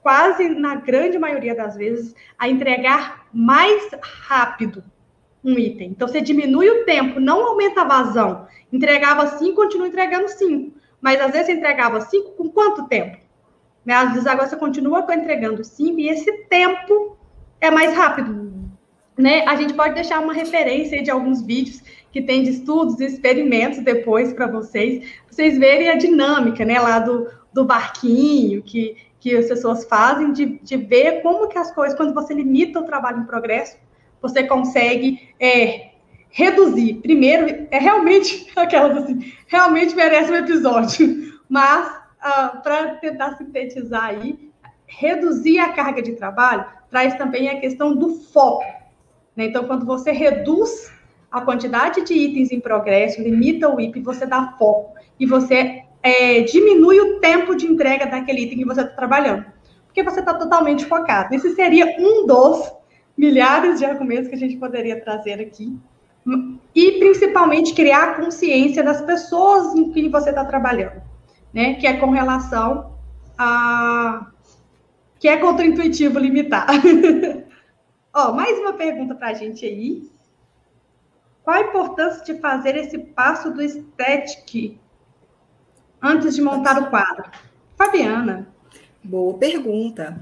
quase 0.00 0.48
na 0.48 0.76
grande 0.76 1.18
maioria 1.18 1.54
das 1.54 1.76
vezes, 1.76 2.14
a 2.38 2.48
entregar 2.48 3.26
mais 3.30 3.90
rápido 4.00 4.82
um 5.44 5.58
item. 5.58 5.90
Então, 5.90 6.08
você 6.08 6.22
diminui 6.22 6.70
o 6.70 6.86
tempo, 6.86 7.20
não 7.20 7.46
aumenta 7.46 7.82
a 7.82 7.84
vazão. 7.84 8.46
Entregava 8.72 9.36
cinco, 9.36 9.56
continua 9.56 9.86
entregando 9.86 10.28
cinco. 10.30 10.78
Mas 11.00 11.20
às 11.20 11.30
vezes 11.32 11.48
entregava 11.48 12.00
cinco 12.00 12.32
com 12.32 12.48
quanto 12.48 12.86
tempo? 12.88 13.18
Né? 13.84 13.94
Às 13.94 14.10
vezes 14.10 14.26
agora 14.26 14.48
você 14.48 14.56
continua 14.56 15.06
entregando 15.14 15.62
cinco 15.64 16.00
e 16.00 16.08
esse 16.08 16.30
tempo 16.48 17.16
é 17.60 17.70
mais 17.70 17.94
rápido. 17.94 18.52
Né? 19.16 19.44
A 19.46 19.56
gente 19.56 19.74
pode 19.74 19.94
deixar 19.94 20.20
uma 20.20 20.32
referência 20.32 21.02
de 21.02 21.10
alguns 21.10 21.42
vídeos 21.42 21.82
que 22.12 22.20
tem 22.22 22.42
de 22.42 22.50
estudos 22.50 23.00
e 23.00 23.04
experimentos 23.04 23.78
depois 23.80 24.32
para 24.32 24.46
vocês, 24.46 25.06
vocês 25.30 25.58
verem 25.58 25.88
a 25.88 25.96
dinâmica, 25.96 26.64
né, 26.64 26.80
lá 26.80 26.98
do, 26.98 27.28
do 27.52 27.64
barquinho, 27.64 28.62
que 28.62 28.96
que 29.26 29.36
as 29.36 29.48
pessoas 29.48 29.84
fazem 29.84 30.32
de, 30.32 30.60
de 30.62 30.76
ver 30.76 31.20
como 31.20 31.48
que 31.48 31.58
as 31.58 31.72
coisas, 31.74 31.96
quando 31.96 32.14
você 32.14 32.32
limita 32.32 32.78
o 32.78 32.84
trabalho 32.84 33.22
em 33.22 33.26
progresso, 33.26 33.76
você 34.22 34.44
consegue 34.44 35.30
é, 35.40 35.94
reduzir. 36.36 37.00
Primeiro, 37.00 37.66
é 37.70 37.78
realmente 37.78 38.46
aquelas 38.54 38.98
assim, 38.98 39.32
realmente 39.46 39.96
merece 39.96 40.30
um 40.30 40.36
episódio, 40.36 41.32
mas 41.48 41.98
ah, 42.20 42.60
para 42.62 42.96
tentar 42.96 43.36
sintetizar 43.38 44.04
aí, 44.04 44.50
reduzir 44.86 45.58
a 45.58 45.72
carga 45.72 46.02
de 46.02 46.12
trabalho 46.12 46.66
traz 46.90 47.14
também 47.14 47.48
a 47.48 47.58
questão 47.58 47.96
do 47.96 48.16
foco. 48.16 48.66
Né? 49.34 49.46
Então, 49.46 49.64
quando 49.64 49.86
você 49.86 50.12
reduz 50.12 50.92
a 51.32 51.40
quantidade 51.40 52.02
de 52.02 52.12
itens 52.12 52.52
em 52.52 52.60
progresso, 52.60 53.22
limita 53.22 53.74
o 53.74 53.80
IP, 53.80 54.00
você 54.02 54.26
dá 54.26 54.54
foco 54.58 54.94
e 55.18 55.24
você 55.24 55.84
é, 56.02 56.42
diminui 56.42 57.00
o 57.00 57.18
tempo 57.18 57.56
de 57.56 57.66
entrega 57.66 58.06
daquele 58.06 58.42
item 58.42 58.58
que 58.58 58.64
você 58.66 58.82
está 58.82 58.94
trabalhando. 58.94 59.46
Porque 59.86 60.02
você 60.02 60.20
está 60.20 60.34
totalmente 60.34 60.84
focado. 60.84 61.34
Esse 61.34 61.54
seria 61.54 61.96
um 61.98 62.26
dos 62.26 62.70
milhares 63.16 63.78
de 63.78 63.86
argumentos 63.86 64.28
que 64.28 64.34
a 64.34 64.38
gente 64.38 64.58
poderia 64.58 65.00
trazer 65.00 65.40
aqui. 65.40 65.74
E 66.74 66.98
principalmente 66.98 67.74
criar 67.74 68.10
a 68.10 68.14
consciência 68.14 68.82
das 68.82 69.00
pessoas 69.02 69.74
em 69.74 69.92
que 69.92 70.08
você 70.08 70.30
está 70.30 70.44
trabalhando, 70.44 71.00
né? 71.52 71.74
Que 71.74 71.86
é 71.86 71.96
com 71.96 72.10
relação 72.10 72.92
a 73.38 74.26
que 75.18 75.28
é 75.28 75.36
contraintuitivo 75.38 76.18
limitar. 76.18 76.66
Ó, 78.12 78.32
mais 78.32 78.58
uma 78.58 78.72
pergunta 78.72 79.14
para 79.14 79.28
a 79.28 79.34
gente 79.34 79.64
aí. 79.64 80.10
Qual 81.42 81.56
a 81.56 81.60
importância 81.60 82.24
de 82.24 82.40
fazer 82.40 82.76
esse 82.76 82.98
passo 82.98 83.52
do 83.52 83.62
static 83.62 84.78
antes 86.02 86.34
de 86.34 86.42
montar 86.42 86.78
o 86.82 86.90
quadro? 86.90 87.30
Fabiana. 87.76 88.48
Boa 89.02 89.38
pergunta. 89.38 90.20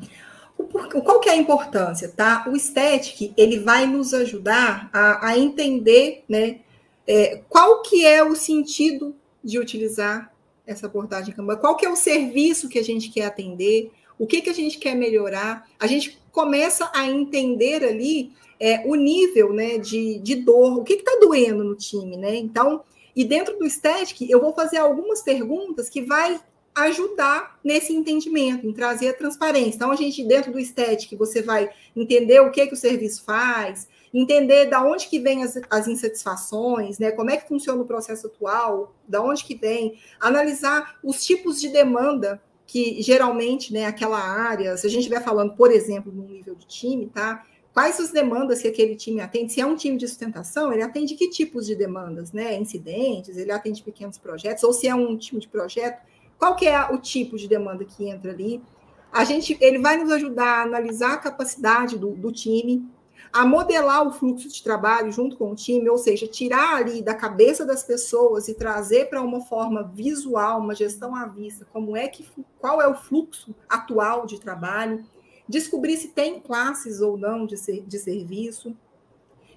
Qual 0.66 1.20
que 1.20 1.28
é 1.28 1.32
a 1.32 1.36
importância, 1.36 2.08
tá? 2.08 2.44
O 2.48 2.56
static, 2.56 3.32
ele 3.36 3.58
vai 3.58 3.86
nos 3.86 4.12
ajudar 4.14 4.88
a, 4.92 5.28
a 5.28 5.38
entender, 5.38 6.24
né, 6.28 6.60
é, 7.06 7.42
qual 7.48 7.82
que 7.82 8.04
é 8.06 8.22
o 8.24 8.34
sentido 8.34 9.14
de 9.42 9.58
utilizar 9.58 10.32
essa 10.66 10.86
abordagem 10.86 11.34
Kanban, 11.34 11.56
qual 11.56 11.76
que 11.76 11.84
é 11.84 11.90
o 11.90 11.96
serviço 11.96 12.68
que 12.68 12.78
a 12.78 12.84
gente 12.84 13.10
quer 13.10 13.26
atender, 13.26 13.90
o 14.18 14.26
que 14.26 14.40
que 14.40 14.50
a 14.50 14.54
gente 14.54 14.78
quer 14.78 14.94
melhorar. 14.94 15.68
A 15.78 15.86
gente 15.86 16.18
começa 16.32 16.90
a 16.94 17.06
entender 17.06 17.84
ali 17.84 18.32
é, 18.58 18.82
o 18.86 18.94
nível, 18.94 19.52
né, 19.52 19.78
de, 19.78 20.18
de 20.20 20.36
dor, 20.36 20.78
o 20.78 20.84
que 20.84 20.94
está 20.94 21.18
doendo 21.20 21.64
no 21.64 21.74
time, 21.74 22.16
né? 22.16 22.36
Então, 22.36 22.82
e 23.14 23.24
dentro 23.24 23.58
do 23.58 23.68
Static, 23.68 24.28
eu 24.28 24.40
vou 24.40 24.52
fazer 24.52 24.78
algumas 24.78 25.22
perguntas 25.22 25.88
que 25.88 26.02
vai 26.02 26.40
ajudar 26.74 27.58
nesse 27.62 27.92
entendimento, 27.92 28.66
em 28.66 28.72
trazer 28.72 29.08
a 29.08 29.14
transparência. 29.14 29.76
Então, 29.76 29.92
a 29.92 29.96
gente, 29.96 30.24
dentro 30.24 30.50
do 30.50 30.58
estético, 30.58 31.16
você 31.16 31.40
vai 31.40 31.70
entender 31.94 32.40
o 32.40 32.50
que, 32.50 32.66
que 32.66 32.74
o 32.74 32.76
serviço 32.76 33.22
faz, 33.24 33.88
entender 34.12 34.66
da 34.66 34.84
onde 34.84 35.06
que 35.06 35.20
vem 35.20 35.44
as, 35.44 35.58
as, 35.70 35.86
insatisfações, 35.86 36.98
né? 36.98 37.12
Como 37.12 37.30
é 37.30 37.36
que 37.36 37.48
funciona 37.48 37.80
o 37.80 37.86
processo 37.86 38.26
atual, 38.26 38.94
da 39.06 39.22
onde 39.22 39.44
que 39.44 39.54
vem, 39.54 39.98
analisar 40.20 40.98
os 41.02 41.24
tipos 41.24 41.60
de 41.60 41.68
demanda 41.68 42.42
que 42.66 43.00
geralmente, 43.02 43.72
né, 43.72 43.84
aquela 43.84 44.18
área, 44.18 44.76
se 44.76 44.86
a 44.86 44.90
gente 44.90 45.00
estiver 45.00 45.22
falando, 45.22 45.54
por 45.54 45.70
exemplo, 45.70 46.10
num 46.10 46.26
nível 46.26 46.54
de 46.54 46.66
time, 46.66 47.06
tá? 47.06 47.44
Quais 47.72 47.98
as 47.98 48.10
demandas 48.10 48.62
que 48.62 48.68
aquele 48.68 48.94
time 48.94 49.20
atende? 49.20 49.52
Se 49.52 49.60
é 49.60 49.66
um 49.66 49.74
time 49.74 49.96
de 49.96 50.06
sustentação, 50.06 50.72
ele 50.72 50.82
atende 50.82 51.14
que 51.16 51.28
tipos 51.28 51.66
de 51.66 51.74
demandas, 51.74 52.32
né? 52.32 52.56
Incidentes, 52.56 53.36
ele 53.36 53.50
atende 53.50 53.82
pequenos 53.82 54.16
projetos, 54.16 54.62
ou 54.62 54.72
se 54.72 54.86
é 54.86 54.94
um 54.94 55.16
time 55.16 55.40
de 55.40 55.48
projeto, 55.48 56.00
qual 56.44 56.56
que 56.56 56.68
é 56.68 56.78
o 56.92 56.98
tipo 56.98 57.38
de 57.38 57.48
demanda 57.48 57.86
que 57.86 58.06
entra 58.06 58.30
ali? 58.30 58.62
A 59.10 59.24
gente, 59.24 59.56
ele 59.62 59.78
vai 59.78 59.96
nos 59.96 60.12
ajudar 60.12 60.58
a 60.58 60.62
analisar 60.62 61.14
a 61.14 61.16
capacidade 61.16 61.96
do, 61.96 62.10
do 62.10 62.30
time, 62.30 62.86
a 63.32 63.46
modelar 63.46 64.06
o 64.06 64.12
fluxo 64.12 64.50
de 64.50 64.62
trabalho 64.62 65.10
junto 65.10 65.38
com 65.38 65.52
o 65.52 65.54
time, 65.54 65.88
ou 65.88 65.96
seja, 65.96 66.26
tirar 66.26 66.76
ali 66.76 67.00
da 67.00 67.14
cabeça 67.14 67.64
das 67.64 67.82
pessoas 67.82 68.46
e 68.46 68.52
trazer 68.52 69.08
para 69.08 69.22
uma 69.22 69.40
forma 69.40 69.84
visual, 69.84 70.60
uma 70.60 70.74
gestão 70.74 71.16
à 71.16 71.24
vista, 71.24 71.66
como 71.72 71.96
é 71.96 72.08
que 72.08 72.28
qual 72.58 72.82
é 72.82 72.86
o 72.86 72.94
fluxo 72.94 73.54
atual 73.66 74.26
de 74.26 74.38
trabalho, 74.38 75.02
descobrir 75.48 75.96
se 75.96 76.08
tem 76.08 76.40
classes 76.40 77.00
ou 77.00 77.16
não 77.16 77.46
de, 77.46 77.56
ser, 77.56 77.86
de 77.86 77.98
serviço. 77.98 78.76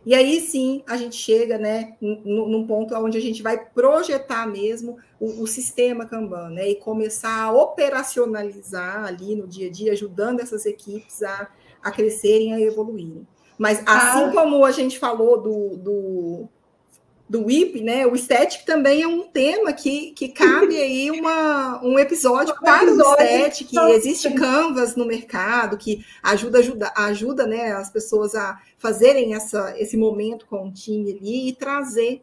E 0.08 0.16
aí 0.16 0.39
sim 0.39 0.84
a 0.88 0.95
gente 0.95 1.18
chega 1.18 1.58
né, 1.58 1.97
num 1.99 2.66
ponto 2.66 2.95
onde 2.95 3.18
a 3.18 3.22
gente 3.22 3.43
vai 3.43 3.58
projetar 3.58 4.47
mesmo 4.47 4.97
o, 5.20 5.43
o, 5.43 5.45
sistema 5.45 6.05
Kanban 6.05 6.49
né, 6.51 6.70
e 6.70 6.76
começar 6.76 7.43
a 7.43 7.51
operacionalizar 7.51 9.03
ali 9.03 9.36
no 9.36 9.45
dia 9.45 9.68
a 9.68 9.70
dia, 9.70 9.91
ajudando 9.91 10.39
essas 10.39 10.66
equipes 10.66 11.22
a, 11.24 11.49
a 11.84 11.91
crescerem, 11.91 12.53
a 12.53 12.62
evoluírem. 12.62 13.28
Mas 13.58 13.80
assim 13.80 14.24
ah. 14.24 14.32
como 14.34 14.64
a 14.64 14.72
gente 14.72 14.97
falou 14.97 15.41
do, 15.41 15.76
do, 15.76 16.49
do 17.30 17.46
WIP, 17.46 17.82
né? 17.82 18.06
O 18.08 18.16
estético 18.16 18.66
também 18.66 19.02
é 19.02 19.08
um 19.08 19.24
tema 19.24 19.74
que, 19.74 20.12
que 20.12 20.30
cabe 20.30 20.78
aí 20.80 21.12
uma, 21.12 21.84
um 21.84 22.00
episódio 22.00 22.56
para 22.60 22.86
o 22.86 22.98
estético, 22.98 23.72
que 23.72 23.80
existe 23.92 24.32
canvas 24.32 24.96
no 24.96 25.06
mercado, 25.06 25.78
que 25.78 26.06
ajuda, 26.24 26.60
ajuda, 26.60 26.94
ajuda 26.96 27.48
né, 27.48 27.74
as 27.74 27.90
pessoas 27.90 28.34
a 28.34 28.58
fazerem 28.78 29.34
essa, 29.34 29.74
esse 29.78 29.98
momento 29.98 30.46
com 30.46 30.68
o 30.68 30.72
time 30.72 31.12
ali 31.12 31.50
e 31.50 31.54
trazer 31.54 32.22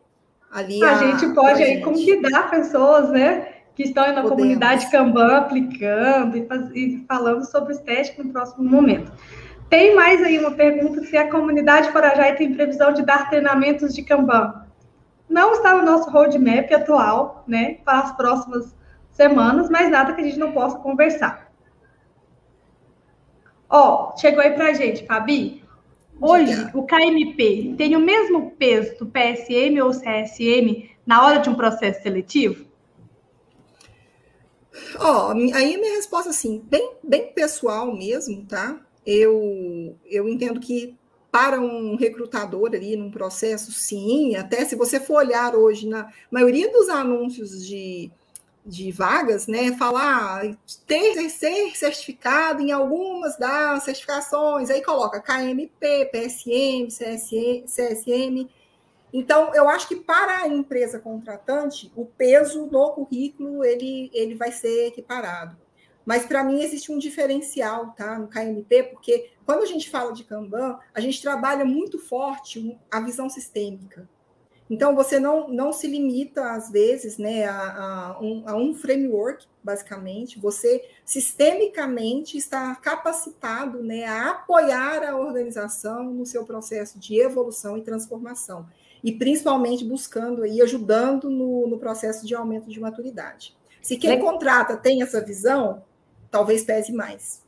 ali. 0.51 0.83
A, 0.83 0.93
a 0.93 0.99
gente 0.99 1.35
pode 1.35 1.63
aí 1.63 1.75
gente. 1.75 1.85
convidar 1.85 2.51
pessoas, 2.51 3.11
né? 3.11 3.49
Que 3.75 3.83
estão 3.83 4.07
na 4.07 4.23
Podemos. 4.23 4.31
comunidade 4.31 4.91
Kanban 4.91 5.37
aplicando 5.37 6.37
e, 6.39 6.47
faz, 6.47 6.71
e 6.73 7.05
falando 7.09 7.45
sobre 7.45 7.75
estética 7.75 8.23
no 8.23 8.33
próximo 8.33 8.65
momento. 8.65 9.13
Tem 9.69 9.95
mais 9.95 10.23
aí 10.23 10.39
uma 10.39 10.53
pergunta 10.53 11.03
se 11.03 11.17
a 11.17 11.29
comunidade 11.29 11.91
Forajai 11.91 12.37
tem 12.37 12.55
previsão 12.55 12.93
de 12.93 13.05
dar 13.05 13.29
treinamentos 13.29 13.93
de 13.93 14.03
Kanban. 14.03 14.64
Não 15.29 15.53
está 15.53 15.75
no 15.75 15.85
nosso 15.85 16.11
roadmap 16.11 16.71
atual, 16.73 17.45
né, 17.47 17.79
para 17.85 18.01
as 18.01 18.17
próximas 18.17 18.75
semanas, 19.11 19.71
mas 19.71 19.91
nada 19.91 20.13
que 20.13 20.21
a 20.21 20.25
gente 20.25 20.39
não 20.39 20.53
possa 20.53 20.79
conversar. 20.79 21.53
Ó, 23.69 24.17
chegou 24.17 24.43
aí 24.43 24.53
para 24.53 24.69
a 24.69 24.73
gente, 24.73 25.07
Fabi. 25.07 25.65
Hoje, 26.21 26.71
o 26.75 26.85
KMP 26.87 27.75
tem 27.77 27.97
o 27.97 28.01
mesmo 28.01 28.53
peso 28.53 28.97
do 28.99 29.07
PSM 29.07 29.81
ou 29.83 29.91
CSM 29.91 30.91
na 31.05 31.25
hora 31.25 31.41
de 31.41 31.51
um 31.51 31.55
processo 31.55 32.03
seletivo? 32.03 32.67
Ó, 34.99 35.33
aí 35.33 35.75
a 35.75 35.79
minha 35.79 35.97
resposta, 35.97 36.31
assim, 36.31 36.63
bem, 36.71 36.95
bem 37.03 37.33
pessoal 37.33 37.93
mesmo, 37.93 38.45
tá? 38.45 38.79
eu, 39.07 39.97
eu 40.07 40.29
entendo 40.29 40.59
que 40.59 40.97
para 41.35 41.61
um 41.61 41.97
recrutador 41.97 42.71
ali 42.73 42.95
num 42.95 43.11
processo, 43.11 43.73
sim, 43.73 44.37
até 44.37 44.65
se 44.65 44.77
você 44.77 45.01
for 45.01 45.17
olhar 45.17 45.57
hoje 45.57 45.89
na 45.89 46.09
maioria 46.31 46.71
dos 46.71 46.89
anúncios 46.89 47.67
de, 47.67 48.09
de 48.65 48.93
vagas, 48.93 49.49
né, 49.49 49.77
falar 49.77 50.57
ter 50.87 51.29
ser 51.29 51.77
certificado 51.77 52.63
em 52.63 52.71
algumas 52.71 53.37
das 53.37 53.83
certificações, 53.83 54.71
aí 54.71 54.81
coloca 54.81 55.21
KMP, 55.21 56.09
PSM, 56.13 56.87
CSM, 56.87 57.65
CSM. 57.67 58.49
Então, 59.13 59.53
eu 59.57 59.69
acho 59.69 59.89
que 59.89 59.97
para 59.97 60.45
a 60.45 60.47
empresa 60.47 61.01
contratante, 61.01 61.91
o 61.97 62.07
peso 62.07 62.67
no 62.67 62.91
currículo 62.91 63.65
ele, 63.65 64.09
ele 64.15 64.37
vai 64.37 64.53
ser 64.53 64.87
equiparado. 64.87 65.64
Mas 66.05 66.27
para 66.27 66.45
mim 66.45 66.63
existe 66.63 66.93
um 66.93 66.99
diferencial, 66.99 67.95
tá, 67.97 68.19
no 68.19 68.29
KMP, 68.29 68.83
porque 68.85 69.31
quando 69.47 69.63
a 69.63 69.67
gente 69.67 69.89
fala 69.89 70.13
de 70.13 70.25
Kanban, 70.25 70.79
a 70.93 71.01
gente 71.01 71.21
trabalha 71.23 71.65
muito 71.65 71.99
forte 71.99 72.79
a 72.91 73.01
visão 73.01 73.29
sistêmica. 73.29 74.09
Então 74.69 74.95
você 74.95 75.21
não, 75.21 75.49
não 75.49 75.73
se 75.73 75.87
limita 75.87 76.53
às 76.53 76.71
vezes, 76.71 77.19
né, 77.19 77.45
a, 77.45 78.17
a, 78.17 78.21
um, 78.21 78.43
a 78.47 78.57
um 78.57 78.75
framework, 78.75 79.47
basicamente. 79.63 80.39
Você 80.39 80.83
sistemicamente 81.05 82.39
está 82.39 82.75
capacitado, 82.77 83.83
né, 83.83 84.05
a 84.05 84.31
apoiar 84.31 85.07
a 85.07 85.17
organização 85.17 86.05
no 86.05 86.25
seu 86.25 86.45
processo 86.45 86.99
de 86.99 87.21
evolução 87.21 87.77
e 87.77 87.83
transformação 87.83 88.67
e 89.03 89.13
principalmente 89.13 89.85
buscando 89.85 90.43
aí 90.43 90.63
ajudando 90.63 91.29
no, 91.29 91.69
no 91.69 91.79
processo 91.79 92.27
de 92.27 92.35
aumento 92.35 92.71
de 92.71 92.81
maturidade. 92.81 93.55
Se 93.83 93.99
quem 93.99 94.19
contrata 94.19 94.79
tem 94.79 95.03
essa 95.03 95.21
visão, 95.21 95.83
talvez 96.35 96.65
pese 96.65 96.93
mais. 96.93 97.45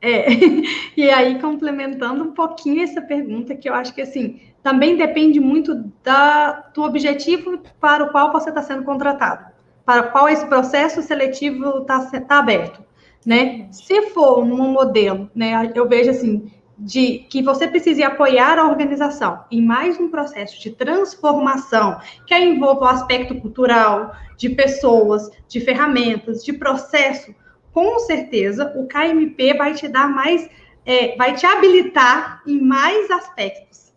É, 0.00 0.28
e 0.96 1.10
aí 1.10 1.38
complementando 1.38 2.24
um 2.24 2.32
pouquinho 2.32 2.82
essa 2.82 3.02
pergunta, 3.02 3.54
que 3.54 3.68
eu 3.68 3.74
acho 3.74 3.94
que 3.94 4.00
assim, 4.00 4.40
também 4.62 4.96
depende 4.96 5.38
muito 5.38 5.74
da, 6.02 6.70
do 6.72 6.82
objetivo 6.82 7.60
para 7.78 8.04
o 8.04 8.10
qual 8.10 8.32
você 8.32 8.48
está 8.48 8.62
sendo 8.62 8.82
contratado, 8.82 9.44
para 9.84 10.04
qual 10.04 10.26
esse 10.26 10.46
processo 10.46 11.02
seletivo 11.02 11.82
está 11.82 12.00
tá 12.20 12.38
aberto, 12.38 12.82
né? 13.26 13.68
Se 13.72 14.10
for 14.10 14.42
num 14.42 14.72
modelo, 14.72 15.30
né, 15.34 15.70
eu 15.74 15.86
vejo 15.86 16.10
assim, 16.10 16.50
de 16.78 17.26
que 17.30 17.42
você 17.42 17.68
precise 17.68 18.02
apoiar 18.02 18.58
a 18.58 18.68
organização 18.68 19.44
em 19.50 19.60
mais 19.60 20.00
um 20.00 20.08
processo 20.08 20.58
de 20.62 20.70
transformação 20.70 21.98
que 22.26 22.38
envolva 22.38 22.86
o 22.86 22.88
aspecto 22.88 23.34
cultural, 23.34 24.14
de 24.36 24.48
pessoas, 24.48 25.28
de 25.48 25.60
ferramentas, 25.60 26.44
de 26.44 26.52
processo, 26.52 27.34
com 27.78 28.00
certeza 28.00 28.72
o 28.74 28.88
KMP 28.88 29.54
vai 29.56 29.72
te 29.72 29.86
dar 29.86 30.08
mais, 30.08 30.50
é, 30.84 31.14
vai 31.14 31.36
te 31.36 31.46
habilitar 31.46 32.42
em 32.44 32.60
mais 32.60 33.08
aspectos, 33.08 33.94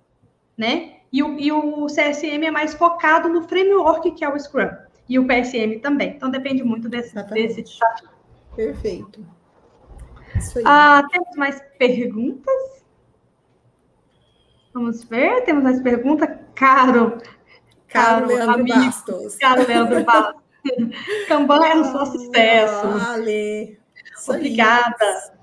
né? 0.55 0.97
E 1.11 1.23
o, 1.23 1.39
e 1.39 1.51
o 1.51 1.87
CSM 1.87 2.45
é 2.45 2.51
mais 2.51 2.75
focado 2.75 3.27
no 3.27 3.41
framework 3.47 4.11
que 4.11 4.23
é 4.23 4.29
o 4.29 4.39
Scrum. 4.39 4.69
E 5.09 5.17
o 5.17 5.25
PSM 5.25 5.79
também. 5.81 6.09
Então 6.11 6.29
depende 6.29 6.63
muito 6.63 6.87
desse, 6.87 7.15
desse 7.33 7.63
desafio. 7.63 8.09
Perfeito. 8.55 9.25
Ah, 10.63 11.01
temos 11.11 11.35
mais 11.35 11.59
perguntas? 11.79 12.83
Vamos 14.75 15.03
ver, 15.05 15.43
temos 15.43 15.63
mais 15.63 15.81
perguntas. 15.81 16.29
Caro. 16.53 17.17
Caro, 17.87 18.27
caro 18.27 18.27
Leandro 18.27 18.53
amigo, 18.53 18.77
Bastos. 18.77 19.37
Caro 19.37 19.67
Leandro 19.67 20.03
Bastos. 20.05 20.40
Kanban 21.27 21.65
é 21.65 21.75
um 21.75 21.83
só 21.85 22.05
sucesso. 22.05 22.87
Vale. 22.87 23.79
Obrigada. 24.27 25.33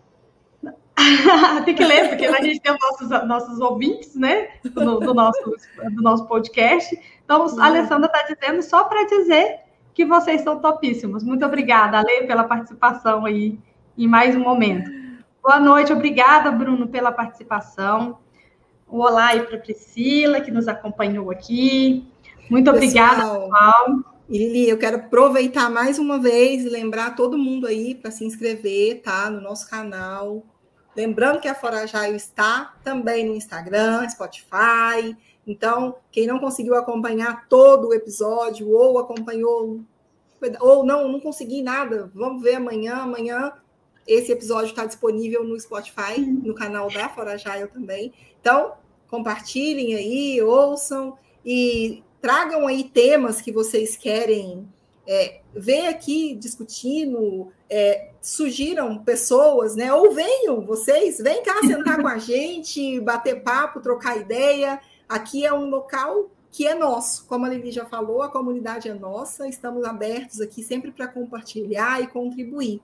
tem 1.64 1.74
que 1.74 1.84
ler, 1.84 2.08
porque 2.08 2.26
a 2.26 2.42
gente 2.42 2.60
tem 2.60 2.72
os 2.72 2.78
nossos, 2.80 3.28
nossos 3.28 3.60
ouvintes, 3.60 4.14
né? 4.14 4.48
Do, 4.64 4.98
do 5.00 5.14
nosso, 5.14 5.56
do 5.94 6.02
nosso 6.02 6.26
podcast. 6.26 6.98
Então, 7.24 7.46
a 7.58 7.66
Alessandra 7.66 8.06
está 8.06 8.34
dizendo 8.34 8.62
só 8.62 8.84
para 8.84 9.04
dizer 9.04 9.60
que 9.94 10.04
vocês 10.04 10.40
são 10.42 10.58
topíssimos. 10.58 11.22
Muito 11.22 11.44
obrigada, 11.44 11.98
Ale, 11.98 12.26
pela 12.26 12.44
participação 12.44 13.24
aí 13.24 13.58
em 13.96 14.06
mais 14.06 14.34
um 14.34 14.40
momento. 14.40 14.90
Boa 15.42 15.58
noite, 15.58 15.92
obrigada, 15.92 16.50
Bruno, 16.50 16.88
pela 16.88 17.12
participação. 17.12 18.18
Um 18.90 18.98
olá 18.98 19.28
aí 19.28 19.42
para 19.42 19.58
Priscila, 19.58 20.40
que 20.40 20.50
nos 20.50 20.68
acompanhou 20.68 21.30
aqui. 21.30 22.06
Muito 22.50 22.70
obrigada, 22.70 23.22
pessoal. 23.22 24.17
E 24.28 24.36
Lili, 24.36 24.68
eu 24.68 24.76
quero 24.76 24.98
aproveitar 24.98 25.70
mais 25.70 25.98
uma 25.98 26.18
vez 26.18 26.62
e 26.62 26.68
lembrar 26.68 27.16
todo 27.16 27.38
mundo 27.38 27.66
aí 27.66 27.94
para 27.94 28.10
se 28.10 28.26
inscrever, 28.26 29.00
tá? 29.00 29.30
No 29.30 29.40
nosso 29.40 29.70
canal. 29.70 30.44
Lembrando 30.94 31.40
que 31.40 31.48
a 31.48 31.54
Forajaio 31.54 32.14
está 32.14 32.74
também 32.84 33.26
no 33.26 33.34
Instagram, 33.34 34.06
Spotify. 34.06 35.16
Então, 35.46 35.96
quem 36.12 36.26
não 36.26 36.38
conseguiu 36.38 36.74
acompanhar 36.74 37.48
todo 37.48 37.88
o 37.88 37.94
episódio 37.94 38.70
ou 38.70 38.98
acompanhou 38.98 39.80
ou 40.60 40.84
não, 40.84 41.08
não 41.08 41.20
consegui 41.20 41.62
nada, 41.62 42.10
vamos 42.14 42.42
ver 42.42 42.56
amanhã. 42.56 42.96
Amanhã 42.96 43.52
esse 44.06 44.30
episódio 44.30 44.68
está 44.68 44.84
disponível 44.84 45.42
no 45.42 45.58
Spotify, 45.58 46.20
no 46.20 46.54
canal 46.54 46.90
da 46.90 47.08
Forajaio 47.08 47.68
também. 47.68 48.12
Então, 48.38 48.74
compartilhem 49.08 49.94
aí, 49.94 50.42
ouçam 50.42 51.16
e 51.42 52.04
tragam 52.20 52.66
aí 52.66 52.84
temas 52.84 53.40
que 53.40 53.52
vocês 53.52 53.96
querem 53.96 54.68
é, 55.10 55.40
vem 55.54 55.88
aqui 55.88 56.34
discutindo, 56.34 57.50
é, 57.70 58.10
surgiram 58.20 58.98
pessoas, 58.98 59.74
né? 59.74 59.90
Ou 59.90 60.12
venham 60.12 60.60
vocês, 60.60 61.16
vem 61.18 61.42
cá 61.42 61.62
sentar 61.62 62.02
com 62.02 62.06
a 62.06 62.18
gente, 62.18 63.00
bater 63.00 63.42
papo, 63.42 63.80
trocar 63.80 64.18
ideia. 64.18 64.78
Aqui 65.08 65.46
é 65.46 65.52
um 65.52 65.70
local 65.70 66.30
que 66.50 66.66
é 66.66 66.74
nosso. 66.74 67.24
Como 67.26 67.46
a 67.46 67.48
Lili 67.48 67.70
já 67.70 67.86
falou, 67.86 68.20
a 68.20 68.28
comunidade 68.28 68.90
é 68.90 68.92
nossa, 68.92 69.48
estamos 69.48 69.82
abertos 69.84 70.42
aqui 70.42 70.62
sempre 70.62 70.92
para 70.92 71.08
compartilhar 71.08 72.02
e 72.02 72.06
contribuir. 72.06 72.82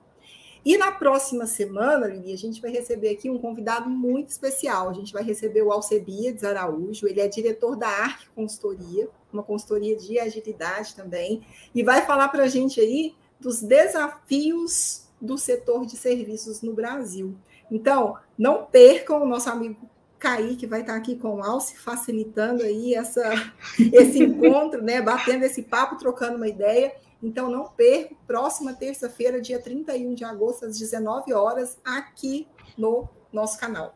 E 0.64 0.78
na 0.78 0.90
próxima 0.90 1.46
semana, 1.46 2.06
Lili, 2.06 2.32
a 2.32 2.38
gente 2.38 2.60
vai 2.60 2.70
receber 2.70 3.10
aqui 3.10 3.28
um 3.28 3.38
convidado 3.38 3.88
muito 3.88 4.30
especial. 4.30 4.88
A 4.88 4.94
gente 4.94 5.12
vai 5.12 5.22
receber 5.22 5.62
o 5.62 5.70
Alcebiades 5.70 6.42
Araújo, 6.42 7.06
ele 7.06 7.20
é 7.20 7.28
diretor 7.28 7.76
da 7.76 7.88
ARC 7.88 8.22
Consultoria, 8.34 9.08
uma 9.32 9.42
consultoria 9.42 9.94
de 9.94 10.18
agilidade 10.18 10.94
também, 10.94 11.46
e 11.74 11.82
vai 11.82 12.06
falar 12.06 12.28
para 12.28 12.44
a 12.44 12.48
gente 12.48 12.80
aí 12.80 13.14
dos 13.38 13.60
desafios 13.60 15.04
do 15.20 15.36
setor 15.36 15.84
de 15.84 15.96
serviços 15.96 16.62
no 16.62 16.72
Brasil. 16.72 17.36
Então, 17.70 18.16
não 18.38 18.64
percam 18.64 19.22
o 19.22 19.26
nosso 19.26 19.50
amigo 19.50 19.88
Kaique 20.24 20.66
vai 20.66 20.80
estar 20.80 20.96
aqui 20.96 21.16
com 21.16 21.34
o 21.34 21.42
Alce, 21.42 21.76
facilitando 21.76 22.62
aí 22.62 22.94
essa, 22.94 23.52
esse 23.92 24.22
encontro, 24.22 24.82
né? 24.82 25.02
Batendo 25.02 25.44
esse 25.44 25.62
papo, 25.62 25.98
trocando 25.98 26.36
uma 26.36 26.48
ideia. 26.48 26.94
Então, 27.24 27.50
não 27.50 27.64
perca, 27.64 28.14
próxima 28.26 28.74
terça-feira, 28.74 29.40
dia 29.40 29.58
31 29.58 30.14
de 30.14 30.24
agosto, 30.24 30.66
às 30.66 30.78
19 30.78 31.32
horas, 31.32 31.80
aqui 31.82 32.46
no 32.76 33.08
nosso 33.32 33.58
canal. 33.58 33.94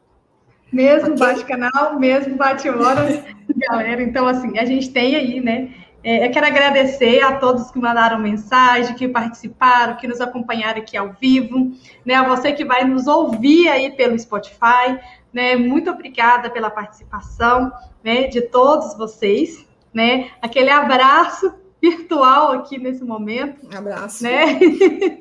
Mesmo 0.72 1.12
okay. 1.12 1.18
bate-canal, 1.18 1.98
mesmo 2.00 2.36
bate-hora, 2.36 3.06
galera. 3.68 4.02
Então, 4.02 4.26
assim, 4.26 4.58
a 4.58 4.64
gente 4.64 4.90
tem 4.90 5.14
aí, 5.14 5.40
né? 5.40 5.74
É, 6.02 6.26
eu 6.26 6.30
quero 6.30 6.46
agradecer 6.46 7.20
a 7.20 7.36
todos 7.36 7.70
que 7.70 7.78
mandaram 7.78 8.18
mensagem, 8.18 8.94
que 8.94 9.06
participaram, 9.06 9.96
que 9.96 10.08
nos 10.08 10.22
acompanharam 10.22 10.80
aqui 10.80 10.96
ao 10.96 11.12
vivo, 11.12 11.72
né? 12.06 12.14
A 12.14 12.26
você 12.26 12.52
que 12.52 12.64
vai 12.64 12.84
nos 12.84 13.06
ouvir 13.06 13.68
aí 13.68 13.90
pelo 13.90 14.18
Spotify, 14.18 14.98
né? 15.30 15.54
Muito 15.54 15.90
obrigada 15.90 16.48
pela 16.48 16.70
participação, 16.70 17.70
né? 18.02 18.26
De 18.26 18.40
todos 18.40 18.96
vocês, 18.96 19.66
né? 19.92 20.30
Aquele 20.40 20.70
abraço 20.70 21.52
virtual 21.80 22.52
aqui 22.52 22.78
nesse 22.78 23.04
momento. 23.04 23.66
Um 23.72 23.76
abraço. 23.76 24.24
Né? 24.24 24.58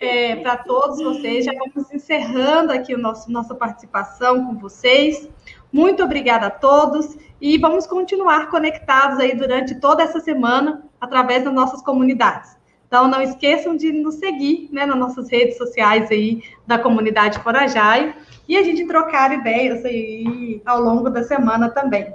é, 0.00 0.36
Para 0.36 0.56
todos 0.58 1.02
vocês. 1.02 1.44
Já 1.44 1.52
vamos 1.52 1.92
encerrando 1.92 2.72
aqui 2.72 2.94
o 2.94 2.98
nosso, 2.98 3.30
nossa 3.30 3.54
participação 3.54 4.46
com 4.46 4.58
vocês. 4.58 5.28
Muito 5.72 6.02
obrigada 6.02 6.46
a 6.46 6.50
todos 6.50 7.16
e 7.40 7.58
vamos 7.58 7.86
continuar 7.86 8.48
conectados 8.50 9.18
aí 9.18 9.34
durante 9.36 9.74
toda 9.80 10.02
essa 10.02 10.20
semana 10.20 10.84
através 11.00 11.44
das 11.44 11.52
nossas 11.52 11.82
comunidades. 11.82 12.56
Então, 12.86 13.06
não 13.06 13.20
esqueçam 13.20 13.76
de 13.76 13.92
nos 13.92 14.14
seguir 14.14 14.70
né, 14.72 14.86
nas 14.86 14.96
nossas 14.96 15.30
redes 15.30 15.58
sociais 15.58 16.10
aí 16.10 16.42
da 16.66 16.78
comunidade 16.78 17.38
Forajai 17.40 18.16
e 18.48 18.56
a 18.56 18.62
gente 18.62 18.86
trocar 18.86 19.30
ideias 19.30 19.84
aí 19.84 20.62
ao 20.64 20.80
longo 20.80 21.10
da 21.10 21.22
semana 21.22 21.68
também. 21.68 22.10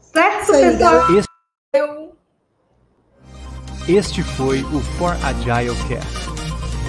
Certo, 0.00 0.50
pessoal? 0.50 1.16
Esse... 1.16 2.15
Este 3.88 4.20
foi 4.20 4.64
o 4.64 4.80
For 4.98 5.16
Agile 5.22 5.76
Cast, 5.86 6.28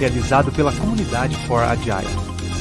realizado 0.00 0.50
pela 0.50 0.72
comunidade 0.72 1.36
For 1.46 1.62
Agile. 1.62 2.08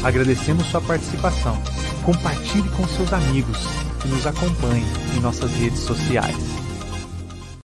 Agradecemos 0.03 0.67
sua 0.67 0.79
participação. 0.79 1.59
Compartilhe 2.05 2.69
com 2.69 2.87
seus 2.87 3.11
amigos 3.11 3.57
e 4.05 4.07
nos 4.09 4.27
acompanhe 4.27 4.85
em 5.15 5.19
nossas 5.21 5.51
redes 5.53 5.79
sociais. 5.79 6.66